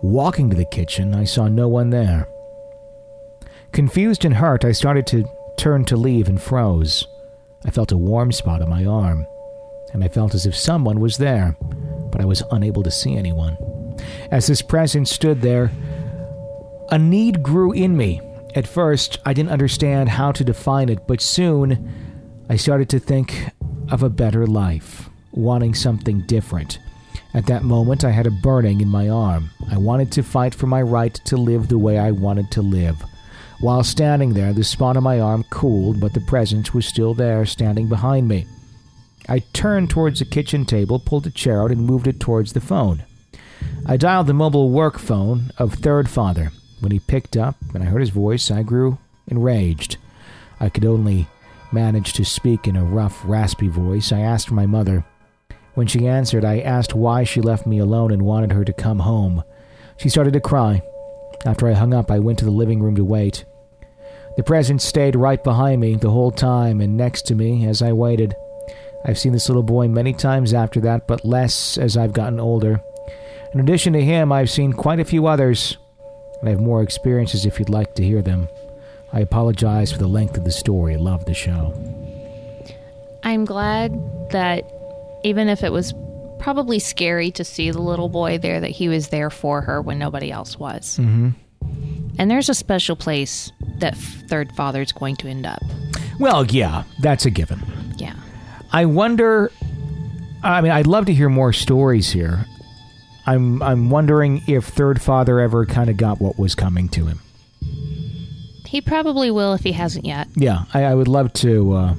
Walking 0.01 0.51
to 0.51 0.55
the 0.55 0.65
kitchen, 0.65 1.15
I 1.15 1.23
saw 1.23 1.47
no 1.47 1.67
one 1.67 1.89
there. 1.89 2.27
Confused 3.71 4.25
and 4.25 4.35
hurt, 4.35 4.63
I 4.63 4.73
started 4.73 5.07
to 5.07 5.25
turn 5.57 5.85
to 5.85 5.97
leave 5.97 6.27
and 6.27 6.39
froze. 6.39 7.07
I 7.65 7.71
felt 7.71 7.91
a 7.91 7.97
warm 7.97 8.31
spot 8.31 8.61
on 8.61 8.69
my 8.69 8.85
arm, 8.85 9.25
and 9.91 10.03
I 10.03 10.07
felt 10.07 10.35
as 10.35 10.45
if 10.45 10.55
someone 10.55 10.99
was 10.99 11.17
there, 11.17 11.57
but 12.11 12.21
I 12.21 12.25
was 12.25 12.43
unable 12.51 12.83
to 12.83 12.91
see 12.91 13.15
anyone. 13.15 13.57
As 14.31 14.47
his 14.47 14.61
presence 14.61 15.11
stood 15.11 15.41
there, 15.41 15.71
a 16.91 16.97
need 16.97 17.41
grew 17.43 17.71
in 17.71 17.95
me. 17.97 18.21
At 18.55 18.67
first, 18.67 19.17
I 19.25 19.33
didn't 19.33 19.51
understand 19.51 20.09
how 20.09 20.31
to 20.31 20.43
define 20.43 20.89
it, 20.89 21.07
but 21.07 21.21
soon 21.21 21.91
I 22.49 22.55
started 22.55 22.89
to 22.89 22.99
think 22.99 23.49
of 23.89 24.03
a 24.03 24.09
better 24.09 24.47
life, 24.47 25.09
wanting 25.31 25.73
something 25.73 26.21
different. 26.27 26.79
At 27.33 27.47
that 27.47 27.63
moment, 27.63 28.05
I 28.05 28.11
had 28.11 28.27
a 28.27 28.31
burning 28.31 28.81
in 28.81 28.87
my 28.87 29.09
arm. 29.09 29.49
I 29.69 29.77
wanted 29.77 30.11
to 30.13 30.23
fight 30.23 30.55
for 30.55 30.67
my 30.67 30.81
right 30.81 31.13
to 31.25 31.37
live 31.37 31.67
the 31.67 31.77
way 31.77 31.97
I 31.97 32.11
wanted 32.11 32.49
to 32.51 32.61
live. 32.61 32.95
While 33.59 33.83
standing 33.83 34.33
there, 34.33 34.53
the 34.53 34.63
spot 34.63 34.95
on 34.95 35.03
my 35.03 35.19
arm 35.19 35.43
cooled, 35.49 35.99
but 35.99 36.13
the 36.13 36.21
presence 36.21 36.73
was 36.73 36.85
still 36.85 37.13
there, 37.13 37.45
standing 37.45 37.89
behind 37.89 38.27
me. 38.27 38.45
I 39.27 39.39
turned 39.53 39.89
towards 39.89 40.19
the 40.19 40.25
kitchen 40.25 40.65
table, 40.65 40.99
pulled 40.99 41.25
a 41.27 41.31
chair 41.31 41.61
out, 41.61 41.71
and 41.71 41.85
moved 41.85 42.07
it 42.07 42.19
towards 42.19 42.53
the 42.53 42.61
phone. 42.61 43.03
I 43.85 43.97
dialed 43.97 44.27
the 44.27 44.33
mobile 44.33 44.69
work 44.69 44.97
phone 44.97 45.51
of 45.57 45.73
Third 45.73 46.09
Father. 46.09 46.51
When 46.79 46.91
he 46.91 46.99
picked 46.99 47.37
up 47.37 47.55
and 47.73 47.83
I 47.83 47.87
heard 47.87 48.01
his 48.01 48.09
voice, 48.09 48.51
I 48.51 48.63
grew 48.63 48.97
enraged. 49.27 49.97
I 50.59 50.69
could 50.69 50.85
only 50.85 51.27
manage 51.71 52.13
to 52.13 52.25
speak 52.25 52.67
in 52.67 52.75
a 52.75 52.83
rough, 52.83 53.21
raspy 53.25 53.67
voice. 53.67 54.11
I 54.11 54.19
asked 54.19 54.51
my 54.51 54.65
mother. 54.65 55.05
When 55.73 55.87
she 55.87 56.07
answered, 56.07 56.45
I 56.45 56.59
asked 56.59 56.93
why 56.93 57.23
she 57.23 57.41
left 57.41 57.67
me 57.67 57.79
alone 57.79 58.11
and 58.11 58.21
wanted 58.21 58.53
her 58.53 58.63
to 58.63 58.73
come 58.73 58.99
home. 58.99 59.43
She 59.97 60.09
started 60.09 60.33
to 60.33 60.39
cry. 60.39 60.81
After 61.45 61.67
I 61.67 61.73
hung 61.73 61.93
up, 61.93 62.09
I 62.09 62.19
went 62.19 62.39
to 62.39 62.45
the 62.45 62.51
living 62.51 62.81
room 62.81 62.95
to 62.95 63.03
wait. 63.03 63.45
The 64.37 64.43
presence 64.43 64.83
stayed 64.83 65.15
right 65.15 65.43
behind 65.43 65.81
me 65.81 65.95
the 65.95 66.09
whole 66.09 66.31
time 66.31 66.81
and 66.81 66.97
next 66.97 67.23
to 67.27 67.35
me 67.35 67.67
as 67.67 67.81
I 67.81 67.91
waited. 67.91 68.35
I've 69.05 69.19
seen 69.19 69.33
this 69.33 69.47
little 69.47 69.63
boy 69.63 69.87
many 69.87 70.13
times 70.13 70.53
after 70.53 70.79
that, 70.81 71.07
but 71.07 71.25
less 71.25 71.77
as 71.77 71.95
I've 71.95 72.13
gotten 72.13 72.39
older. 72.39 72.81
In 73.55 73.61
addition 73.61 73.93
to 73.93 74.03
him, 74.03 74.33
I've 74.33 74.49
seen 74.49 74.73
quite 74.73 74.99
a 74.99 75.05
few 75.05 75.27
others, 75.27 75.77
and 76.41 76.49
I 76.49 76.51
have 76.51 76.59
more 76.59 76.83
experiences 76.83 77.45
if 77.45 77.57
you'd 77.57 77.69
like 77.69 77.95
to 77.95 78.03
hear 78.03 78.21
them. 78.21 78.49
I 79.13 79.21
apologize 79.21 79.93
for 79.93 79.97
the 79.97 80.07
length 80.07 80.35
of 80.35 80.43
the 80.43 80.51
story. 80.51 80.95
I 80.95 80.97
love 80.97 81.23
the 81.23 81.33
show. 81.33 81.73
I'm 83.23 83.45
glad 83.45 83.97
that 84.31 84.69
even 85.23 85.47
if 85.47 85.63
it 85.63 85.71
was 85.71 85.93
probably 86.37 86.79
scary 86.79 87.31
to 87.31 87.45
see 87.45 87.71
the 87.71 87.81
little 87.81 88.09
boy 88.09 88.37
there, 88.39 88.59
that 88.59 88.71
he 88.71 88.89
was 88.89 89.07
there 89.07 89.29
for 89.29 89.61
her 89.61 89.81
when 89.81 89.97
nobody 89.97 90.33
else 90.33 90.59
was. 90.59 90.97
Mm-hmm. 90.97 91.29
And 92.19 92.29
there's 92.29 92.49
a 92.49 92.53
special 92.53 92.97
place 92.97 93.53
that 93.79 93.95
Third 93.95 94.51
Father's 94.51 94.91
going 94.91 95.15
to 95.15 95.29
end 95.29 95.45
up. 95.45 95.63
Well, 96.19 96.45
yeah, 96.45 96.83
that's 96.99 97.25
a 97.25 97.29
given. 97.29 97.61
Yeah. 97.95 98.15
I 98.73 98.83
wonder. 98.83 99.49
I 100.43 100.59
mean, 100.59 100.73
I'd 100.73 100.87
love 100.87 101.05
to 101.05 101.13
hear 101.13 101.29
more 101.29 101.53
stories 101.53 102.11
here. 102.11 102.45
I'm 103.25 103.61
I'm 103.61 103.89
wondering 103.89 104.43
if 104.47 104.65
Third 104.65 105.01
Father 105.01 105.39
ever 105.39 105.65
kind 105.65 105.89
of 105.89 105.97
got 105.97 106.21
what 106.21 106.37
was 106.37 106.55
coming 106.55 106.89
to 106.89 107.05
him. 107.05 107.19
He 108.65 108.81
probably 108.81 109.31
will 109.31 109.53
if 109.53 109.61
he 109.61 109.71
hasn't 109.71 110.05
yet. 110.05 110.27
Yeah, 110.35 110.65
I, 110.73 110.83
I 110.83 110.95
would 110.95 111.07
love 111.07 111.33
to 111.33 111.73
uh, 111.73 111.95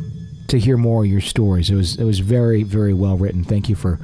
to 0.48 0.58
hear 0.58 0.76
more 0.76 1.04
of 1.04 1.10
your 1.10 1.20
stories. 1.20 1.70
It 1.70 1.74
was 1.74 1.96
it 1.96 2.04
was 2.04 2.20
very 2.20 2.62
very 2.62 2.92
well 2.94 3.16
written. 3.16 3.44
Thank 3.44 3.68
you 3.68 3.74
for 3.74 3.98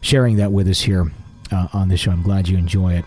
sharing 0.00 0.36
that 0.36 0.52
with 0.52 0.68
us 0.68 0.80
here 0.80 1.10
uh, 1.50 1.68
on 1.72 1.88
the 1.88 1.96
show. 1.96 2.10
I'm 2.10 2.22
glad 2.22 2.48
you 2.48 2.58
enjoy 2.58 2.94
it. 2.94 3.04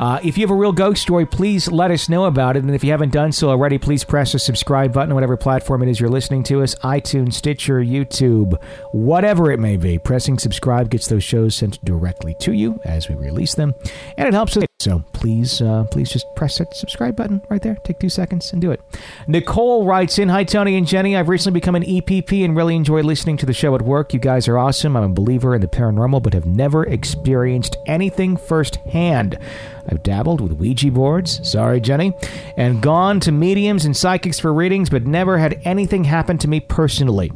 Uh, 0.00 0.18
if 0.24 0.38
you 0.38 0.42
have 0.42 0.50
a 0.50 0.54
real 0.54 0.72
ghost 0.72 1.02
story, 1.02 1.26
please 1.26 1.70
let 1.70 1.90
us 1.90 2.08
know 2.08 2.24
about 2.24 2.56
it. 2.56 2.64
And 2.64 2.74
if 2.74 2.82
you 2.82 2.90
haven't 2.90 3.12
done 3.12 3.32
so 3.32 3.50
already, 3.50 3.76
please 3.76 4.02
press 4.02 4.32
the 4.32 4.38
subscribe 4.38 4.94
button 4.94 5.10
on 5.10 5.14
whatever 5.14 5.36
platform 5.36 5.82
it 5.82 5.90
is 5.90 6.00
you're 6.00 6.08
listening 6.08 6.42
to 6.44 6.62
us 6.62 6.74
iTunes, 6.76 7.34
Stitcher, 7.34 7.80
YouTube, 7.80 8.60
whatever 8.92 9.52
it 9.52 9.60
may 9.60 9.76
be. 9.76 9.98
Pressing 9.98 10.38
subscribe 10.38 10.88
gets 10.88 11.06
those 11.08 11.22
shows 11.22 11.54
sent 11.54 11.84
directly 11.84 12.34
to 12.40 12.52
you 12.52 12.80
as 12.84 13.10
we 13.10 13.14
release 13.14 13.54
them, 13.54 13.74
and 14.16 14.26
it 14.26 14.32
helps 14.32 14.56
us. 14.56 14.69
So 14.80 15.04
please, 15.12 15.60
uh, 15.60 15.84
please 15.90 16.08
just 16.08 16.24
press 16.34 16.56
that 16.56 16.74
subscribe 16.74 17.14
button 17.14 17.42
right 17.50 17.60
there. 17.60 17.76
Take 17.84 17.98
two 17.98 18.08
seconds 18.08 18.50
and 18.54 18.62
do 18.62 18.70
it. 18.70 18.80
Nicole 19.28 19.84
writes 19.84 20.18
in 20.18 20.30
Hi, 20.30 20.42
Tony 20.42 20.74
and 20.74 20.86
Jenny. 20.86 21.14
I've 21.14 21.28
recently 21.28 21.60
become 21.60 21.74
an 21.74 21.82
EPP 21.82 22.42
and 22.42 22.56
really 22.56 22.76
enjoy 22.76 23.02
listening 23.02 23.36
to 23.38 23.46
the 23.46 23.52
show 23.52 23.74
at 23.74 23.82
work. 23.82 24.14
You 24.14 24.20
guys 24.20 24.48
are 24.48 24.56
awesome. 24.56 24.96
I'm 24.96 25.02
a 25.02 25.08
believer 25.10 25.54
in 25.54 25.60
the 25.60 25.68
paranormal, 25.68 26.22
but 26.22 26.32
have 26.32 26.46
never 26.46 26.84
experienced 26.84 27.76
anything 27.86 28.38
firsthand. 28.38 29.38
I've 29.86 30.02
dabbled 30.02 30.40
with 30.40 30.52
Ouija 30.52 30.90
boards, 30.90 31.46
sorry, 31.46 31.82
Jenny, 31.82 32.14
and 32.56 32.80
gone 32.80 33.20
to 33.20 33.32
mediums 33.32 33.84
and 33.84 33.94
psychics 33.94 34.38
for 34.38 34.50
readings, 34.50 34.88
but 34.88 35.04
never 35.04 35.36
had 35.36 35.60
anything 35.64 36.04
happen 36.04 36.38
to 36.38 36.48
me 36.48 36.58
personally. 36.58 37.30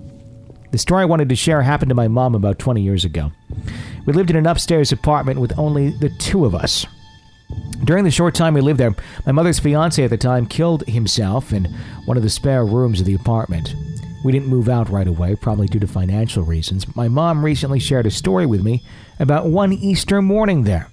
The 0.71 0.79
story 0.79 1.03
I 1.03 1.07
wanted 1.07 1.29
to 1.29 1.37
share 1.37 1.61
happened 1.61 1.91
to 1.91 1.95
my 1.95 2.09
mom 2.09 2.35
about 2.35 2.59
20 2.59 2.81
years 2.81 3.05
ago. 3.05 3.33
We 4.07 4.15
lived 4.15 4.31
in 4.31 4.37
an 4.37 4.47
upstairs 4.47 4.93
apartment 4.93 5.41
with 5.41 5.59
only 5.59 5.91
the 5.91 6.09
two 6.09 6.47
of 6.47 6.55
us. 6.55 6.87
During 7.85 8.05
the 8.05 8.11
short 8.11 8.35
time 8.35 8.55
we 8.55 8.61
lived 8.61 8.81
there, 8.81 8.95
my 9.27 9.33
mother's 9.33 9.59
fiance 9.59 10.03
at 10.03 10.11
the 10.11 10.17
time 10.17 10.47
killed 10.47 10.87
himself 10.87 11.53
in 11.53 11.65
one 12.07 12.17
of 12.17 12.23
the 12.23 12.31
spare 12.31 12.65
rooms 12.65 13.01
of 13.01 13.07
the 13.07 13.15
apartment. 13.15 13.75
We 14.25 14.33
didn't 14.33 14.49
move 14.49 14.71
out 14.71 14.89
right 14.89 15.07
away, 15.07 15.37
probably 15.37 15.67
due 15.67 15.81
to 15.81 15.87
financial 15.87 16.43
reasons, 16.43 16.97
my 16.97 17.09
mom 17.09 17.45
recently 17.45 17.79
shared 17.79 18.07
a 18.07 18.11
story 18.11 18.47
with 18.47 18.63
me 18.63 18.83
about 19.21 19.47
one 19.47 19.73
Easter 19.73 20.23
morning 20.23 20.65
there. 20.65 20.89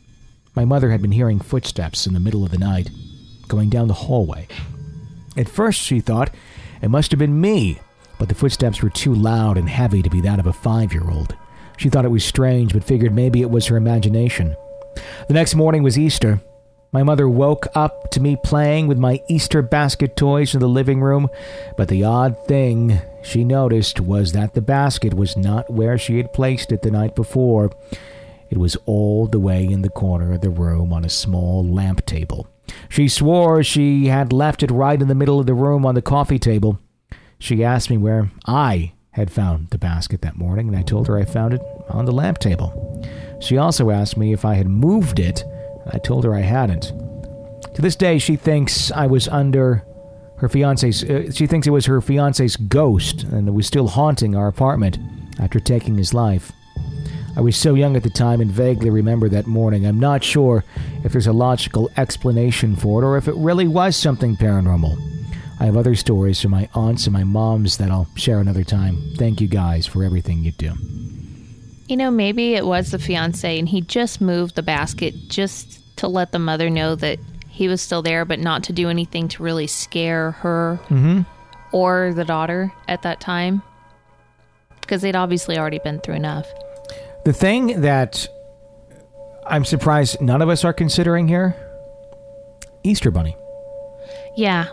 My 0.53 0.65
mother 0.65 0.91
had 0.91 1.01
been 1.01 1.13
hearing 1.13 1.39
footsteps 1.39 2.05
in 2.05 2.13
the 2.13 2.19
middle 2.19 2.43
of 2.43 2.51
the 2.51 2.57
night, 2.57 2.89
going 3.47 3.69
down 3.69 3.87
the 3.87 3.93
hallway. 3.93 4.47
At 5.37 5.47
first, 5.47 5.79
she 5.79 6.01
thought 6.01 6.33
it 6.81 6.89
must 6.89 7.11
have 7.11 7.19
been 7.19 7.39
me, 7.39 7.79
but 8.19 8.27
the 8.27 8.35
footsteps 8.35 8.83
were 8.83 8.89
too 8.89 9.15
loud 9.15 9.57
and 9.57 9.69
heavy 9.69 10.01
to 10.01 10.09
be 10.09 10.19
that 10.21 10.39
of 10.39 10.47
a 10.47 10.53
five 10.53 10.91
year 10.91 11.09
old. 11.09 11.35
She 11.77 11.89
thought 11.89 12.05
it 12.05 12.11
was 12.11 12.25
strange, 12.25 12.73
but 12.73 12.83
figured 12.83 13.13
maybe 13.13 13.41
it 13.41 13.49
was 13.49 13.67
her 13.67 13.77
imagination. 13.77 14.55
The 15.27 15.33
next 15.33 15.55
morning 15.55 15.83
was 15.83 15.97
Easter. 15.97 16.41
My 16.93 17.03
mother 17.03 17.29
woke 17.29 17.67
up 17.73 18.11
to 18.11 18.19
me 18.19 18.37
playing 18.43 18.87
with 18.87 18.97
my 18.97 19.21
Easter 19.29 19.61
basket 19.61 20.17
toys 20.17 20.53
in 20.53 20.59
the 20.59 20.67
living 20.67 20.99
room, 20.99 21.29
but 21.77 21.87
the 21.87 22.03
odd 22.03 22.35
thing 22.47 22.99
she 23.23 23.45
noticed 23.45 24.01
was 24.01 24.33
that 24.33 24.53
the 24.53 24.61
basket 24.61 25.13
was 25.13 25.37
not 25.37 25.69
where 25.69 25.97
she 25.97 26.17
had 26.17 26.33
placed 26.33 26.71
it 26.71 26.81
the 26.81 26.91
night 26.91 27.15
before. 27.15 27.71
It 28.49 28.57
was 28.57 28.75
all 28.85 29.27
the 29.27 29.39
way 29.39 29.63
in 29.65 29.83
the 29.83 29.89
corner 29.89 30.33
of 30.33 30.41
the 30.41 30.49
room 30.49 30.91
on 30.91 31.05
a 31.05 31.09
small 31.09 31.65
lamp 31.65 32.05
table. 32.05 32.47
She 32.89 33.07
swore 33.07 33.63
she 33.63 34.07
had 34.07 34.33
left 34.33 34.61
it 34.61 34.71
right 34.71 35.01
in 35.01 35.07
the 35.07 35.15
middle 35.15 35.39
of 35.39 35.45
the 35.45 35.53
room 35.53 35.85
on 35.85 35.95
the 35.95 36.01
coffee 36.01 36.39
table. 36.39 36.77
She 37.39 37.63
asked 37.63 37.89
me 37.89 37.97
where 37.97 38.29
I 38.45 38.91
had 39.11 39.31
found 39.31 39.69
the 39.69 39.77
basket 39.77 40.21
that 40.21 40.37
morning, 40.37 40.67
and 40.67 40.77
I 40.77 40.83
told 40.83 41.07
her 41.07 41.17
I 41.17 41.25
found 41.25 41.53
it 41.53 41.61
on 41.89 42.05
the 42.05 42.11
lamp 42.11 42.39
table. 42.39 43.03
She 43.41 43.57
also 43.57 43.89
asked 43.89 44.17
me 44.17 44.33
if 44.33 44.45
I 44.45 44.55
had 44.55 44.67
moved 44.67 45.19
it, 45.19 45.43
and 45.43 45.93
I 45.93 45.97
told 45.97 46.23
her 46.23 46.33
I 46.33 46.41
hadn't. 46.41 46.93
To 47.75 47.81
this 47.81 47.95
day, 47.95 48.19
she 48.19 48.35
thinks 48.35 48.91
I 48.91 49.07
was 49.07 49.27
under 49.27 49.85
her 50.37 50.49
fiance's. 50.49 51.03
Uh, 51.03 51.31
she 51.31 51.45
thinks 51.45 51.67
it 51.67 51.71
was 51.71 51.85
her 51.85 52.01
fiance's 52.01 52.55
ghost, 52.55 53.23
and 53.23 53.47
it 53.47 53.51
was 53.51 53.67
still 53.67 53.87
haunting 53.87 54.35
our 54.35 54.47
apartment 54.47 54.97
after 55.39 55.59
taking 55.59 55.97
his 55.97 56.13
life. 56.13 56.51
I 57.35 57.41
was 57.41 57.55
so 57.55 57.75
young 57.75 57.95
at 57.95 58.03
the 58.03 58.09
time 58.09 58.41
and 58.41 58.51
vaguely 58.51 58.89
remember 58.89 59.29
that 59.29 59.47
morning. 59.47 59.85
I'm 59.85 59.99
not 59.99 60.23
sure 60.23 60.65
if 61.03 61.13
there's 61.13 61.27
a 61.27 61.33
logical 61.33 61.89
explanation 61.95 62.75
for 62.75 63.01
it 63.01 63.05
or 63.05 63.17
if 63.17 63.27
it 63.27 63.35
really 63.35 63.67
was 63.67 63.95
something 63.95 64.35
paranormal. 64.35 65.10
I 65.61 65.65
have 65.65 65.77
other 65.77 65.93
stories 65.93 66.41
from 66.41 66.49
my 66.49 66.67
aunts 66.73 67.05
and 67.05 67.13
my 67.13 67.23
moms 67.23 67.77
that 67.77 67.91
I'll 67.91 68.07
share 68.15 68.39
another 68.39 68.63
time. 68.63 68.97
Thank 69.17 69.39
you 69.41 69.47
guys 69.47 69.85
for 69.85 70.03
everything 70.03 70.39
you 70.39 70.51
do. 70.53 70.73
You 71.85 71.97
know, 71.97 72.09
maybe 72.09 72.55
it 72.55 72.65
was 72.65 72.89
the 72.89 72.97
fiance 72.97 73.59
and 73.59 73.69
he 73.69 73.81
just 73.81 74.21
moved 74.21 74.55
the 74.55 74.63
basket 74.63 75.13
just 75.27 75.95
to 75.97 76.07
let 76.07 76.31
the 76.31 76.39
mother 76.39 76.71
know 76.71 76.95
that 76.95 77.19
he 77.47 77.67
was 77.67 77.79
still 77.79 78.01
there, 78.01 78.25
but 78.25 78.39
not 78.39 78.63
to 78.63 78.73
do 78.73 78.89
anything 78.89 79.27
to 79.27 79.43
really 79.43 79.67
scare 79.67 80.31
her 80.31 80.79
mm-hmm. 80.85 81.21
or 81.71 82.11
the 82.15 82.25
daughter 82.25 82.73
at 82.87 83.03
that 83.03 83.21
time. 83.21 83.61
Because 84.81 85.03
they'd 85.03 85.15
obviously 85.15 85.59
already 85.59 85.79
been 85.83 85.99
through 85.99 86.15
enough. 86.15 86.47
The 87.23 87.33
thing 87.33 87.81
that 87.81 88.27
I'm 89.45 89.63
surprised 89.63 90.21
none 90.21 90.41
of 90.41 90.49
us 90.49 90.65
are 90.65 90.73
considering 90.73 91.27
here 91.27 91.55
Easter 92.83 93.11
Bunny. 93.11 93.37
Yeah. 94.35 94.65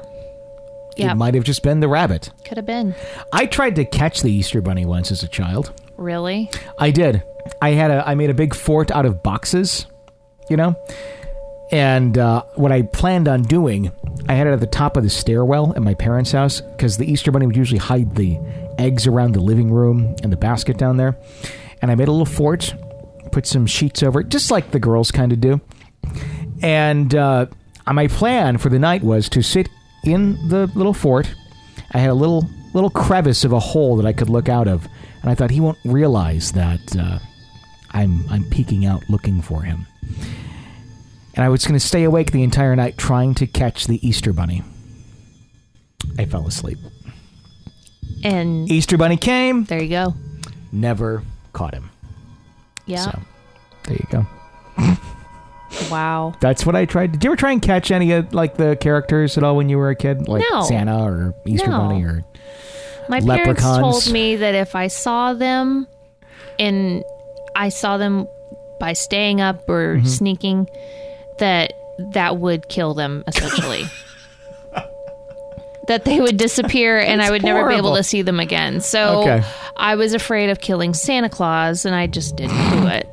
Yeah. 0.99 1.13
It 1.13 1.15
might 1.15 1.35
have 1.35 1.45
just 1.45 1.63
been 1.63 1.81
the 1.81 1.89
rabbit. 1.89 2.31
Could 2.45 2.57
have 2.57 2.67
been. 2.67 2.95
I 3.33 3.47
tried 3.47 3.77
to 3.77 3.85
catch 3.85 4.23
the 4.23 4.33
Easter 4.33 4.61
Bunny 4.61 4.85
once 4.85 5.13
as 5.13 5.23
a 5.23 5.29
child. 5.29 5.73
Really? 5.97 6.51
I 6.79 6.91
did. 6.91 7.23
I 7.63 7.71
had 7.71 7.91
a 7.91 8.07
I 8.07 8.15
made 8.15 8.31
a 8.31 8.35
big 8.35 8.55
fort 8.55 8.91
out 8.91 9.07
of 9.07 9.23
boxes, 9.23 9.87
you 10.51 10.57
know? 10.57 10.75
And 11.71 12.17
uh, 12.17 12.43
what 12.55 12.73
I 12.73 12.83
planned 12.83 13.29
on 13.29 13.43
doing, 13.43 13.93
I 14.29 14.35
had 14.35 14.47
it 14.47 14.53
at 14.53 14.61
the 14.61 14.67
top 14.67 14.97
of 14.97 15.03
the 15.03 15.11
stairwell 15.11 15.73
at 15.77 15.83
my 15.83 15.95
parents' 15.95 16.33
house 16.33 16.63
because 16.63 16.97
the 16.97 17.11
Easter 17.11 17.31
Bunny 17.31 17.47
would 17.47 17.57
usually 17.57 17.79
hide 17.79 18.17
the 18.17 18.39
eggs 18.79 19.07
around 19.07 19.33
the 19.33 19.41
living 19.41 19.71
room 19.71 20.17
and 20.23 20.33
the 20.33 20.37
basket 20.37 20.79
down 20.79 20.97
there. 20.97 21.17
And 21.83 21.91
I 21.91 21.95
made 21.95 22.09
a 22.09 22.11
little 22.11 22.27
fort, 22.27 22.75
put 23.33 23.47
some 23.47 23.67
sheets 23.67 24.03
over 24.03 24.21
it, 24.21 24.31
just 24.31 24.51
like 24.51 24.71
the 24.71 24.81
girls 24.81 25.11
kind 25.11 25.31
of 25.31 25.41
do. 25.41 25.61
And 26.63 27.15
uh, 27.15 27.47
my 27.87 28.09
plan 28.09 28.59
for 28.59 28.69
the 28.69 28.79
night 28.79 29.03
was 29.03 29.29
to 29.31 29.43
sit 29.43 29.69
in 30.05 30.49
the 30.49 30.67
little 30.75 30.95
fort. 30.95 31.33
I 31.93 31.99
had 31.99 32.11
a 32.11 32.15
little 32.15 32.49
little 32.75 32.91
crevice 32.91 33.45
of 33.45 33.53
a 33.53 33.59
hole 33.59 33.97
that 33.97 34.07
I 34.07 34.13
could 34.13 34.29
look 34.29 34.49
out 34.49 34.69
of, 34.69 34.87
and 35.23 35.31
I 35.31 35.35
thought 35.35 35.51
he 35.51 35.61
won't 35.61 35.79
realize 35.85 36.53
that 36.53 36.97
uh, 36.97 37.19
I'm 37.91 38.25
I'm 38.31 38.45
peeking 38.45 38.87
out 38.87 39.03
looking 39.09 39.43
for 39.43 39.63
him. 39.63 39.87
And 41.35 41.45
I 41.45 41.49
was 41.51 41.65
going 41.65 41.79
to 41.79 41.87
stay 41.87 42.03
awake 42.03 42.33
the 42.33 42.43
entire 42.43 42.75
night 42.75 42.99
trying 42.99 43.35
to 43.35 43.47
catch 43.47 43.87
the 43.87 44.05
Easter 44.07 44.33
bunny. 44.33 44.63
I 46.19 46.25
fell 46.25 46.47
asleep. 46.49 46.79
And 48.25 48.69
Easter 48.71 48.99
bunny 48.99 49.17
came, 49.17 49.63
there 49.65 49.81
you 49.81 49.89
go. 49.89 50.15
never 50.73 51.23
caught 51.53 51.75
him. 51.75 51.91
Yeah. 52.87 53.05
So 53.05 53.21
there 53.85 53.97
you 53.97 54.07
go. 54.11 54.27
Wow. 55.91 56.35
That's 56.41 56.65
what 56.67 56.75
I 56.77 56.85
tried. 56.85 57.13
Did 57.13 57.25
you 57.25 57.31
ever 57.31 57.37
try 57.37 57.53
and 57.53 57.63
catch 57.63 57.91
any 57.91 58.13
of 58.13 58.33
like 58.35 58.57
the 58.57 58.77
characters 58.81 59.37
at 59.39 59.45
all 59.45 59.57
when 59.57 59.69
you 59.69 59.79
were 59.79 59.91
a 59.91 59.97
kid, 59.97 60.29
like 60.29 60.43
No. 60.51 60.63
Santa 60.63 61.03
or 61.05 61.35
Easter 61.47 61.69
No. 61.71 61.79
Bunny 61.79 62.05
or? 62.05 62.25
My 63.09 63.21
Leprechauns. 63.21 63.61
parents 63.79 64.05
told 64.05 64.13
me 64.13 64.37
that 64.37 64.55
if 64.55 64.75
I 64.75 64.89
saw 64.89 65.33
them 65.35 65.87
and 66.59 67.03
I 67.57 67.71
saw 67.71 67.97
them 67.97 68.27
by 68.81 68.93
staying 68.93 69.41
up 69.41 69.69
or 69.69 69.97
Mm-hmm. 69.97 70.07
sneaking, 70.07 70.69
that 71.39 71.73
that 72.13 72.37
would 72.39 72.69
kill 72.69 72.95
them 72.95 73.25
essentially. 73.27 73.85
that 75.89 76.05
they 76.05 76.21
would 76.21 76.37
disappear 76.37 76.99
and 76.99 77.23
I 77.23 77.31
would 77.31 77.43
never 77.43 77.67
be 77.67 77.75
able 77.75 77.97
to 77.97 78.03
see 78.03 78.21
them 78.23 78.41
again. 78.41 78.81
So 78.81 79.23
Okay. 79.23 79.43
I 79.77 79.95
was 79.95 80.13
afraid 80.13 80.51
of 80.51 80.61
killing 80.61 80.93
Santa 80.93 81.31
Claus 81.31 81.87
and 81.87 81.95
I 81.95 82.07
just 82.07 82.37
didn't 82.37 82.71
do 82.83 82.87
it. 82.89 83.09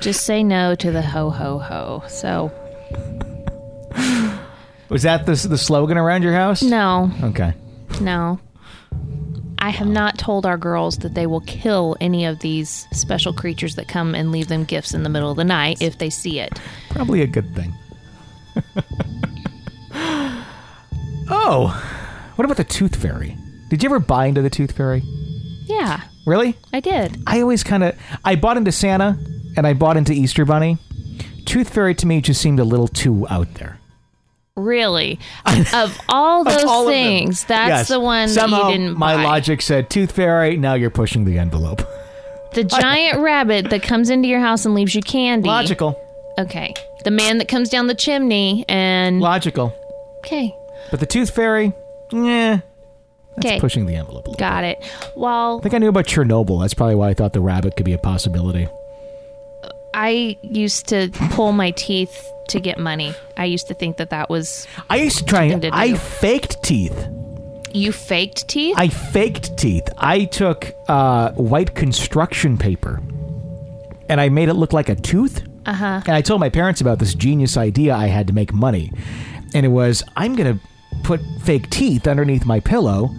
Just 0.00 0.24
say 0.26 0.42
no 0.44 0.74
to 0.76 0.90
the 0.92 1.02
ho 1.02 1.30
ho 1.30 1.58
ho. 1.58 2.02
So, 2.08 2.52
Was 4.88 5.02
that 5.02 5.26
the 5.26 5.34
the 5.48 5.58
slogan 5.58 5.96
around 5.98 6.22
your 6.22 6.32
house? 6.34 6.62
no. 6.62 7.10
Okay. 7.22 7.54
No. 8.00 8.38
I 9.58 9.70
have 9.70 9.88
not 9.88 10.16
told 10.18 10.46
our 10.46 10.58
girls 10.58 10.98
that 10.98 11.14
they 11.14 11.26
will 11.26 11.40
kill 11.40 11.96
any 12.00 12.24
of 12.26 12.38
these 12.40 12.86
special 12.92 13.32
creatures 13.32 13.74
that 13.76 13.88
come 13.88 14.14
and 14.14 14.30
leave 14.30 14.46
them 14.48 14.62
gifts 14.64 14.94
in 14.94 15.02
the 15.02 15.08
middle 15.08 15.30
of 15.30 15.36
the 15.38 15.44
night 15.44 15.78
if 15.80 15.98
they 15.98 16.10
see 16.10 16.38
it. 16.38 16.60
Probably 16.90 17.22
a 17.22 17.26
good 17.26 17.52
thing. 17.56 17.74
oh, 21.30 22.32
what 22.36 22.44
about 22.44 22.56
the 22.58 22.64
Tooth 22.64 22.94
Fairy? 22.96 23.36
Did 23.70 23.82
you 23.82 23.88
ever 23.88 23.98
buy 23.98 24.26
into 24.26 24.42
the 24.42 24.50
Tooth 24.50 24.72
Fairy? 24.72 25.02
Yeah, 25.64 26.02
Really? 26.26 26.56
I 26.72 26.80
did. 26.80 27.22
I 27.26 27.40
always 27.40 27.62
kind 27.64 27.82
of 27.84 27.96
I 28.24 28.34
bought 28.36 28.56
into 28.56 28.72
Santa 28.72 29.16
and 29.56 29.66
I 29.66 29.72
bought 29.72 29.96
into 29.96 30.12
Easter 30.12 30.44
Bunny. 30.44 30.78
Tooth 31.44 31.70
Fairy 31.72 31.94
to 31.96 32.06
me 32.06 32.20
just 32.20 32.40
seemed 32.40 32.58
a 32.60 32.64
little 32.64 32.88
too 32.88 33.26
out 33.28 33.54
there. 33.54 33.78
Really. 34.56 35.18
of 35.74 35.98
all 36.08 36.42
those 36.44 36.64
All 36.64 36.86
things, 36.86 37.44
that's 37.44 37.68
Yes. 37.68 37.88
the 37.88 38.00
one 38.00 38.28
Somehow 38.28 38.64
that 38.64 38.72
you 38.72 38.78
didn't 38.78 38.98
my 38.98 39.16
buy. 39.16 39.22
logic 39.24 39.60
said 39.62 39.90
Tooth 39.90 40.12
Fairy. 40.12 40.56
Now 40.56 40.74
you're 40.74 40.90
pushing 40.90 41.24
the 41.24 41.38
envelope. 41.38 41.82
the 42.54 42.64
giant 42.80 43.18
rabbit 43.20 43.68
that 43.70 43.82
comes 43.82 44.08
into 44.10 44.28
your 44.28 44.40
house 44.40 44.64
and 44.64 44.74
leaves 44.74 44.94
you 44.94 45.02
candy. 45.02 45.48
Logical, 45.48 46.00
Okay. 46.38 46.74
The 47.04 47.10
man 47.10 47.38
that 47.38 47.48
comes 47.48 47.68
down 47.68 47.86
the 47.86 47.94
chimney 47.94 48.64
and 48.68 49.20
logical. 49.20 49.74
Okay. 50.18 50.54
But 50.90 51.00
the 51.00 51.06
Tooth 51.06 51.30
Fairy, 51.34 51.72
yeah, 52.12 52.60
that's 53.36 53.46
Okay. 53.46 53.60
pushing 53.60 53.86
the 53.86 53.94
envelope 53.94 54.26
a 54.26 54.30
little. 54.30 54.38
Got 54.40 54.64
it. 54.64 54.78
Well, 55.16 55.58
I 55.58 55.62
think 55.62 55.74
I 55.74 55.78
knew 55.78 55.88
about 55.88 56.06
Chernobyl. 56.06 56.60
That's 56.62 56.74
probably 56.74 56.94
why 56.96 57.10
I 57.10 57.14
thought 57.14 57.32
the 57.34 57.40
rabbit 57.40 57.76
could 57.76 57.84
be 57.86 57.92
a 57.92 57.98
possibility. 57.98 58.68
I 59.96 60.36
used 60.42 60.86
to 60.88 61.10
pull 61.30 61.52
my 61.52 61.70
teeth 61.72 62.30
to 62.48 62.60
get 62.60 62.78
money. 62.78 63.14
I 63.36 63.46
used 63.46 63.66
to 63.68 63.74
think 63.74 63.96
that 63.96 64.10
that 64.10 64.28
was 64.30 64.66
I 64.90 64.96
used 64.98 65.18
to 65.18 65.24
try. 65.24 65.50
Something 65.50 65.70
to 65.72 65.76
I 65.76 65.94
faked 65.94 66.62
teeth. 66.62 67.08
you 67.72 67.92
faked 67.92 68.46
teeth. 68.46 68.76
I 68.78 68.88
faked 68.88 69.56
teeth. 69.56 69.88
I 69.98 70.24
took 70.26 70.72
uh, 70.88 71.32
white 71.32 71.74
construction 71.74 72.58
paper 72.58 73.00
and 74.08 74.20
I 74.20 74.28
made 74.28 74.48
it 74.48 74.54
look 74.54 74.72
like 74.72 74.88
a 74.88 74.94
tooth. 74.94 75.42
Uh 75.64 75.72
huh. 75.72 76.00
And 76.06 76.14
I 76.14 76.20
told 76.20 76.40
my 76.40 76.50
parents 76.50 76.80
about 76.80 76.98
this 76.98 77.14
genius 77.14 77.56
idea 77.56 77.94
I 77.94 78.06
had 78.06 78.26
to 78.28 78.32
make 78.32 78.52
money. 78.52 78.92
And 79.54 79.64
it 79.66 79.70
was 79.70 80.02
I'm 80.14 80.36
going 80.36 80.58
to 80.58 80.64
put 81.02 81.20
fake 81.42 81.70
teeth 81.70 82.06
underneath 82.06 82.44
my 82.44 82.60
pillow 82.60 83.10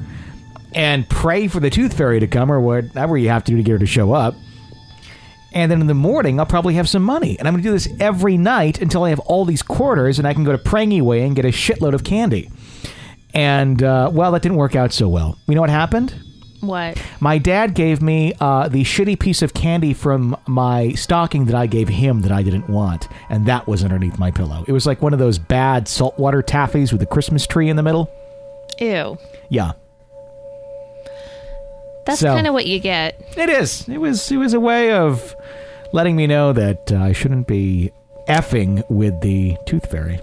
and 0.74 1.10
pray 1.10 1.48
for 1.48 1.60
the 1.60 1.70
tooth 1.70 1.98
fairy 1.98 2.20
to 2.20 2.28
come 2.28 2.52
or 2.52 2.60
whatever 2.60 3.18
you 3.18 3.30
have 3.30 3.44
to 3.46 3.52
do 3.52 3.58
to 3.58 3.64
get 3.64 3.72
her 3.74 3.80
to 3.80 3.86
show 3.88 4.14
up. 4.14 4.36
And 5.58 5.72
then 5.72 5.82
in 5.82 5.88
the 5.88 5.96
morning, 5.96 6.40
I'll 6.40 6.46
probably 6.46 6.76
have 6.76 6.88
some 6.88 7.02
money. 7.02 7.36
And 7.40 7.48
I'm 7.48 7.56
going 7.56 7.64
to 7.64 7.70
do 7.70 7.74
this 7.74 7.90
every 8.00 8.38
night 8.38 8.80
until 8.80 9.06
I 9.06 9.10
have 9.10 9.20
all 9.22 9.44
these 9.44 9.64
quarters 9.64 10.20
and 10.20 10.28
I 10.28 10.36
can 10.36 10.44
go 10.44 10.52
to 10.52 10.58
Prangy 10.60 11.02
Way 11.02 11.24
and 11.24 11.36
get 11.36 11.46
a 11.46 11.48
shitload 11.48 11.94
of 11.94 12.04
candy. 12.04 12.52
And, 13.34 13.82
uh, 13.82 14.12
well, 14.14 14.32
that 14.34 14.44
didn't 14.44 14.60
work 14.60 14.76
out 14.76 14.94
so 14.94 15.10
well. 15.10 15.36
You 15.48 15.56
know 15.56 15.62
what 15.62 15.72
happened? 15.72 16.14
What? 16.60 17.02
My 17.20 17.40
dad 17.40 17.74
gave 17.74 18.04
me 18.04 18.36
uh, 18.40 18.68
the 18.68 18.84
shitty 18.84 19.20
piece 19.20 19.42
of 19.42 19.56
candy 19.56 19.96
from 19.96 20.38
my 20.48 20.92
stocking 20.92 21.46
that 21.46 21.56
I 21.56 21.66
gave 21.66 21.90
him 21.90 22.22
that 22.22 22.32
I 22.32 22.44
didn't 22.44 22.70
want, 22.70 23.08
and 23.30 23.48
that 23.48 23.68
was 23.68 23.84
underneath 23.84 24.20
my 24.20 24.30
pillow. 24.30 24.64
It 24.68 24.74
was 24.74 24.86
like 24.86 25.02
one 25.02 25.14
of 25.14 25.20
those 25.20 25.40
bad 25.40 25.88
saltwater 25.88 26.44
taffies 26.44 26.92
with 26.92 27.02
a 27.02 27.08
Christmas 27.08 27.48
tree 27.48 27.70
in 27.70 27.78
the 27.78 27.84
middle. 27.84 28.12
Ew. 28.80 29.18
Yeah, 29.50 29.72
That's 32.08 32.20
So- 32.22 32.34
kind 32.34 32.48
of 32.48 32.54
what 32.54 32.66
you 32.66 32.80
get. 32.80 33.22
it 33.38 33.50
is. 33.50 33.88
It 33.88 34.00
was. 34.00 34.32
It 34.32 34.38
was 34.38 34.54
a 34.54 34.60
way 34.60 34.92
of 34.92 35.36
letting 35.94 36.16
me 36.16 36.26
know 36.28 36.54
that 36.54 36.92
uh, 36.92 36.98
I 36.98 37.12
shouldn't 37.12 37.48
be 37.48 37.92
effing 38.28 38.84
with 38.90 39.22
the 39.22 39.56
tooth 39.68 39.90
fairy. 39.92 40.20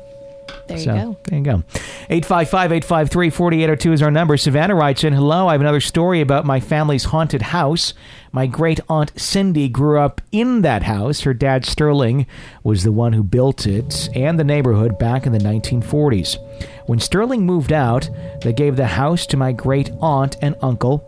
There 0.66 0.78
you 0.78 0.84
go. 0.86 1.16
there 1.24 1.38
you 1.38 1.44
go. 1.44 1.62
855 2.08 2.72
853 2.72 3.28
4802 3.30 3.92
is 3.92 4.02
our 4.02 4.10
number. 4.10 4.36
Savannah 4.38 4.74
writes 4.74 5.04
in 5.04 5.12
Hello, 5.12 5.46
I 5.46 5.52
have 5.52 5.60
another 5.60 5.80
story 5.80 6.22
about 6.22 6.46
my 6.46 6.58
family's 6.58 7.04
haunted 7.04 7.42
house. 7.42 7.92
My 8.32 8.46
great 8.46 8.80
aunt 8.88 9.12
Cindy 9.20 9.68
grew 9.68 9.98
up 10.00 10.22
in 10.32 10.62
that 10.62 10.84
house. 10.84 11.20
Her 11.20 11.34
dad 11.34 11.66
Sterling 11.66 12.26
was 12.62 12.82
the 12.82 12.92
one 12.92 13.12
who 13.12 13.22
built 13.22 13.66
it 13.66 14.08
and 14.14 14.38
the 14.38 14.44
neighborhood 14.44 14.98
back 14.98 15.26
in 15.26 15.32
the 15.32 15.38
1940s. 15.38 16.38
When 16.86 16.98
Sterling 16.98 17.44
moved 17.44 17.72
out, 17.72 18.08
they 18.42 18.54
gave 18.54 18.76
the 18.76 18.86
house 18.86 19.26
to 19.26 19.36
my 19.36 19.52
great 19.52 19.90
aunt 20.00 20.36
and 20.40 20.56
uncle 20.62 21.04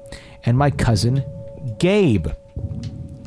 and 0.47 0.57
my 0.57 0.71
cousin 0.71 1.23
Gabe. 1.79 2.29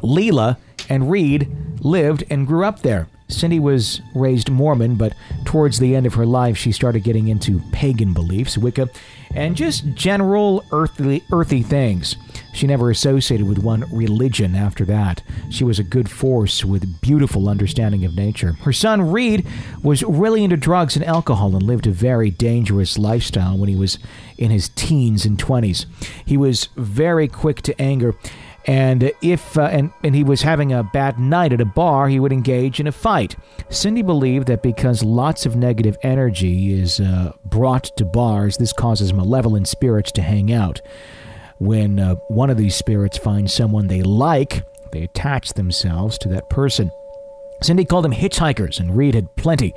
Leela 0.01 0.57
and 0.89 1.11
Reed 1.11 1.47
lived 1.82 2.24
and 2.30 2.47
grew 2.47 2.65
up 2.65 2.80
there. 2.80 3.07
Cindy 3.28 3.59
was 3.59 4.01
raised 4.15 4.49
Mormon, 4.49 4.95
but 4.95 5.13
towards 5.45 5.78
the 5.78 5.95
end 5.95 6.07
of 6.07 6.15
her 6.15 6.26
life, 6.26 6.57
she 6.57 6.72
started 6.72 7.03
getting 7.03 7.28
into 7.28 7.61
pagan 7.72 8.11
beliefs, 8.11 8.57
Wicca, 8.57 8.89
and 9.36 9.55
just 9.55 9.93
general 9.93 10.65
earthly, 10.72 11.24
earthy 11.32 11.61
things. 11.61 12.15
She 12.54 12.68
never 12.68 12.89
associated 12.89 13.47
with 13.47 13.60
one 13.60 13.86
religion 13.91 14.56
after 14.56 14.86
that. 14.86 15.24
She 15.50 15.64
was 15.64 15.80
a 15.80 15.84
good 15.84 16.10
force 16.10 16.66
with 16.66 17.02
beautiful 17.02 17.47
understanding 17.47 18.06
of 18.06 18.16
nature. 18.16 18.54
Her 18.64 18.74
son 18.74 19.12
Reed 19.12 19.47
was 19.84 20.04
really 20.04 20.43
into 20.43 20.58
drugs 20.58 20.95
and 20.95 21.06
alcohol 21.06 21.56
and 21.56 21.64
lived 21.64 21.88
a 21.88 21.91
very 21.91 22.32
dangerous 22.32 22.97
lifestyle 22.97 23.58
when 23.58 23.70
he 23.70 23.76
was 23.76 24.00
in 24.38 24.52
his 24.52 24.70
teens 24.70 25.26
and 25.26 25.38
20s. 25.38 25.86
He 26.26 26.38
was 26.38 26.70
very 26.76 27.28
quick 27.28 27.62
to 27.64 27.82
anger 27.82 28.16
and 28.70 29.12
if 29.22 29.58
uh, 29.58 29.64
and, 29.64 29.91
and 30.04 30.14
he 30.14 30.24
was 30.24 30.43
having 30.43 30.72
a 30.74 30.84
bad 30.84 31.18
night 31.18 31.54
at 31.54 31.60
a 31.60 31.66
bar, 31.66 32.08
he 32.08 32.20
would 32.20 32.32
engage 32.32 32.80
in 32.80 32.86
a 32.86 32.91
fight. 32.91 33.36
Cindy 33.70 34.04
believed 34.04 34.47
that 34.47 34.62
because 34.62 35.02
lots 35.02 35.47
of 35.47 35.56
negative 35.56 35.97
energy 36.04 36.74
is 36.80 37.00
uh, 37.00 37.32
brought 37.45 37.86
to 37.97 38.06
bars, 38.06 38.58
this 38.58 38.72
causes 38.72 39.12
malevolent 39.12 39.68
spirits 39.68 40.12
to 40.12 40.22
hang 40.22 40.52
out. 40.52 40.82
When 41.60 41.99
uh, 41.99 42.16
one 42.30 42.49
of 42.49 42.57
these 42.57 42.76
spirits 42.76 43.18
finds 43.18 43.53
someone 43.53 43.88
they 43.88 44.01
like, 44.01 44.64
they 44.91 45.03
attach 45.03 45.53
themselves 45.53 46.18
to 46.20 46.30
that 46.30 46.49
person. 46.49 46.91
Cindy 47.62 47.86
called 47.86 48.05
them 48.05 48.14
hitchhikers, 48.14 48.80
and 48.80 48.95
Reed 48.95 49.16
had 49.16 49.36
plenty. 49.36 49.76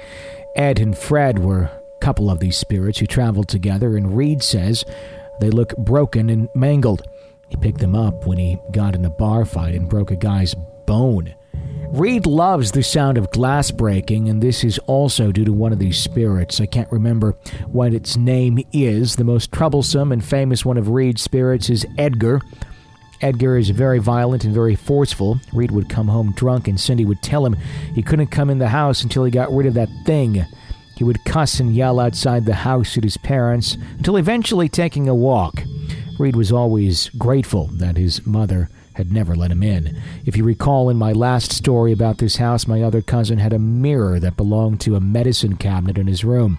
Ed 0.54 0.78
and 0.78 0.96
Fred 0.96 1.40
were 1.40 1.64
a 1.64 1.80
couple 2.00 2.30
of 2.30 2.38
these 2.38 2.56
spirits 2.56 2.98
who 2.98 3.06
traveled 3.06 3.48
together, 3.48 3.96
and 3.96 4.16
Reed 4.16 4.42
says 4.42 4.84
they 5.40 5.50
look 5.50 5.76
broken 5.76 6.30
and 6.30 6.48
mangled. 6.54 7.02
He 7.48 7.56
picked 7.56 7.80
them 7.80 7.96
up 7.96 8.26
when 8.26 8.38
he 8.38 8.58
got 8.70 8.94
in 8.94 9.04
a 9.04 9.10
bar 9.10 9.44
fight 9.44 9.74
and 9.74 9.88
broke 9.88 10.10
a 10.10 10.16
guy's 10.16 10.54
bone. 10.86 11.34
Reed 11.92 12.24
loves 12.24 12.72
the 12.72 12.82
sound 12.82 13.18
of 13.18 13.30
glass 13.32 13.70
breaking, 13.70 14.30
and 14.30 14.42
this 14.42 14.64
is 14.64 14.78
also 14.86 15.30
due 15.30 15.44
to 15.44 15.52
one 15.52 15.74
of 15.74 15.78
these 15.78 15.98
spirits. 15.98 16.58
I 16.58 16.64
can't 16.64 16.90
remember 16.90 17.32
what 17.66 17.92
its 17.92 18.16
name 18.16 18.60
is. 18.72 19.16
The 19.16 19.24
most 19.24 19.52
troublesome 19.52 20.10
and 20.10 20.24
famous 20.24 20.64
one 20.64 20.78
of 20.78 20.88
Reed's 20.88 21.20
spirits 21.20 21.68
is 21.68 21.86
Edgar. 21.98 22.40
Edgar 23.20 23.58
is 23.58 23.68
very 23.68 23.98
violent 23.98 24.42
and 24.44 24.54
very 24.54 24.74
forceful. 24.74 25.38
Reed 25.52 25.70
would 25.70 25.90
come 25.90 26.08
home 26.08 26.32
drunk, 26.32 26.66
and 26.66 26.80
Cindy 26.80 27.04
would 27.04 27.20
tell 27.20 27.44
him 27.44 27.58
he 27.94 28.02
couldn't 28.02 28.28
come 28.28 28.48
in 28.48 28.58
the 28.58 28.68
house 28.68 29.02
until 29.02 29.24
he 29.24 29.30
got 29.30 29.52
rid 29.52 29.66
of 29.66 29.74
that 29.74 29.90
thing. 30.06 30.46
He 30.96 31.04
would 31.04 31.22
cuss 31.26 31.60
and 31.60 31.74
yell 31.74 32.00
outside 32.00 32.46
the 32.46 32.54
house 32.54 32.96
at 32.96 33.04
his 33.04 33.18
parents 33.18 33.76
until 33.98 34.16
eventually 34.16 34.70
taking 34.70 35.10
a 35.10 35.14
walk. 35.14 35.62
Reed 36.18 36.36
was 36.36 36.52
always 36.52 37.10
grateful 37.10 37.66
that 37.74 37.98
his 37.98 38.26
mother 38.26 38.70
had 38.94 39.12
never 39.12 39.34
let 39.34 39.50
him 39.50 39.62
in. 39.62 40.00
If 40.26 40.36
you 40.36 40.44
recall 40.44 40.88
in 40.90 40.96
my 40.96 41.12
last 41.12 41.52
story 41.52 41.92
about 41.92 42.18
this 42.18 42.36
house, 42.36 42.66
my 42.66 42.82
other 42.82 43.02
cousin 43.02 43.38
had 43.38 43.52
a 43.52 43.58
mirror 43.58 44.20
that 44.20 44.36
belonged 44.36 44.80
to 44.82 44.96
a 44.96 45.00
medicine 45.00 45.56
cabinet 45.56 45.98
in 45.98 46.06
his 46.06 46.24
room. 46.24 46.58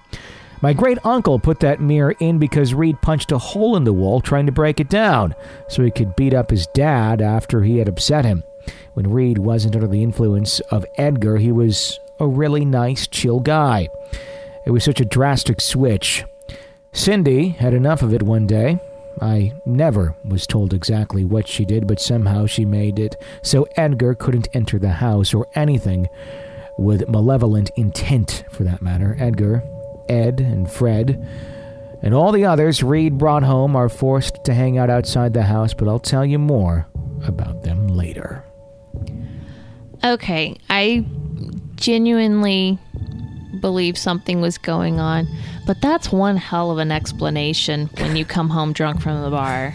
My 0.61 0.73
great 0.73 0.97
uncle 1.05 1.39
put 1.39 1.59
that 1.59 1.81
mirror 1.81 2.15
in 2.19 2.39
because 2.39 2.73
Reed 2.73 3.01
punched 3.01 3.31
a 3.31 3.37
hole 3.37 3.75
in 3.75 3.83
the 3.83 3.91
wall 3.91 4.21
trying 4.21 4.45
to 4.45 4.51
break 4.51 4.79
it 4.79 4.89
down 4.89 5.35
so 5.67 5.83
he 5.83 5.91
could 5.91 6.15
beat 6.15 6.33
up 6.33 6.49
his 6.49 6.67
dad 6.67 7.21
after 7.21 7.63
he 7.63 7.79
had 7.79 7.89
upset 7.89 8.23
him. 8.23 8.43
When 8.93 9.11
Reed 9.11 9.39
wasn't 9.39 9.75
under 9.75 9.87
the 9.87 10.03
influence 10.03 10.61
of 10.71 10.85
Edgar, 10.97 11.37
he 11.37 11.51
was 11.51 11.99
a 12.19 12.27
really 12.27 12.63
nice, 12.63 13.07
chill 13.07 13.41
guy. 13.41 13.89
It 14.65 14.71
was 14.71 14.85
such 14.85 15.01
a 15.01 15.05
drastic 15.05 15.59
switch. 15.59 16.23
Cindy 16.93 17.49
had 17.49 17.73
enough 17.73 18.01
of 18.01 18.13
it 18.13 18.23
one 18.23 18.47
day 18.47 18.79
I 19.21 19.53
never 19.65 20.15
was 20.25 20.47
told 20.47 20.73
exactly 20.73 21.23
what 21.23 21.47
she 21.47 21.65
did, 21.65 21.87
but 21.87 21.99
somehow 21.99 22.45
she 22.45 22.65
made 22.65 22.99
it 22.99 23.15
so 23.41 23.67
Edgar 23.75 24.15
couldn't 24.15 24.47
enter 24.53 24.79
the 24.79 24.89
house 24.89 25.33
or 25.33 25.47
anything 25.55 26.07
with 26.77 27.07
malevolent 27.07 27.69
intent, 27.75 28.43
for 28.51 28.63
that 28.63 28.81
matter. 28.81 29.15
Edgar, 29.19 29.63
Ed, 30.09 30.39
and 30.39 30.69
Fred, 30.69 31.25
and 32.01 32.13
all 32.13 32.31
the 32.31 32.45
others 32.45 32.83
Reed 32.83 33.17
brought 33.17 33.43
home 33.43 33.75
are 33.75 33.89
forced 33.89 34.43
to 34.45 34.53
hang 34.53 34.77
out 34.77 34.89
outside 34.89 35.33
the 35.33 35.43
house, 35.43 35.73
but 35.73 35.87
I'll 35.87 35.99
tell 35.99 36.25
you 36.25 36.39
more 36.39 36.87
about 37.25 37.63
them 37.63 37.87
later. 37.87 38.43
Okay, 40.03 40.57
I 40.69 41.05
genuinely 41.75 42.77
believe 43.59 43.97
something 43.97 44.41
was 44.41 44.57
going 44.57 44.99
on. 44.99 45.27
But 45.65 45.81
that's 45.81 46.11
one 46.11 46.37
hell 46.37 46.71
of 46.71 46.77
an 46.77 46.91
explanation 46.91 47.87
when 47.97 48.15
you 48.15 48.25
come 48.25 48.49
home 48.49 48.73
drunk 48.73 49.01
from 49.01 49.21
the 49.21 49.29
bar. 49.29 49.73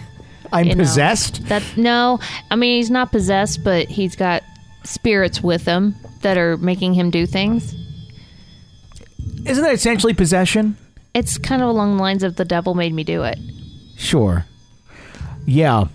I'm 0.52 0.66
you 0.66 0.74
know, 0.74 0.82
possessed? 0.82 1.44
That 1.46 1.62
no, 1.76 2.20
I 2.50 2.56
mean 2.56 2.78
he's 2.78 2.90
not 2.90 3.12
possessed, 3.12 3.62
but 3.62 3.88
he's 3.88 4.16
got 4.16 4.42
spirits 4.84 5.42
with 5.42 5.64
him 5.64 5.94
that 6.22 6.38
are 6.38 6.56
making 6.56 6.94
him 6.94 7.10
do 7.10 7.26
things. 7.26 7.74
Isn't 9.44 9.62
that 9.62 9.74
essentially 9.74 10.14
possession? 10.14 10.76
It's 11.14 11.38
kind 11.38 11.62
of 11.62 11.68
along 11.68 11.96
the 11.96 12.02
lines 12.02 12.22
of 12.22 12.36
the 12.36 12.44
devil 12.44 12.74
made 12.74 12.92
me 12.92 13.04
do 13.04 13.22
it. 13.22 13.38
Sure. 13.96 14.44
Yeah. 15.46 15.86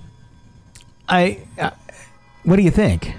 I 1.08 1.46
uh, 1.60 1.72
what 2.44 2.56
do 2.56 2.62
you 2.62 2.72
think? 2.72 3.16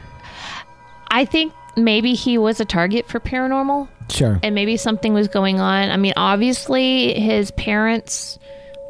I 1.08 1.24
think 1.24 1.52
maybe 1.76 2.14
he 2.14 2.38
was 2.38 2.60
a 2.60 2.64
target 2.64 3.06
for 3.06 3.20
paranormal. 3.20 3.88
Sure. 4.10 4.38
And 4.42 4.54
maybe 4.54 4.76
something 4.76 5.14
was 5.14 5.28
going 5.28 5.60
on. 5.60 5.90
I 5.90 5.96
mean, 5.96 6.12
obviously, 6.16 7.18
his 7.18 7.50
parents 7.52 8.38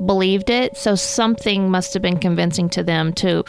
believed 0.05 0.51
it, 0.51 0.77
so 0.77 0.95
something 0.95 1.71
must 1.71 1.95
have 1.95 2.03
been 2.03 2.19
convincing 2.19 2.69
to 2.71 2.83
them 2.83 3.13
to 3.15 3.45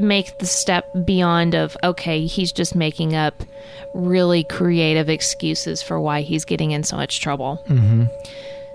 make 0.00 0.38
the 0.38 0.46
step 0.46 0.88
beyond 1.04 1.54
of 1.54 1.76
okay 1.82 2.24
he's 2.26 2.52
just 2.52 2.74
making 2.74 3.14
up 3.14 3.42
really 3.92 4.42
creative 4.44 5.08
excuses 5.08 5.82
for 5.82 6.00
why 6.00 6.22
he's 6.22 6.44
getting 6.44 6.70
in 6.70 6.82
so 6.82 6.96
much 6.96 7.20
trouble 7.20 7.62
mm-hmm. 7.68 8.04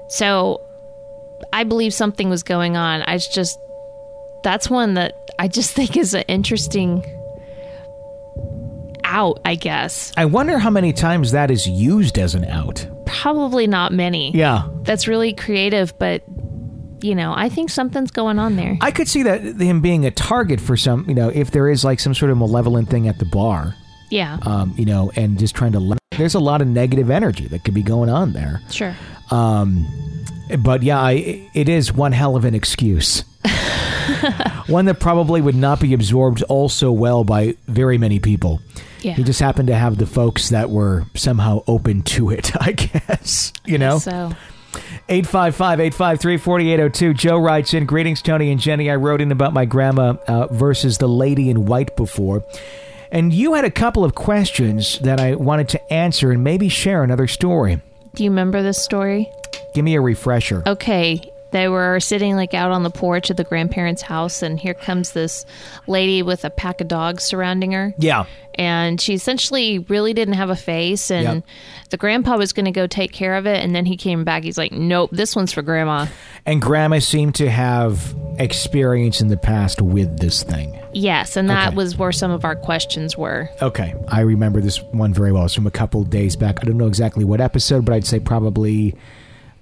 so 0.08 0.62
i 1.52 1.64
believe 1.64 1.94
something 1.94 2.30
was 2.30 2.44
going 2.44 2.78
on 2.78 3.02
i 3.04 3.18
just 3.18 3.60
that's 4.44 4.70
one 4.70 4.94
that 4.94 5.16
i 5.40 5.48
just 5.48 5.72
think 5.76 5.98
is 5.98 6.14
an 6.14 6.24
interesting 6.28 7.04
out, 9.06 9.40
I 9.46 9.56
guess. 9.56 10.12
I 10.18 10.26
wonder 10.26 10.58
how 10.58 10.70
many 10.70 10.92
times 10.92 11.32
that 11.32 11.52
is 11.52 11.68
used 11.68 12.18
as 12.18 12.36
an 12.36 12.44
out. 12.46 12.86
Probably 13.06 13.68
not 13.68 13.94
many. 13.94 14.36
Yeah. 14.36 14.68
That's 14.82 15.08
really 15.08 15.34
creative, 15.34 15.98
but 16.00 16.24
you 17.02 17.14
know, 17.14 17.34
I 17.36 17.50
think 17.50 17.70
something's 17.70 18.12
going 18.12 18.40
on 18.40 18.56
there. 18.56 18.78
I 18.82 18.92
could 18.92 19.08
see 19.08 19.24
that 19.24 19.42
him 19.42 19.82
being 19.82 20.06
a 20.06 20.12
target 20.12 20.60
for 20.60 20.76
some, 20.76 21.08
you 21.08 21.14
know, 21.14 21.30
if 21.30 21.52
there 21.52 21.70
is 21.70 21.86
like 21.86 22.00
some 22.00 22.16
sort 22.16 22.32
of 22.32 22.38
malevolent 22.38 22.90
thing 22.90 23.08
at 23.08 23.20
the 23.20 23.26
bar. 23.26 23.76
Yeah. 24.10 24.40
Um, 24.42 24.74
you 24.78 24.86
know, 24.86 25.12
and 25.16 25.38
just 25.38 25.56
trying 25.56 25.74
to. 25.74 25.98
There's 26.18 26.36
a 26.36 26.40
lot 26.40 26.62
of 26.62 26.68
negative 26.68 27.10
energy 27.10 27.48
that 27.50 27.64
could 27.64 27.74
be 27.74 27.84
going 27.84 28.10
on 28.10 28.34
there. 28.34 28.62
Sure. 28.72 28.96
Um, 29.30 29.86
but 30.60 30.84
yeah, 30.84 31.00
I, 31.00 31.48
it 31.54 31.70
is 31.70 31.94
one 31.94 32.12
hell 32.12 32.36
of 32.36 32.46
an 32.46 32.56
excuse. 32.56 33.24
one 34.68 34.86
that 34.86 35.00
probably 35.00 35.42
would 35.42 35.56
not 35.56 35.80
be 35.80 35.94
absorbed 35.94 36.44
also 36.44 36.92
well 36.92 37.24
by 37.24 37.56
very 37.68 37.98
many 37.98 38.20
people. 38.20 38.62
Yeah. 39.02 39.14
He 39.14 39.24
just 39.24 39.40
happened 39.40 39.68
to 39.68 39.76
have 39.76 39.98
the 39.98 40.08
folks 40.08 40.50
that 40.50 40.70
were 40.70 41.06
somehow 41.14 41.64
open 41.68 42.02
to 42.04 42.32
it, 42.32 42.52
I 42.62 42.72
guess. 42.72 43.54
You 43.66 43.78
know? 43.78 44.00
So. 44.00 44.32
855 45.08 45.80
853 45.80 46.38
4802. 46.38 47.14
Joe 47.14 47.38
writes 47.38 47.74
in 47.74 47.86
Greetings, 47.86 48.22
Tony 48.22 48.52
and 48.52 48.60
Jenny. 48.60 48.90
I 48.90 48.96
wrote 48.96 49.22
in 49.22 49.32
about 49.32 49.54
my 49.54 49.66
grandma 49.66 50.16
uh, 50.28 50.48
versus 50.48 50.98
the 50.98 51.08
lady 51.08 51.50
in 51.50 51.66
white 51.66 51.96
before. 51.96 52.44
And 53.12 53.32
you 53.32 53.54
had 53.54 53.64
a 53.64 53.72
couple 53.72 54.04
of 54.04 54.16
questions 54.16 55.00
that 55.00 55.20
I 55.20 55.36
wanted 55.36 55.70
to 55.70 55.94
answer 55.94 56.32
and 56.32 56.44
maybe 56.44 56.68
share 56.70 57.04
another 57.04 57.28
story. 57.28 57.80
Do 58.16 58.24
you 58.24 58.30
remember 58.30 58.64
this 58.64 58.84
story? 58.84 59.30
Give 59.74 59.86
me 59.86 59.96
a 59.96 60.02
refresher. 60.02 60.64
Okay. 60.66 61.32
They 61.52 61.70
were 61.70 62.00
sitting 62.00 62.36
like 62.36 62.54
out 62.54 62.72
on 62.72 62.84
the 62.84 62.90
porch 62.90 63.30
of 63.30 63.38
the 63.38 63.44
grandparents' 63.44 64.02
house, 64.02 64.42
and 64.42 64.60
here 64.60 64.74
comes 64.74 65.12
this 65.12 65.46
lady 65.88 66.22
with 66.22 66.44
a 66.44 66.50
pack 66.50 66.82
of 66.82 66.88
dogs 66.88 67.24
surrounding 67.24 67.72
her. 67.72 67.94
Yeah. 67.98 68.26
And 68.56 69.00
she 69.00 69.14
essentially 69.14 69.80
really 69.80 70.14
didn't 70.14 70.36
have 70.36 70.50
a 70.50 70.56
face, 70.56 71.12
and 71.12 71.24
yep. 71.24 71.44
the 71.90 71.98
grandpa 71.98 72.38
was 72.38 72.54
going 72.54 72.66
to 72.66 72.72
go 72.72 72.88
take 72.88 73.12
care 73.12 73.36
of 73.36 73.46
it, 73.46 73.64
and 73.64 73.76
then 73.76 73.86
he 73.86 73.98
came 73.98 74.24
back. 74.24 74.44
He's 74.44 74.58
like, 74.58 74.72
"Nope, 74.72 75.12
this 75.12 75.36
one's 75.36 75.52
for 75.52 75.62
grandma." 75.62 76.08
And 76.46 76.62
grandma 76.62 77.00
seemed 77.00 77.36
to 77.36 77.50
have 77.50 78.16
experience 78.38 79.20
in 79.20 79.28
the 79.28 79.38
past 79.38 79.82
with 79.82 80.20
this 80.20 80.42
thing. 80.44 80.80
Yes, 80.94 81.36
and 81.36 81.50
that 81.50 81.70
okay. 81.70 81.76
was 81.76 81.98
where 81.98 82.14
some 82.14 82.32
of 82.32 82.46
our 82.46 82.56
questions 82.56 83.18
were. 83.18 83.50
Okay, 83.62 83.94
I 84.08 84.22
remember 84.22 84.62
this 84.62 84.82
one 84.84 85.14
very 85.14 85.34
well. 85.34 85.44
It's 85.46 85.54
from 85.54 85.68
a 85.68 85.72
couple 85.72 86.04
days 86.06 86.38
back. 86.38 86.60
I 86.62 86.66
don't 86.66 86.78
know 86.78 86.88
exactly 86.88 87.26
what 87.26 87.42
episode, 87.42 87.84
but 87.84 87.94
I'd 87.94 88.06
say 88.06 88.20
probably 88.22 88.96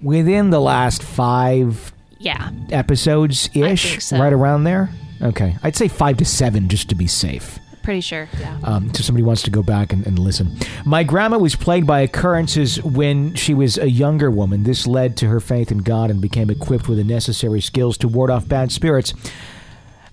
within 0.04 0.50
the 0.50 0.60
last 0.60 1.02
five 1.02 1.92
yeah 2.18 2.50
episodes 2.70 3.50
ish, 3.54 4.04
so. 4.04 4.18
right 4.18 4.32
around 4.32 4.64
there. 4.64 4.90
Okay, 5.22 5.56
I'd 5.62 5.76
say 5.76 5.88
five 5.88 6.18
to 6.18 6.24
seven 6.24 6.68
just 6.68 6.88
to 6.90 6.94
be 6.94 7.06
safe. 7.06 7.58
Pretty 7.82 8.00
sure, 8.00 8.28
yeah. 8.40 8.58
Um, 8.64 8.92
so 8.94 9.02
somebody 9.02 9.22
wants 9.22 9.42
to 9.42 9.50
go 9.50 9.62
back 9.62 9.92
and, 9.92 10.06
and 10.06 10.18
listen. 10.18 10.56
My 10.86 11.02
grandma 11.02 11.36
was 11.36 11.54
plagued 11.54 11.86
by 11.86 12.00
occurrences 12.00 12.82
when 12.82 13.34
she 13.34 13.52
was 13.52 13.76
a 13.76 13.90
younger 13.90 14.30
woman. 14.30 14.62
This 14.62 14.86
led 14.86 15.18
to 15.18 15.26
her 15.26 15.38
faith 15.38 15.70
in 15.70 15.78
God 15.78 16.10
and 16.10 16.18
became 16.18 16.48
equipped 16.48 16.88
with 16.88 16.96
the 16.96 17.04
necessary 17.04 17.60
skills 17.60 17.98
to 17.98 18.08
ward 18.08 18.30
off 18.30 18.48
bad 18.48 18.72
spirits. 18.72 19.12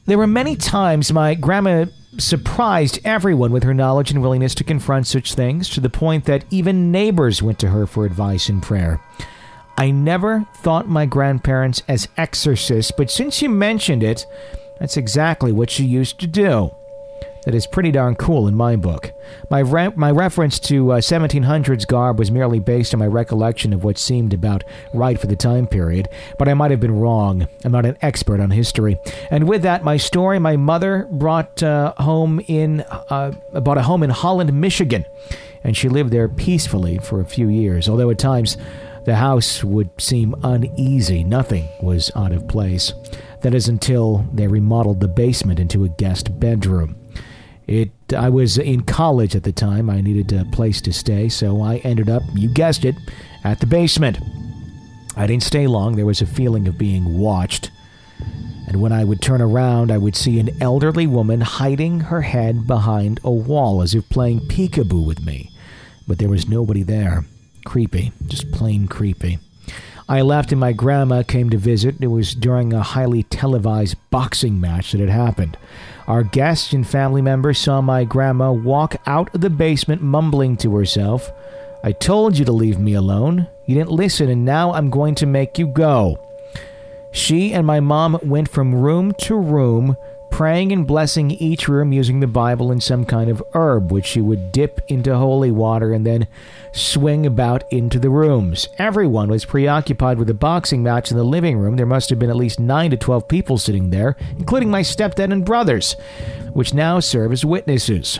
There 0.06 0.18
were 0.18 0.28
many 0.28 0.58
times 0.58 1.14
my 1.14 1.34
grandma 1.34 1.86
surprised 2.18 3.00
everyone 3.06 3.54
with 3.54 3.64
her 3.64 3.74
knowledge 3.74 4.12
and 4.12 4.22
willingness 4.22 4.54
to 4.56 4.66
confront 4.66 5.08
such 5.08 5.34
things, 5.34 5.70
to 5.70 5.80
the 5.80 5.90
point 5.90 6.26
that 6.26 6.44
even 6.50 6.92
neighbors 6.92 7.42
went 7.42 7.58
to 7.60 7.70
her 7.70 7.88
for 7.88 8.06
advice 8.06 8.50
and 8.50 8.62
prayer. 8.62 9.00
I 9.82 9.90
never 9.90 10.46
thought 10.58 10.88
my 10.88 11.08
grandparents 11.08 11.82
as 11.88 12.08
exorcists, 12.16 12.92
but 12.96 13.10
since 13.10 13.42
you 13.42 13.50
mentioned 13.50 14.04
it, 14.04 14.28
that's 14.80 14.96
exactly 14.96 15.52
what 15.52 15.72
she 15.72 15.86
used 15.86 16.20
to 16.20 16.28
do. 16.28 16.76
That 17.46 17.56
is 17.56 17.66
pretty 17.66 17.90
darn 17.90 18.14
cool 18.14 18.48
in 18.48 18.54
my 18.54 18.76
book. 18.76 19.12
My, 19.50 19.62
re- 19.62 19.92
my 19.96 20.12
reference 20.12 20.60
to 20.60 20.92
uh, 20.92 20.98
1700s 21.00 21.88
garb 21.88 22.20
was 22.20 22.30
merely 22.30 22.60
based 22.60 22.94
on 22.94 23.00
my 23.00 23.08
recollection 23.08 23.74
of 23.74 23.84
what 23.84 23.98
seemed 23.98 24.36
about 24.36 24.64
right 24.94 25.20
for 25.20 25.26
the 25.26 25.36
time 25.36 25.66
period, 25.66 26.10
but 26.38 26.48
I 26.48 26.54
might 26.54 26.70
have 26.70 26.80
been 26.80 27.00
wrong. 27.00 27.48
I'm 27.64 27.72
not 27.72 27.88
an 27.88 27.98
expert 28.04 28.40
on 28.40 28.52
history. 28.52 29.00
And 29.32 29.50
with 29.50 29.64
that, 29.64 29.84
my 29.84 29.98
story 29.98 30.38
my 30.38 30.58
mother 30.58 31.08
brought 31.10 31.64
uh, 31.64 31.96
home 31.98 32.40
in 32.46 32.82
uh, 33.10 33.32
bought 33.54 33.80
a 33.80 33.82
home 33.82 34.04
in 34.04 34.12
Holland, 34.12 34.54
Michigan, 34.54 35.08
and 35.64 35.76
she 35.76 35.90
lived 35.90 36.12
there 36.12 36.30
peacefully 36.30 37.00
for 37.00 37.20
a 37.20 37.26
few 37.26 37.48
years. 37.48 37.90
Although 37.90 38.12
at 38.12 38.20
times 38.20 38.58
the 39.06 39.16
house 39.16 39.64
would 39.64 39.90
seem 40.00 40.36
uneasy, 40.44 41.24
nothing 41.24 41.68
was 41.82 42.12
out 42.16 42.32
of 42.32 42.48
place. 42.48 42.94
That 43.42 43.56
is 43.56 43.68
until 43.68 44.28
they 44.34 44.48
remodeled 44.48 45.00
the 45.00 45.08
basement 45.08 45.60
into 45.60 45.84
a 45.84 45.90
guest 45.90 46.40
bedroom. 46.40 46.96
It. 47.68 47.92
I 48.16 48.30
was 48.30 48.58
in 48.58 48.82
college 48.82 49.36
at 49.36 49.44
the 49.44 49.52
time. 49.52 49.90
I 49.90 50.02
needed 50.02 50.34
a 50.34 50.46
place 50.46 50.82
to 50.82 50.94
stay, 50.94 51.30
so 51.30 51.62
I 51.62 51.78
ended 51.78 52.10
up, 52.10 52.22
you 52.34 52.54
guessed 52.54 52.86
it, 52.86 52.96
at 53.44 53.60
the 53.60 53.66
basement. 53.66 54.20
I 55.16 55.26
didn't 55.28 55.44
stay 55.44 55.68
long. 55.68 55.96
There 55.96 56.06
was 56.06 56.22
a 56.22 56.26
feeling 56.26 56.68
of 56.68 56.78
being 56.78 57.18
watched. 57.18 57.72
And 58.68 58.82
when 58.82 58.92
I 58.92 59.04
would 59.04 59.22
turn 59.22 59.42
around, 59.42 59.92
I 59.92 59.98
would 59.98 60.16
see 60.16 60.40
an 60.40 60.62
elderly 60.62 61.08
woman 61.08 61.42
hiding 61.42 62.02
her 62.02 62.22
head 62.22 62.68
behind 62.68 63.20
a 63.24 63.32
wall 63.32 63.82
as 63.82 63.96
if 63.96 64.08
playing 64.10 64.42
peekaboo 64.42 65.06
with 65.06 65.26
me. 65.26 65.50
But 66.08 66.20
there 66.20 66.30
was 66.30 66.48
nobody 66.48 66.84
there. 66.84 67.26
Creepy. 67.66 68.12
Just 68.28 68.52
plain 68.52 68.88
creepy. 68.88 69.40
I 70.10 70.22
left 70.22 70.52
and 70.52 70.60
my 70.60 70.74
grandma 70.74 71.24
came 71.24 71.50
to 71.52 71.58
visit. 71.58 71.96
It 72.02 72.08
was 72.08 72.36
during 72.36 72.74
a 72.74 72.84
highly 72.84 73.24
televised 73.24 73.96
boxing 74.10 74.60
match 74.60 74.92
that 74.92 75.00
had 75.00 75.10
happened. 75.10 75.58
Our 76.08 76.24
guests 76.24 76.74
and 76.74 76.86
family 76.86 77.22
members 77.22 77.60
saw 77.60 77.80
my 77.80 78.04
grandma 78.04 78.52
walk 78.52 78.96
out 79.06 79.34
of 79.34 79.42
the 79.42 79.50
basement 79.50 80.02
mumbling 80.02 80.58
to 80.58 80.76
herself, 80.76 81.32
I 81.84 81.94
told 81.94 82.38
you 82.38 82.46
to 82.46 82.52
leave 82.52 82.78
me 82.78 82.94
alone. 82.94 83.48
You 83.66 83.74
didn't 83.74 83.92
listen, 83.92 84.30
and 84.30 84.46
now 84.46 84.72
I'm 84.72 84.92
going 84.92 85.16
to 85.16 85.26
make 85.26 85.58
you 85.58 85.66
go. 85.66 86.20
She 87.12 87.54
and 87.54 87.66
my 87.66 87.80
mom 87.80 88.20
went 88.22 88.50
from 88.50 88.76
room 88.76 89.14
to 89.22 89.36
room, 89.36 89.98
praying 90.32 90.72
and 90.72 90.88
blessing 90.88 91.30
each 91.30 91.68
room 91.68 91.94
using 91.94 92.20
the 92.20 92.28
Bible 92.28 92.72
and 92.72 92.82
some 92.82 93.06
kind 93.06 93.30
of 93.30 93.44
herb, 93.54 93.92
which 93.92 94.06
she 94.06 94.22
would 94.22 94.52
dip 94.52 94.82
into 94.88 95.16
holy 95.16 95.52
water 95.52 95.94
and 95.94 96.06
then 96.06 96.28
swing 96.72 97.26
about 97.26 97.64
into 97.72 98.00
the 98.00 98.10
rooms. 98.10 98.68
Everyone 98.78 99.30
was 99.30 99.46
preoccupied 99.46 100.18
with 100.18 100.28
the 100.28 100.34
boxing 100.34 100.82
match 100.82 101.12
in 101.12 101.18
the 101.18 101.24
living 101.24 101.58
room. 101.60 101.76
There 101.76 101.86
must 101.86 102.10
have 102.10 102.18
been 102.18 102.30
at 102.30 102.36
least 102.36 102.60
9 102.60 102.92
to 102.92 102.98
12 102.98 103.28
people 103.28 103.58
sitting 103.58 103.90
there, 103.90 104.16
including 104.38 104.72
my 104.72 104.82
stepdad 104.82 105.32
and 105.32 105.46
brothers, 105.46 105.96
which 106.54 106.74
now 106.74 107.00
serve 107.00 107.32
as 107.32 107.46
witnesses. 107.46 108.18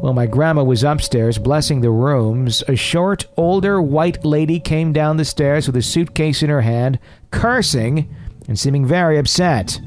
While 0.00 0.14
my 0.14 0.26
grandma 0.26 0.64
was 0.64 0.82
upstairs 0.82 1.38
blessing 1.38 1.80
the 1.80 1.90
rooms, 1.90 2.64
a 2.66 2.74
short, 2.74 3.26
older 3.36 3.80
white 3.80 4.24
lady 4.24 4.58
came 4.58 4.92
down 4.92 5.16
the 5.16 5.24
stairs 5.24 5.68
with 5.68 5.76
a 5.76 5.82
suitcase 5.82 6.42
in 6.42 6.50
her 6.50 6.62
hand, 6.62 6.98
cursing 7.30 8.12
and 8.48 8.58
seeming 8.58 8.84
very 8.84 9.16
upset. 9.16 9.80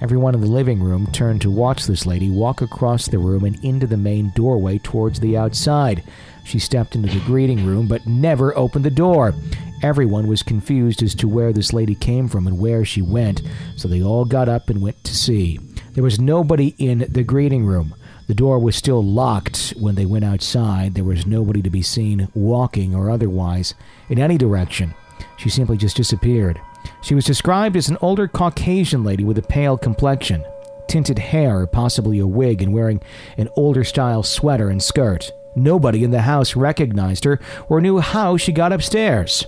Everyone 0.00 0.34
in 0.34 0.40
the 0.40 0.46
living 0.46 0.80
room 0.80 1.08
turned 1.08 1.42
to 1.42 1.50
watch 1.50 1.86
this 1.86 2.06
lady 2.06 2.30
walk 2.30 2.62
across 2.62 3.08
the 3.08 3.18
room 3.18 3.44
and 3.44 3.62
into 3.64 3.86
the 3.86 3.96
main 3.96 4.30
doorway 4.30 4.78
towards 4.78 5.18
the 5.18 5.36
outside. 5.36 6.04
She 6.44 6.60
stepped 6.60 6.94
into 6.94 7.08
the 7.08 7.24
greeting 7.26 7.66
room 7.66 7.88
but 7.88 8.06
never 8.06 8.56
opened 8.56 8.84
the 8.84 8.90
door. 8.90 9.34
Everyone 9.82 10.28
was 10.28 10.42
confused 10.42 11.02
as 11.02 11.14
to 11.16 11.28
where 11.28 11.52
this 11.52 11.72
lady 11.72 11.96
came 11.96 12.28
from 12.28 12.46
and 12.46 12.58
where 12.58 12.84
she 12.84 13.02
went, 13.02 13.42
so 13.76 13.88
they 13.88 14.02
all 14.02 14.24
got 14.24 14.48
up 14.48 14.70
and 14.70 14.80
went 14.80 15.02
to 15.04 15.16
see. 15.16 15.58
There 15.94 16.04
was 16.04 16.20
nobody 16.20 16.74
in 16.78 17.06
the 17.08 17.24
greeting 17.24 17.66
room. 17.66 17.94
The 18.28 18.34
door 18.34 18.58
was 18.60 18.76
still 18.76 19.02
locked 19.02 19.74
when 19.80 19.96
they 19.96 20.06
went 20.06 20.24
outside. 20.24 20.94
There 20.94 21.02
was 21.02 21.26
nobody 21.26 21.60
to 21.62 21.70
be 21.70 21.82
seen 21.82 22.28
walking 22.34 22.94
or 22.94 23.10
otherwise 23.10 23.74
in 24.08 24.18
any 24.20 24.38
direction. 24.38 24.94
She 25.36 25.48
simply 25.48 25.76
just 25.76 25.96
disappeared. 25.96 26.60
She 27.02 27.14
was 27.14 27.24
described 27.24 27.76
as 27.76 27.88
an 27.88 27.98
older 28.00 28.28
Caucasian 28.28 29.04
lady 29.04 29.24
with 29.24 29.38
a 29.38 29.42
pale 29.42 29.76
complexion, 29.78 30.44
tinted 30.88 31.18
hair, 31.18 31.66
possibly 31.66 32.18
a 32.18 32.26
wig, 32.26 32.62
and 32.62 32.72
wearing 32.72 33.02
an 33.36 33.48
older 33.56 33.84
style 33.84 34.22
sweater 34.22 34.68
and 34.68 34.82
skirt. 34.82 35.30
Nobody 35.54 36.04
in 36.04 36.10
the 36.10 36.22
house 36.22 36.56
recognized 36.56 37.24
her 37.24 37.40
or 37.68 37.80
knew 37.80 37.98
how 37.98 38.36
she 38.36 38.52
got 38.52 38.72
upstairs. 38.72 39.46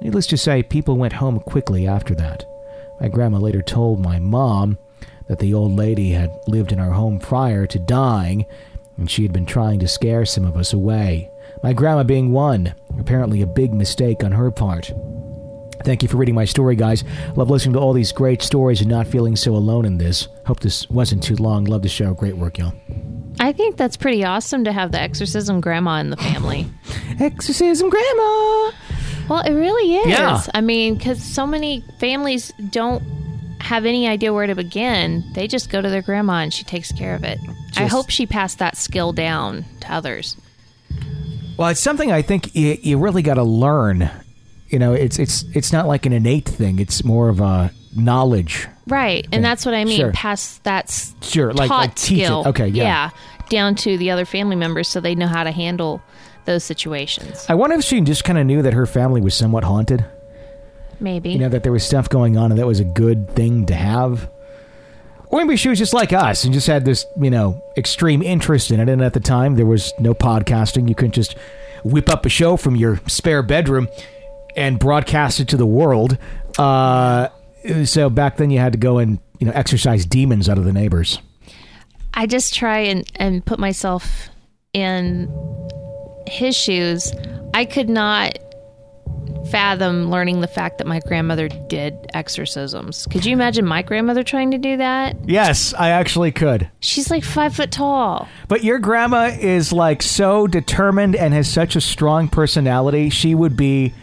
Needless 0.00 0.26
to 0.28 0.36
say, 0.36 0.62
people 0.62 0.96
went 0.96 1.14
home 1.14 1.40
quickly 1.40 1.86
after 1.86 2.14
that. 2.14 2.44
My 3.00 3.08
grandma 3.08 3.38
later 3.38 3.62
told 3.62 4.00
my 4.00 4.18
mom 4.18 4.78
that 5.28 5.38
the 5.38 5.54
old 5.54 5.76
lady 5.76 6.10
had 6.10 6.30
lived 6.46 6.72
in 6.72 6.80
our 6.80 6.90
home 6.90 7.18
prior 7.18 7.66
to 7.66 7.78
dying, 7.78 8.46
and 8.96 9.10
she 9.10 9.22
had 9.22 9.32
been 9.32 9.46
trying 9.46 9.78
to 9.80 9.88
scare 9.88 10.26
some 10.26 10.44
of 10.44 10.56
us 10.56 10.72
away. 10.72 11.30
My 11.62 11.72
grandma 11.72 12.02
being 12.02 12.32
one, 12.32 12.74
apparently 12.98 13.40
a 13.42 13.46
big 13.46 13.72
mistake 13.72 14.24
on 14.24 14.32
her 14.32 14.50
part. 14.50 14.92
Thank 15.84 16.02
you 16.02 16.08
for 16.08 16.16
reading 16.16 16.34
my 16.34 16.44
story, 16.44 16.76
guys. 16.76 17.04
Love 17.36 17.50
listening 17.50 17.72
to 17.74 17.78
all 17.80 17.92
these 17.92 18.12
great 18.12 18.42
stories 18.42 18.80
and 18.80 18.90
not 18.90 19.06
feeling 19.06 19.36
so 19.36 19.54
alone 19.54 19.84
in 19.84 19.98
this. 19.98 20.28
Hope 20.46 20.60
this 20.60 20.88
wasn't 20.90 21.22
too 21.22 21.36
long. 21.36 21.64
Love 21.64 21.82
the 21.82 21.88
show. 21.88 22.14
Great 22.14 22.36
work, 22.36 22.58
y'all. 22.58 22.74
I 23.40 23.52
think 23.52 23.76
that's 23.76 23.96
pretty 23.96 24.22
awesome 24.24 24.64
to 24.64 24.72
have 24.72 24.92
the 24.92 25.00
exorcism 25.00 25.60
grandma 25.60 26.00
in 26.00 26.10
the 26.10 26.16
family. 26.18 26.66
Exorcism 27.20 27.88
Grandma! 27.88 28.70
well, 29.28 29.40
it 29.46 29.52
really 29.52 29.96
is. 29.96 30.08
Yeah. 30.08 30.42
I 30.52 30.60
mean, 30.60 30.96
because 30.96 31.22
so 31.22 31.46
many 31.46 31.82
families 31.98 32.52
don't 32.70 33.02
have 33.60 33.86
any 33.86 34.08
idea 34.08 34.32
where 34.32 34.46
to 34.46 34.54
begin. 34.54 35.24
They 35.34 35.46
just 35.46 35.70
go 35.70 35.80
to 35.80 35.88
their 35.88 36.02
grandma 36.02 36.40
and 36.40 36.52
she 36.52 36.64
takes 36.64 36.92
care 36.92 37.14
of 37.14 37.24
it. 37.24 37.38
I 37.76 37.86
hope 37.86 38.10
she 38.10 38.26
passed 38.26 38.58
that 38.58 38.76
skill 38.76 39.12
down 39.12 39.64
to 39.80 39.92
others. 39.92 40.36
Well, 41.56 41.68
it's 41.68 41.80
something 41.80 42.10
I 42.10 42.22
think 42.22 42.54
you, 42.54 42.76
you 42.82 42.98
really 42.98 43.22
got 43.22 43.34
to 43.34 43.42
learn. 43.42 44.10
You 44.70 44.78
know, 44.78 44.92
it's 44.92 45.18
it's 45.18 45.44
it's 45.54 45.72
not 45.72 45.86
like 45.86 46.06
an 46.06 46.12
innate 46.12 46.48
thing. 46.48 46.78
It's 46.78 47.04
more 47.04 47.28
of 47.28 47.40
a 47.40 47.72
knowledge. 47.94 48.68
Right, 48.86 49.26
and 49.32 49.44
that's 49.44 49.66
what 49.66 49.74
I 49.74 49.84
mean. 49.84 49.98
Sure. 50.00 50.12
Pass 50.12 50.58
that 50.64 50.90
Sure, 51.22 51.52
like- 51.52 51.70
like 51.70 51.94
teach 51.94 52.20
it. 52.22 52.24
skill, 52.26 52.44
Okay, 52.46 52.68
yeah. 52.68 53.10
down 53.48 53.74
to 53.76 53.96
the 53.98 54.10
other 54.10 54.24
family 54.24 54.56
members 54.56 54.88
so 54.88 55.00
they 55.00 55.14
know 55.14 55.26
how 55.26 55.42
to 55.44 55.50
handle 55.50 56.00
those 56.44 56.62
situations. 56.64 57.44
I 57.48 57.54
wonder 57.54 57.76
if 57.76 57.84
she 57.84 58.00
just 58.00 58.24
kind 58.24 58.38
of 58.38 58.46
knew 58.46 58.62
that 58.62 58.72
her 58.72 58.86
family 58.86 59.20
was 59.20 59.34
somewhat 59.34 59.64
haunted. 59.64 60.04
Maybe. 61.00 61.30
You 61.30 61.38
know, 61.38 61.48
that 61.48 61.62
there 61.62 61.72
was 61.72 61.84
stuff 61.84 62.08
going 62.08 62.36
on 62.36 62.50
and 62.52 62.58
that 62.60 62.66
was 62.66 62.78
a 62.80 62.84
good 62.84 63.28
thing 63.34 63.66
to 63.66 63.74
have. 63.74 64.28
Or 65.28 65.40
maybe 65.44 65.56
she 65.56 65.68
was 65.68 65.78
just 65.78 65.94
like 65.94 66.12
us 66.12 66.44
and 66.44 66.52
just 66.52 66.66
had 66.66 66.84
this, 66.84 67.06
you 67.20 67.30
know, 67.30 67.62
extreme 67.76 68.22
interest 68.22 68.70
in 68.70 68.80
it. 68.80 68.88
And 68.88 69.00
at 69.02 69.12
the 69.14 69.20
time, 69.20 69.54
there 69.56 69.66
was 69.66 69.92
no 69.98 70.12
podcasting. 70.14 70.88
You 70.88 70.94
couldn't 70.94 71.12
just 71.14 71.36
whip 71.84 72.08
up 72.08 72.26
a 72.26 72.28
show 72.28 72.56
from 72.56 72.76
your 72.76 73.00
spare 73.06 73.42
bedroom 73.42 73.88
and 74.56 74.78
broadcast 74.78 75.40
it 75.40 75.48
to 75.48 75.56
the 75.56 75.66
world. 75.66 76.18
Uh, 76.58 77.28
so 77.84 78.10
back 78.10 78.36
then, 78.36 78.50
you 78.50 78.58
had 78.58 78.72
to 78.72 78.78
go 78.78 78.98
and, 78.98 79.18
you 79.38 79.46
know, 79.46 79.52
exercise 79.54 80.04
demons 80.06 80.48
out 80.48 80.58
of 80.58 80.64
the 80.64 80.72
neighbors. 80.72 81.18
I 82.14 82.26
just 82.26 82.54
try 82.54 82.78
and, 82.78 83.10
and 83.16 83.44
put 83.44 83.58
myself 83.58 84.28
in 84.72 85.32
his 86.26 86.56
shoes. 86.56 87.12
I 87.54 87.64
could 87.64 87.88
not 87.88 88.38
fathom 89.50 90.10
learning 90.10 90.40
the 90.40 90.46
fact 90.46 90.78
that 90.78 90.86
my 90.86 91.00
grandmother 91.00 91.48
did 91.48 91.94
exorcisms. 92.14 93.06
Could 93.10 93.24
you 93.24 93.32
imagine 93.32 93.64
my 93.64 93.82
grandmother 93.82 94.22
trying 94.22 94.50
to 94.52 94.58
do 94.58 94.76
that? 94.76 95.16
Yes, 95.28 95.74
I 95.74 95.90
actually 95.90 96.30
could. 96.32 96.70
She's 96.80 97.10
like 97.10 97.24
five 97.24 97.54
foot 97.56 97.72
tall. 97.72 98.28
But 98.48 98.64
your 98.64 98.78
grandma 98.78 99.36
is 99.40 99.72
like 99.72 100.02
so 100.02 100.46
determined 100.46 101.16
and 101.16 101.34
has 101.34 101.50
such 101.50 101.74
a 101.74 101.80
strong 101.80 102.28
personality. 102.28 103.10
She 103.10 103.34
would 103.34 103.56
be 103.56 103.94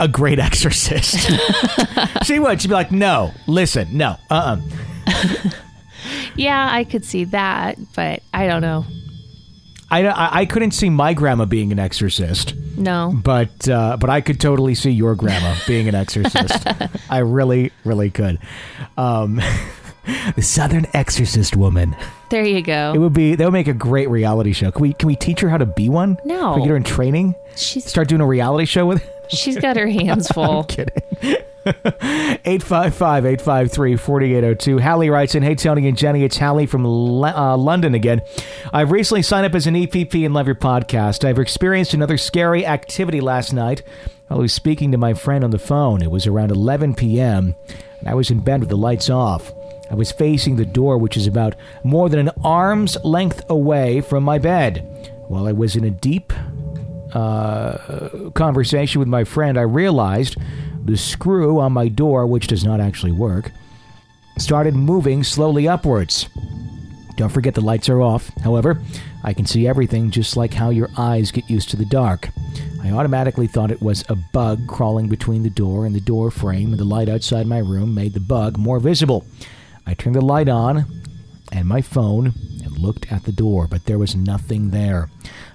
a 0.00 0.08
great 0.08 0.38
exorcist. 0.48 1.30
she 2.24 2.38
would. 2.40 2.60
She'd 2.60 2.68
be 2.68 2.74
like, 2.74 2.90
no, 2.90 3.32
listen, 3.46 3.96
no, 3.96 4.16
uh 4.30 4.56
uh 5.06 5.50
Yeah, 6.34 6.68
I 6.70 6.84
could 6.84 7.04
see 7.04 7.24
that, 7.24 7.78
but 7.94 8.22
I 8.32 8.46
don't 8.46 8.62
know. 8.62 8.84
I, 9.90 10.06
I, 10.06 10.40
I 10.40 10.46
couldn't 10.46 10.70
see 10.70 10.88
my 10.88 11.14
grandma 11.14 11.44
being 11.44 11.72
an 11.72 11.78
exorcist, 11.78 12.54
No. 12.76 13.12
but 13.24 13.68
uh, 13.68 13.96
but 13.98 14.08
I 14.08 14.20
could 14.20 14.40
totally 14.40 14.74
see 14.76 14.90
your 14.90 15.14
grandma 15.16 15.56
being 15.66 15.88
an 15.88 15.94
exorcist. 15.96 16.64
I 17.10 17.18
really, 17.18 17.72
really 17.84 18.08
could. 18.10 18.38
Um, 18.96 19.40
the 20.36 20.42
Southern 20.42 20.86
Exorcist 20.94 21.56
woman. 21.56 21.96
There 22.30 22.44
you 22.44 22.62
go. 22.62 22.92
It 22.94 22.98
would 22.98 23.12
be. 23.12 23.34
That 23.34 23.44
would 23.44 23.52
make 23.52 23.66
a 23.68 23.74
great 23.74 24.08
reality 24.08 24.52
show. 24.52 24.70
Can 24.70 24.82
we 24.82 24.92
can 24.92 25.08
we 25.08 25.16
teach 25.16 25.40
her 25.40 25.48
how 25.48 25.58
to 25.58 25.66
be 25.66 25.88
one? 25.88 26.16
No. 26.24 26.52
Can 26.52 26.60
we 26.60 26.60
get 26.62 26.70
her 26.70 26.76
in 26.76 26.84
training. 26.84 27.34
She's 27.56 27.84
Start 27.84 28.08
doing 28.08 28.20
a 28.20 28.26
reality 28.26 28.64
show 28.66 28.86
with. 28.86 29.04
She's 29.30 29.56
got 29.58 29.76
her 29.76 29.86
hands 29.88 30.28
full. 30.28 30.64
kidding. 30.64 31.02
855 31.66 33.26
853 33.26 33.96
4802. 33.96 34.78
Hallie 34.78 35.10
writes 35.10 35.34
in 35.34 35.42
Hey, 35.42 35.54
Tony 35.54 35.86
and 35.88 35.96
Jenny, 35.96 36.24
it's 36.24 36.38
Hallie 36.38 36.66
from 36.66 36.86
uh, 36.86 37.56
London 37.56 37.94
again. 37.94 38.22
I've 38.72 38.90
recently 38.90 39.22
signed 39.22 39.46
up 39.46 39.54
as 39.54 39.66
an 39.66 39.74
EPP 39.74 40.24
and 40.24 40.32
love 40.32 40.46
your 40.46 40.54
podcast. 40.54 41.24
I've 41.24 41.38
experienced 41.38 41.92
another 41.92 42.16
scary 42.16 42.64
activity 42.64 43.20
last 43.20 43.52
night. 43.52 43.82
I 44.30 44.34
was 44.36 44.52
speaking 44.54 44.90
to 44.92 44.98
my 44.98 45.12
friend 45.12 45.44
on 45.44 45.50
the 45.50 45.58
phone, 45.58 46.02
it 46.02 46.10
was 46.10 46.26
around 46.26 46.50
11 46.50 46.94
p.m., 46.94 47.56
and 47.98 48.08
I 48.08 48.14
was 48.14 48.30
in 48.30 48.40
bed 48.40 48.60
with 48.60 48.68
the 48.68 48.76
lights 48.76 49.10
off. 49.10 49.52
I 49.90 49.94
was 49.94 50.12
facing 50.12 50.54
the 50.56 50.64
door, 50.64 50.98
which 50.98 51.16
is 51.16 51.26
about 51.26 51.56
more 51.82 52.08
than 52.08 52.20
an 52.20 52.30
arm's 52.44 52.96
length 53.04 53.42
away 53.50 54.00
from 54.00 54.22
my 54.22 54.38
bed. 54.38 54.86
While 55.26 55.46
I 55.46 55.52
was 55.52 55.74
in 55.76 55.84
a 55.84 55.90
deep 55.90 56.32
uh, 57.14 58.30
conversation 58.34 58.98
with 58.98 59.08
my 59.08 59.24
friend, 59.24 59.58
I 59.58 59.62
realized 59.62 60.36
the 60.84 60.96
screw 60.96 61.60
on 61.60 61.72
my 61.72 61.88
door, 61.88 62.26
which 62.26 62.46
does 62.46 62.64
not 62.64 62.80
actually 62.80 63.12
work, 63.12 63.52
started 64.38 64.74
moving 64.74 65.22
slowly 65.22 65.68
upwards. 65.68 66.28
Don't 67.16 67.28
forget 67.28 67.54
the 67.54 67.60
lights 67.60 67.88
are 67.88 68.00
off. 68.00 68.30
However, 68.42 68.80
I 69.22 69.34
can 69.34 69.44
see 69.44 69.68
everything 69.68 70.10
just 70.10 70.36
like 70.36 70.54
how 70.54 70.70
your 70.70 70.88
eyes 70.96 71.30
get 71.30 71.50
used 71.50 71.68
to 71.70 71.76
the 71.76 71.84
dark. 71.84 72.30
I 72.82 72.90
automatically 72.90 73.46
thought 73.46 73.70
it 73.70 73.82
was 73.82 74.04
a 74.08 74.16
bug 74.16 74.66
crawling 74.66 75.08
between 75.08 75.42
the 75.42 75.50
door 75.50 75.84
and 75.84 75.94
the 75.94 76.00
door 76.00 76.30
frame, 76.30 76.70
and 76.70 76.78
the 76.78 76.84
light 76.84 77.10
outside 77.10 77.46
my 77.46 77.58
room 77.58 77.94
made 77.94 78.14
the 78.14 78.20
bug 78.20 78.56
more 78.56 78.80
visible. 78.80 79.26
I 79.86 79.94
turned 79.94 80.16
the 80.16 80.24
light 80.24 80.48
on 80.48 80.86
and 81.52 81.68
my 81.68 81.82
phone 81.82 82.32
and 82.64 82.78
looked 82.78 83.12
at 83.12 83.24
the 83.24 83.32
door, 83.32 83.66
but 83.66 83.84
there 83.84 83.98
was 83.98 84.16
nothing 84.16 84.70
there. 84.70 85.10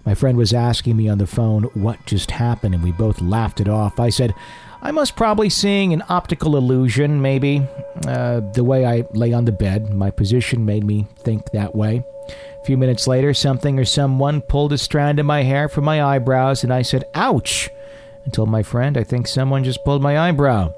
My 0.05 0.13
friend 0.13 0.37
was 0.37 0.53
asking 0.53 0.95
me 0.97 1.09
on 1.09 1.17
the 1.17 1.25
phone 1.25 1.63
what 1.73 2.05
just 2.05 2.31
happened, 2.31 2.75
and 2.75 2.83
we 2.83 2.91
both 2.91 3.21
laughed 3.21 3.59
it 3.59 3.67
off. 3.67 3.99
I 3.99 4.09
said, 4.09 4.33
I 4.81 4.91
must 4.91 5.15
probably 5.15 5.49
seeing 5.49 5.93
an 5.93 6.03
optical 6.09 6.57
illusion, 6.57 7.21
maybe. 7.21 7.67
Uh, 8.05 8.41
the 8.53 8.63
way 8.63 8.85
I 8.85 9.05
lay 9.13 9.33
on 9.33 9.45
the 9.45 9.51
bed, 9.51 9.91
my 9.91 10.11
position 10.11 10.63
made 10.63 10.83
me 10.83 11.07
think 11.17 11.51
that 11.51 11.75
way. 11.75 12.03
A 12.61 12.65
few 12.65 12.77
minutes 12.77 13.07
later, 13.07 13.33
something 13.33 13.79
or 13.79 13.85
someone 13.85 14.41
pulled 14.41 14.73
a 14.73 14.77
strand 14.77 15.19
of 15.19 15.25
my 15.25 15.41
hair 15.41 15.67
from 15.67 15.85
my 15.85 16.03
eyebrows, 16.03 16.63
and 16.63 16.71
I 16.71 16.83
said, 16.83 17.05
Ouch! 17.15 17.69
And 18.23 18.33
told 18.33 18.49
my 18.49 18.61
friend, 18.61 18.97
I 18.97 19.03
think 19.03 19.27
someone 19.27 19.63
just 19.63 19.83
pulled 19.83 20.03
my 20.03 20.19
eyebrow. 20.19 20.73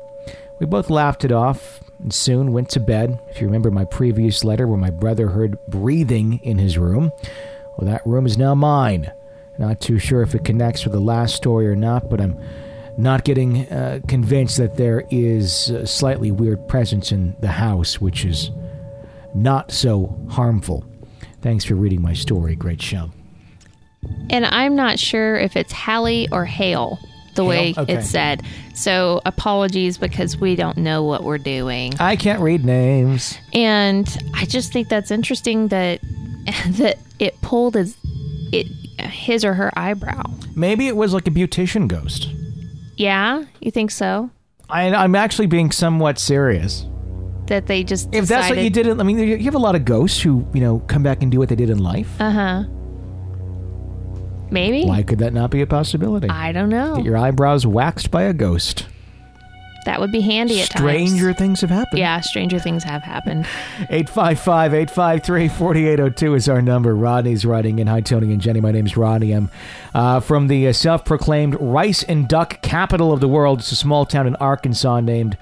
We 0.59 0.65
both 0.65 0.89
laughed 0.89 1.25
it 1.25 1.31
off 1.33 1.81
and 1.99 2.13
soon 2.13 2.53
went 2.53 2.69
to 2.69 2.79
bed. 2.79 3.19
If 3.29 3.41
you 3.41 3.47
remember 3.47 3.71
my 3.71 3.85
previous 3.85 4.43
letter 4.43 4.67
where 4.67 4.77
my 4.77 4.89
brother 4.89 5.29
heard 5.29 5.57
breathing 5.67 6.39
in 6.43 6.57
his 6.57 6.77
room, 6.77 7.11
well, 7.77 7.89
that 7.89 8.05
room 8.05 8.25
is 8.25 8.37
now 8.37 8.55
mine. 8.55 9.11
Not 9.59 9.81
too 9.81 9.97
sure 9.99 10.21
if 10.21 10.35
it 10.35 10.43
connects 10.45 10.83
with 10.83 10.93
the 10.93 10.99
last 10.99 11.35
story 11.35 11.67
or 11.67 11.75
not, 11.75 12.09
but 12.09 12.21
I'm 12.21 12.37
not 12.97 13.23
getting 13.23 13.67
uh, 13.71 13.99
convinced 14.07 14.57
that 14.57 14.75
there 14.77 15.03
is 15.11 15.69
a 15.69 15.85
slightly 15.87 16.31
weird 16.31 16.67
presence 16.67 17.11
in 17.11 17.35
the 17.41 17.47
house, 17.49 17.99
which 18.01 18.23
is 18.25 18.51
not 19.33 19.71
so 19.71 20.15
harmful. 20.29 20.83
Thanks 21.41 21.63
for 21.65 21.75
reading 21.75 22.01
my 22.01 22.13
story. 22.13 22.55
Great 22.55 22.81
show. 22.81 23.11
And 24.29 24.45
I'm 24.45 24.75
not 24.75 24.99
sure 24.99 25.35
if 25.37 25.55
it's 25.55 25.71
Hallie 25.73 26.27
or 26.31 26.45
Hale, 26.45 26.97
the 27.35 27.41
Hale? 27.43 27.49
way 27.49 27.73
Okay. 27.77 27.93
it's 27.95 28.09
said. 28.09 28.41
So 28.73 29.21
apologies 29.25 29.97
because 29.97 30.37
we 30.37 30.55
don't 30.55 30.77
know 30.77 31.03
what 31.03 31.23
we're 31.23 31.37
doing. 31.39 31.93
I 31.99 32.15
can't 32.15 32.41
read 32.41 32.63
names. 32.63 33.37
And 33.53 34.07
I 34.35 34.45
just 34.45 34.71
think 34.71 34.87
that's 34.89 35.11
interesting 35.11 35.69
that 35.69 35.99
that 36.69 36.97
it 37.19 37.39
pulled 37.41 37.75
as 37.75 37.95
it 38.51 38.67
his 38.99 39.45
or 39.45 39.53
her 39.53 39.71
eyebrow. 39.77 40.23
Maybe 40.55 40.87
it 40.87 40.95
was 40.95 41.13
like 41.13 41.27
a 41.27 41.31
beautician 41.31 41.87
ghost. 41.87 42.29
Yeah, 42.95 43.45
you 43.59 43.71
think 43.71 43.91
so? 43.91 44.29
I, 44.69 44.93
I'm 44.93 45.15
actually 45.15 45.47
being 45.47 45.71
somewhat 45.71 46.19
serious. 46.19 46.85
That 47.45 47.67
they 47.67 47.83
just 47.83 48.13
If 48.13 48.27
that's 48.27 48.49
what 48.49 48.57
you 48.57 48.69
did, 48.69 48.87
in, 48.87 48.99
I 48.99 49.03
mean, 49.03 49.19
you 49.19 49.37
have 49.39 49.55
a 49.55 49.59
lot 49.59 49.75
of 49.75 49.85
ghosts 49.85 50.21
who, 50.21 50.45
you 50.53 50.59
know, 50.59 50.79
come 50.87 51.03
back 51.03 51.21
and 51.21 51.31
do 51.31 51.39
what 51.39 51.47
they 51.49 51.55
did 51.55 51.69
in 51.69 51.77
life. 51.79 52.09
Uh 52.19 52.31
huh. 52.31 52.63
Maybe. 54.49 54.85
Why 54.85 55.03
could 55.03 55.19
that 55.19 55.33
not 55.33 55.51
be 55.51 55.61
a 55.61 55.67
possibility? 55.67 56.29
I 56.29 56.51
don't 56.51 56.69
know. 56.69 56.95
Get 56.97 57.05
your 57.05 57.17
eyebrows 57.17 57.65
waxed 57.65 58.11
by 58.11 58.23
a 58.23 58.33
ghost. 58.33 58.87
That 59.87 60.01
would 60.01 60.11
be 60.11 60.19
handy 60.19 60.59
at 60.59 60.67
Stranger 60.67 61.27
times. 61.27 61.37
things 61.37 61.61
have 61.61 61.69
happened. 61.69 61.97
Yeah, 61.97 62.19
stranger 62.19 62.59
things 62.59 62.83
have 62.83 63.03
happened. 63.03 63.47
855 63.89 64.73
853 64.73 65.47
4802 65.47 66.35
is 66.35 66.49
our 66.49 66.61
number. 66.61 66.93
Rodney's 66.93 67.45
writing 67.45 67.79
in. 67.79 67.87
Hi, 67.87 68.01
Tony 68.01 68.33
and 68.33 68.41
Jenny. 68.41 68.59
My 68.59 68.71
name's 68.71 68.97
Rodney. 68.97 69.31
I'm 69.31 69.49
uh, 69.95 70.19
from 70.19 70.47
the 70.47 70.67
uh, 70.67 70.73
self 70.73 71.05
proclaimed 71.05 71.55
rice 71.61 72.03
and 72.03 72.27
duck 72.27 72.61
capital 72.61 73.13
of 73.13 73.21
the 73.21 73.29
world. 73.29 73.59
It's 73.59 73.71
a 73.71 73.77
small 73.77 74.05
town 74.05 74.27
in 74.27 74.35
Arkansas 74.35 74.99
named 74.99 75.37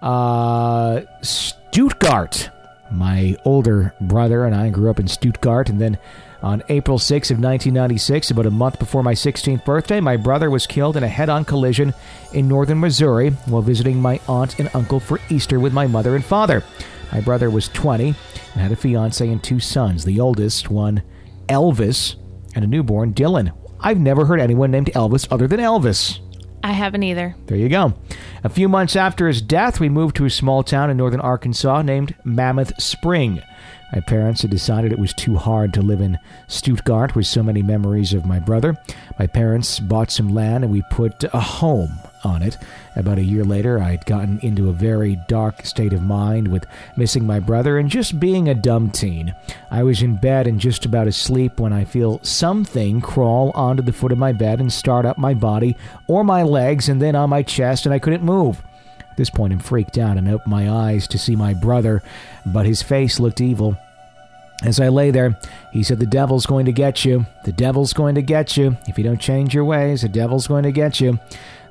uh, 0.00 1.02
Stuttgart. 1.20 2.50
My 2.90 3.36
older 3.44 3.94
brother 4.00 4.44
and 4.44 4.54
I 4.54 4.70
grew 4.70 4.90
up 4.90 5.00
in 5.00 5.08
Stuttgart, 5.08 5.68
and 5.68 5.80
then 5.80 5.98
on 6.42 6.62
April 6.68 6.98
6th 6.98 7.30
of 7.30 7.38
1996, 7.38 8.30
about 8.30 8.46
a 8.46 8.50
month 8.50 8.78
before 8.78 9.02
my 9.02 9.14
16th 9.14 9.64
birthday, 9.64 10.00
my 10.00 10.16
brother 10.16 10.50
was 10.50 10.66
killed 10.66 10.96
in 10.96 11.02
a 11.02 11.08
head-on 11.08 11.44
collision 11.44 11.94
in 12.32 12.46
northern 12.46 12.80
Missouri 12.80 13.30
while 13.46 13.62
visiting 13.62 14.00
my 14.00 14.20
aunt 14.28 14.58
and 14.58 14.68
uncle 14.74 15.00
for 15.00 15.20
Easter 15.30 15.58
with 15.58 15.72
my 15.72 15.86
mother 15.86 16.14
and 16.14 16.24
father. 16.24 16.62
My 17.12 17.20
brother 17.20 17.48
was 17.50 17.68
20 17.68 18.08
and 18.08 18.60
had 18.60 18.72
a 18.72 18.76
fiance 18.76 19.26
and 19.26 19.42
two 19.42 19.60
sons. 19.60 20.04
The 20.04 20.20
oldest, 20.20 20.68
one 20.70 21.02
Elvis, 21.48 22.16
and 22.54 22.64
a 22.64 22.68
newborn 22.68 23.14
Dylan. 23.14 23.52
I've 23.80 24.00
never 24.00 24.24
heard 24.24 24.40
anyone 24.40 24.70
named 24.70 24.90
Elvis 24.94 25.26
other 25.30 25.46
than 25.46 25.60
Elvis. 25.60 26.20
I 26.64 26.72
haven't 26.72 27.02
either. 27.02 27.36
There 27.44 27.58
you 27.58 27.68
go. 27.68 27.92
A 28.42 28.48
few 28.48 28.70
months 28.70 28.96
after 28.96 29.28
his 29.28 29.42
death, 29.42 29.80
we 29.80 29.90
moved 29.90 30.16
to 30.16 30.24
a 30.24 30.30
small 30.30 30.62
town 30.62 30.88
in 30.88 30.96
northern 30.96 31.20
Arkansas 31.20 31.82
named 31.82 32.14
Mammoth 32.24 32.80
Spring. 32.82 33.42
My 33.92 34.00
parents 34.00 34.40
had 34.40 34.50
decided 34.50 34.90
it 34.90 34.98
was 34.98 35.12
too 35.12 35.36
hard 35.36 35.74
to 35.74 35.82
live 35.82 36.00
in 36.00 36.18
Stuttgart 36.48 37.14
with 37.14 37.26
so 37.26 37.42
many 37.42 37.62
memories 37.62 38.14
of 38.14 38.24
my 38.24 38.38
brother. 38.38 38.78
My 39.18 39.26
parents 39.26 39.78
bought 39.78 40.10
some 40.10 40.34
land 40.34 40.64
and 40.64 40.72
we 40.72 40.82
put 40.90 41.22
a 41.34 41.38
home 41.40 41.98
on 42.24 42.42
it. 42.42 42.56
About 42.96 43.18
a 43.18 43.24
year 43.24 43.44
later, 43.44 43.80
I'd 43.80 44.06
gotten 44.06 44.38
into 44.40 44.68
a 44.68 44.72
very 44.72 45.16
dark 45.28 45.64
state 45.64 45.92
of 45.92 46.02
mind 46.02 46.48
with 46.48 46.66
missing 46.96 47.26
my 47.26 47.40
brother 47.40 47.78
and 47.78 47.88
just 47.88 48.20
being 48.20 48.48
a 48.48 48.54
dumb 48.54 48.90
teen. 48.90 49.34
I 49.70 49.82
was 49.82 50.02
in 50.02 50.16
bed 50.16 50.46
and 50.46 50.60
just 50.60 50.84
about 50.84 51.06
asleep 51.06 51.60
when 51.60 51.72
I 51.72 51.84
feel 51.84 52.20
something 52.22 53.00
crawl 53.00 53.50
onto 53.54 53.82
the 53.82 53.92
foot 53.92 54.12
of 54.12 54.18
my 54.18 54.32
bed 54.32 54.60
and 54.60 54.72
start 54.72 55.06
up 55.06 55.18
my 55.18 55.34
body 55.34 55.76
or 56.06 56.24
my 56.24 56.42
legs 56.42 56.88
and 56.88 57.00
then 57.00 57.14
on 57.14 57.30
my 57.30 57.42
chest, 57.42 57.86
and 57.86 57.94
I 57.94 57.98
couldn't 57.98 58.22
move. 58.22 58.62
At 59.14 59.16
this 59.16 59.30
point, 59.30 59.52
I'm 59.52 59.60
freaked 59.60 59.96
out 59.96 60.16
and 60.16 60.28
open 60.28 60.50
my 60.50 60.68
eyes 60.68 61.06
to 61.08 61.18
see 61.18 61.36
my 61.36 61.54
brother, 61.54 62.02
but 62.44 62.66
his 62.66 62.82
face 62.82 63.20
looked 63.20 63.40
evil. 63.40 63.76
As 64.64 64.80
I 64.80 64.88
lay 64.88 65.10
there, 65.10 65.38
he 65.72 65.82
said, 65.82 65.98
The 65.98 66.06
devil's 66.06 66.46
going 66.46 66.66
to 66.66 66.72
get 66.72 67.04
you. 67.04 67.26
The 67.44 67.52
devil's 67.52 67.92
going 67.92 68.14
to 68.14 68.22
get 68.22 68.56
you. 68.56 68.76
If 68.86 68.96
you 68.96 69.04
don't 69.04 69.20
change 69.20 69.54
your 69.54 69.64
ways, 69.64 70.02
the 70.02 70.08
devil's 70.08 70.46
going 70.46 70.62
to 70.64 70.72
get 70.72 71.00
you. 71.00 71.18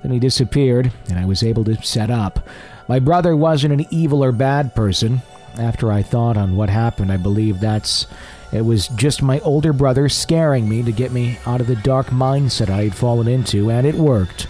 Then 0.03 0.11
he 0.11 0.19
disappeared, 0.19 0.91
and 1.09 1.17
I 1.17 1.25
was 1.25 1.41
able 1.41 1.63
to 1.63 1.81
set 1.81 2.11
up. 2.11 2.47
My 2.87 2.99
brother 2.99 3.35
wasn't 3.35 3.73
an 3.73 3.87
evil 3.89 4.23
or 4.23 4.31
bad 4.31 4.75
person. 4.75 5.21
After 5.57 5.91
I 5.91 6.01
thought 6.01 6.35
on 6.35 6.55
what 6.55 6.69
happened, 6.69 7.11
I 7.11 7.17
believe 7.17 7.59
that's. 7.59 8.05
It 8.51 8.65
was 8.65 8.87
just 8.89 9.23
my 9.23 9.39
older 9.39 9.73
brother 9.73 10.09
scaring 10.09 10.67
me 10.69 10.83
to 10.83 10.91
get 10.91 11.11
me 11.11 11.39
out 11.45 11.61
of 11.61 11.67
the 11.67 11.75
dark 11.77 12.07
mindset 12.07 12.69
I 12.69 12.83
had 12.83 12.95
fallen 12.95 13.27
into, 13.27 13.71
and 13.71 13.87
it 13.87 13.95
worked. 13.95 14.47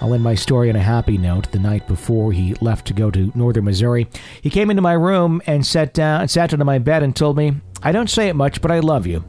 I'll 0.00 0.12
end 0.12 0.24
my 0.24 0.34
story 0.34 0.68
on 0.68 0.74
a 0.74 0.80
happy 0.82 1.16
note. 1.16 1.52
The 1.52 1.60
night 1.60 1.86
before 1.86 2.32
he 2.32 2.54
left 2.60 2.86
to 2.88 2.92
go 2.92 3.10
to 3.10 3.30
northern 3.34 3.64
Missouri, 3.64 4.08
he 4.42 4.50
came 4.50 4.68
into 4.68 4.82
my 4.82 4.94
room 4.94 5.40
and 5.46 5.64
sat 5.64 5.94
down, 5.94 6.26
sat 6.26 6.50
down 6.50 6.60
on 6.60 6.66
my 6.66 6.80
bed 6.80 7.04
and 7.04 7.14
told 7.14 7.36
me, 7.36 7.54
"I 7.82 7.92
don't 7.92 8.10
say 8.10 8.28
it 8.28 8.36
much, 8.36 8.60
but 8.60 8.72
I 8.72 8.80
love 8.80 9.06
you, 9.06 9.22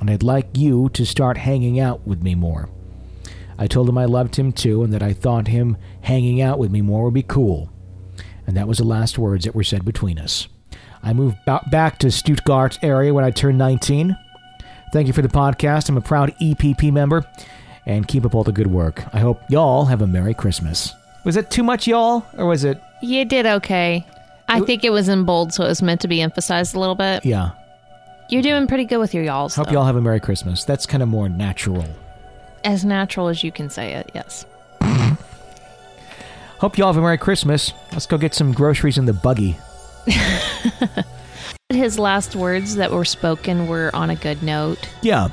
and 0.00 0.10
I'd 0.10 0.24
like 0.24 0.58
you 0.58 0.88
to 0.94 1.06
start 1.06 1.36
hanging 1.36 1.78
out 1.78 2.06
with 2.06 2.22
me 2.22 2.34
more." 2.34 2.68
I 3.58 3.66
told 3.66 3.88
him 3.88 3.98
I 3.98 4.04
loved 4.04 4.36
him 4.36 4.52
too, 4.52 4.82
and 4.82 4.92
that 4.92 5.02
I 5.02 5.12
thought 5.12 5.48
him 5.48 5.76
hanging 6.02 6.40
out 6.40 6.58
with 6.58 6.70
me 6.70 6.80
more 6.80 7.04
would 7.04 7.14
be 7.14 7.22
cool. 7.22 7.70
And 8.46 8.56
that 8.56 8.68
was 8.68 8.78
the 8.78 8.84
last 8.84 9.18
words 9.18 9.44
that 9.44 9.54
were 9.54 9.64
said 9.64 9.84
between 9.84 10.18
us. 10.18 10.48
I 11.02 11.12
moved 11.12 11.36
ba- 11.44 11.66
back 11.70 11.98
to 11.98 12.10
Stuttgart 12.10 12.78
area 12.82 13.12
when 13.12 13.24
I 13.24 13.30
turned 13.30 13.58
19. 13.58 14.16
Thank 14.92 15.06
you 15.06 15.12
for 15.12 15.22
the 15.22 15.28
podcast. 15.28 15.88
I'm 15.88 15.96
a 15.96 16.00
proud 16.00 16.34
EPP 16.40 16.92
member 16.92 17.24
and 17.84 18.06
keep 18.08 18.24
up 18.24 18.34
all 18.34 18.44
the 18.44 18.52
good 18.52 18.68
work. 18.68 19.04
I 19.12 19.18
hope 19.18 19.40
y'all 19.48 19.84
have 19.86 20.02
a 20.02 20.06
Merry 20.06 20.34
Christmas. 20.34 20.94
Was 21.24 21.36
it 21.36 21.50
too 21.50 21.62
much, 21.62 21.86
y'all? 21.86 22.24
Or 22.36 22.46
was 22.46 22.64
it. 22.64 22.80
You 23.02 23.24
did 23.24 23.44
okay. 23.44 24.06
I 24.48 24.60
think 24.60 24.82
it 24.82 24.90
was 24.90 25.08
in 25.08 25.24
bold, 25.24 25.52
so 25.52 25.64
it 25.64 25.68
was 25.68 25.82
meant 25.82 26.00
to 26.00 26.08
be 26.08 26.22
emphasized 26.22 26.74
a 26.74 26.80
little 26.80 26.94
bit. 26.94 27.24
Yeah. 27.26 27.50
You're 28.30 28.42
doing 28.42 28.66
pretty 28.66 28.86
good 28.86 28.98
with 28.98 29.12
your 29.12 29.24
y'alls. 29.24 29.54
Hope 29.54 29.66
though. 29.66 29.72
y'all 29.72 29.84
have 29.84 29.96
a 29.96 30.00
Merry 30.00 30.20
Christmas. 30.20 30.64
That's 30.64 30.86
kind 30.86 31.02
of 31.02 31.08
more 31.08 31.28
natural. 31.28 31.84
As 32.64 32.84
natural 32.84 33.28
as 33.28 33.42
you 33.42 33.52
can 33.52 33.70
say 33.70 33.94
it, 33.94 34.10
yes. 34.14 34.44
Hope 36.58 36.76
y'all 36.76 36.88
have 36.88 36.96
a 36.96 37.00
Merry 37.00 37.18
Christmas. 37.18 37.72
Let's 37.92 38.06
go 38.06 38.18
get 38.18 38.34
some 38.34 38.52
groceries 38.52 38.98
in 38.98 39.04
the 39.04 39.12
buggy. 39.12 39.56
His 41.70 41.98
last 41.98 42.34
words 42.34 42.76
that 42.76 42.90
were 42.90 43.04
spoken 43.04 43.68
were 43.68 43.90
on 43.94 44.10
a 44.10 44.16
good 44.16 44.42
note. 44.42 44.88
Yeah. 45.02 45.28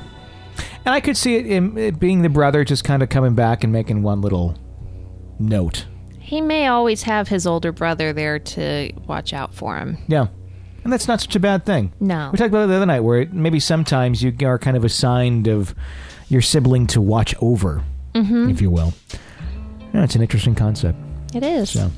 And 0.84 0.94
I 0.94 1.00
could 1.00 1.16
see 1.16 1.36
it, 1.36 1.46
in, 1.46 1.76
it 1.76 1.98
being 1.98 2.22
the 2.22 2.28
brother 2.28 2.64
just 2.64 2.84
kind 2.84 3.02
of 3.02 3.08
coming 3.08 3.34
back 3.34 3.64
and 3.64 3.72
making 3.72 4.02
one 4.02 4.20
little 4.20 4.56
note. 5.38 5.86
He 6.20 6.40
may 6.40 6.68
always 6.68 7.02
have 7.02 7.28
his 7.28 7.46
older 7.46 7.72
brother 7.72 8.12
there 8.12 8.38
to 8.38 8.92
watch 9.06 9.32
out 9.32 9.54
for 9.54 9.76
him. 9.76 9.98
Yeah. 10.08 10.28
And 10.84 10.92
that's 10.92 11.08
not 11.08 11.20
such 11.20 11.34
a 11.34 11.40
bad 11.40 11.66
thing. 11.66 11.92
No. 11.98 12.30
We 12.32 12.38
talked 12.38 12.50
about 12.50 12.64
it 12.64 12.66
the 12.68 12.76
other 12.76 12.86
night 12.86 13.00
where 13.00 13.22
it, 13.22 13.32
maybe 13.32 13.58
sometimes 13.58 14.22
you 14.22 14.32
are 14.42 14.58
kind 14.58 14.76
of 14.76 14.84
assigned 14.84 15.48
of 15.48 15.74
your 16.28 16.42
sibling 16.42 16.86
to 16.88 17.00
watch 17.00 17.34
over, 17.40 17.82
if 18.14 18.60
you 18.60 18.70
will. 18.70 18.92
Yeah, 19.94 20.04
it's 20.04 20.14
an 20.14 20.22
interesting 20.22 20.54
concept. 20.54 20.98
It 21.34 21.42
is. 21.42 21.70
So 21.70 21.90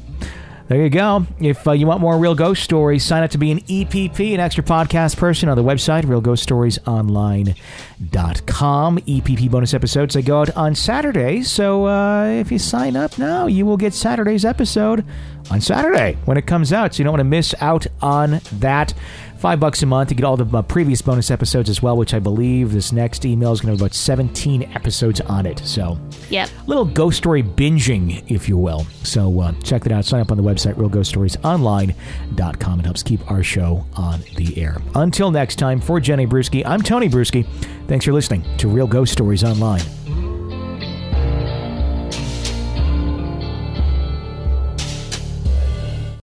there 0.69 0.81
you 0.83 0.91
go. 0.91 1.27
If 1.41 1.67
uh, 1.67 1.73
you 1.73 1.87
want 1.87 2.03
more 2.03 2.19
real 2.19 2.35
ghost 2.35 2.63
stories, 2.63 3.03
sign 3.03 3.23
up 3.23 3.31
to 3.31 3.39
be 3.39 3.51
an 3.51 3.61
EPP, 3.61 4.35
an 4.35 4.41
extra 4.41 4.63
podcast 4.63 5.17
person 5.17 5.49
on 5.49 5.57
the 5.57 5.65
website, 5.65 6.05
realghoststoriesonline.com. 6.05 8.99
EPP 8.99 9.51
bonus 9.51 9.73
episodes, 9.73 10.13
they 10.13 10.21
go 10.21 10.43
out 10.43 10.55
on 10.57 10.75
Saturdays. 10.75 11.51
So 11.51 11.87
uh, 11.87 12.27
if 12.27 12.53
you 12.53 12.59
sign 12.59 12.97
up 12.97 13.19
now, 13.19 13.47
you 13.47 13.65
will 13.65 13.79
get 13.79 13.95
Saturday's 13.95 14.45
episode 14.45 15.07
on 15.51 15.63
Saturday 15.63 16.19
when 16.27 16.37
it 16.37 16.47
comes 16.47 16.71
out. 16.71 16.95
So 16.95 16.99
you 16.99 17.05
don't 17.05 17.13
want 17.13 17.21
to 17.21 17.25
miss 17.25 17.55
out 17.61 17.87
on 18.03 18.43
that. 18.53 18.93
Five 19.39 19.61
bucks 19.61 19.83
a 19.85 19.87
month 19.87 20.09
to 20.09 20.17
get 20.17 20.25
all 20.25 20.37
the 20.37 20.59
uh, 20.59 20.63
previous 20.63 21.01
bonus 21.01 21.31
episodes 21.31 21.71
as 21.71 21.81
well, 21.81 21.97
which 21.97 22.13
I 22.13 22.19
believe 22.19 22.73
this 22.73 22.91
next 22.91 23.25
email 23.25 23.53
is 23.53 23.61
going 23.61 23.69
to 23.69 23.73
have 23.79 23.81
about 23.81 23.95
17 23.95 24.65
episodes 24.75 25.21
on 25.21 25.47
it. 25.47 25.61
So, 25.61 25.97
Yep. 26.31 26.51
little 26.67 26.85
ghost 26.85 27.19
story 27.19 27.45
binging, 27.45 28.25
if 28.29 28.49
you 28.49 28.59
will. 28.59 28.85
So, 29.05 29.41
uh, 29.41 29.53
check 29.63 29.85
that 29.85 29.93
out. 29.93 30.05
Sign 30.05 30.21
up 30.21 30.33
on 30.33 30.37
the 30.39 30.43
website, 30.43 30.75
realghoststoriesonline.com. 30.75 32.81
It 32.81 32.85
helps 32.85 33.03
keep 33.05 33.31
our 33.31 33.45
show 33.45 33.87
on 33.95 34.23
the 34.37 34.61
air. 34.61 34.79
Until 34.97 35.31
next 35.31 35.55
time, 35.57 35.81
for 35.81 36.01
Jenny 36.01 36.27
Brueski, 36.27 36.65
I'm 36.67 36.83
Tony 36.83 37.09
Brueski. 37.09 37.47
Thanks 37.87 38.05
for 38.07 38.13
listening 38.13 38.43
to 38.59 38.67
Real 38.69 38.89
Ghost 38.89 39.13
Stories 39.13 39.45
Online. 39.45 39.83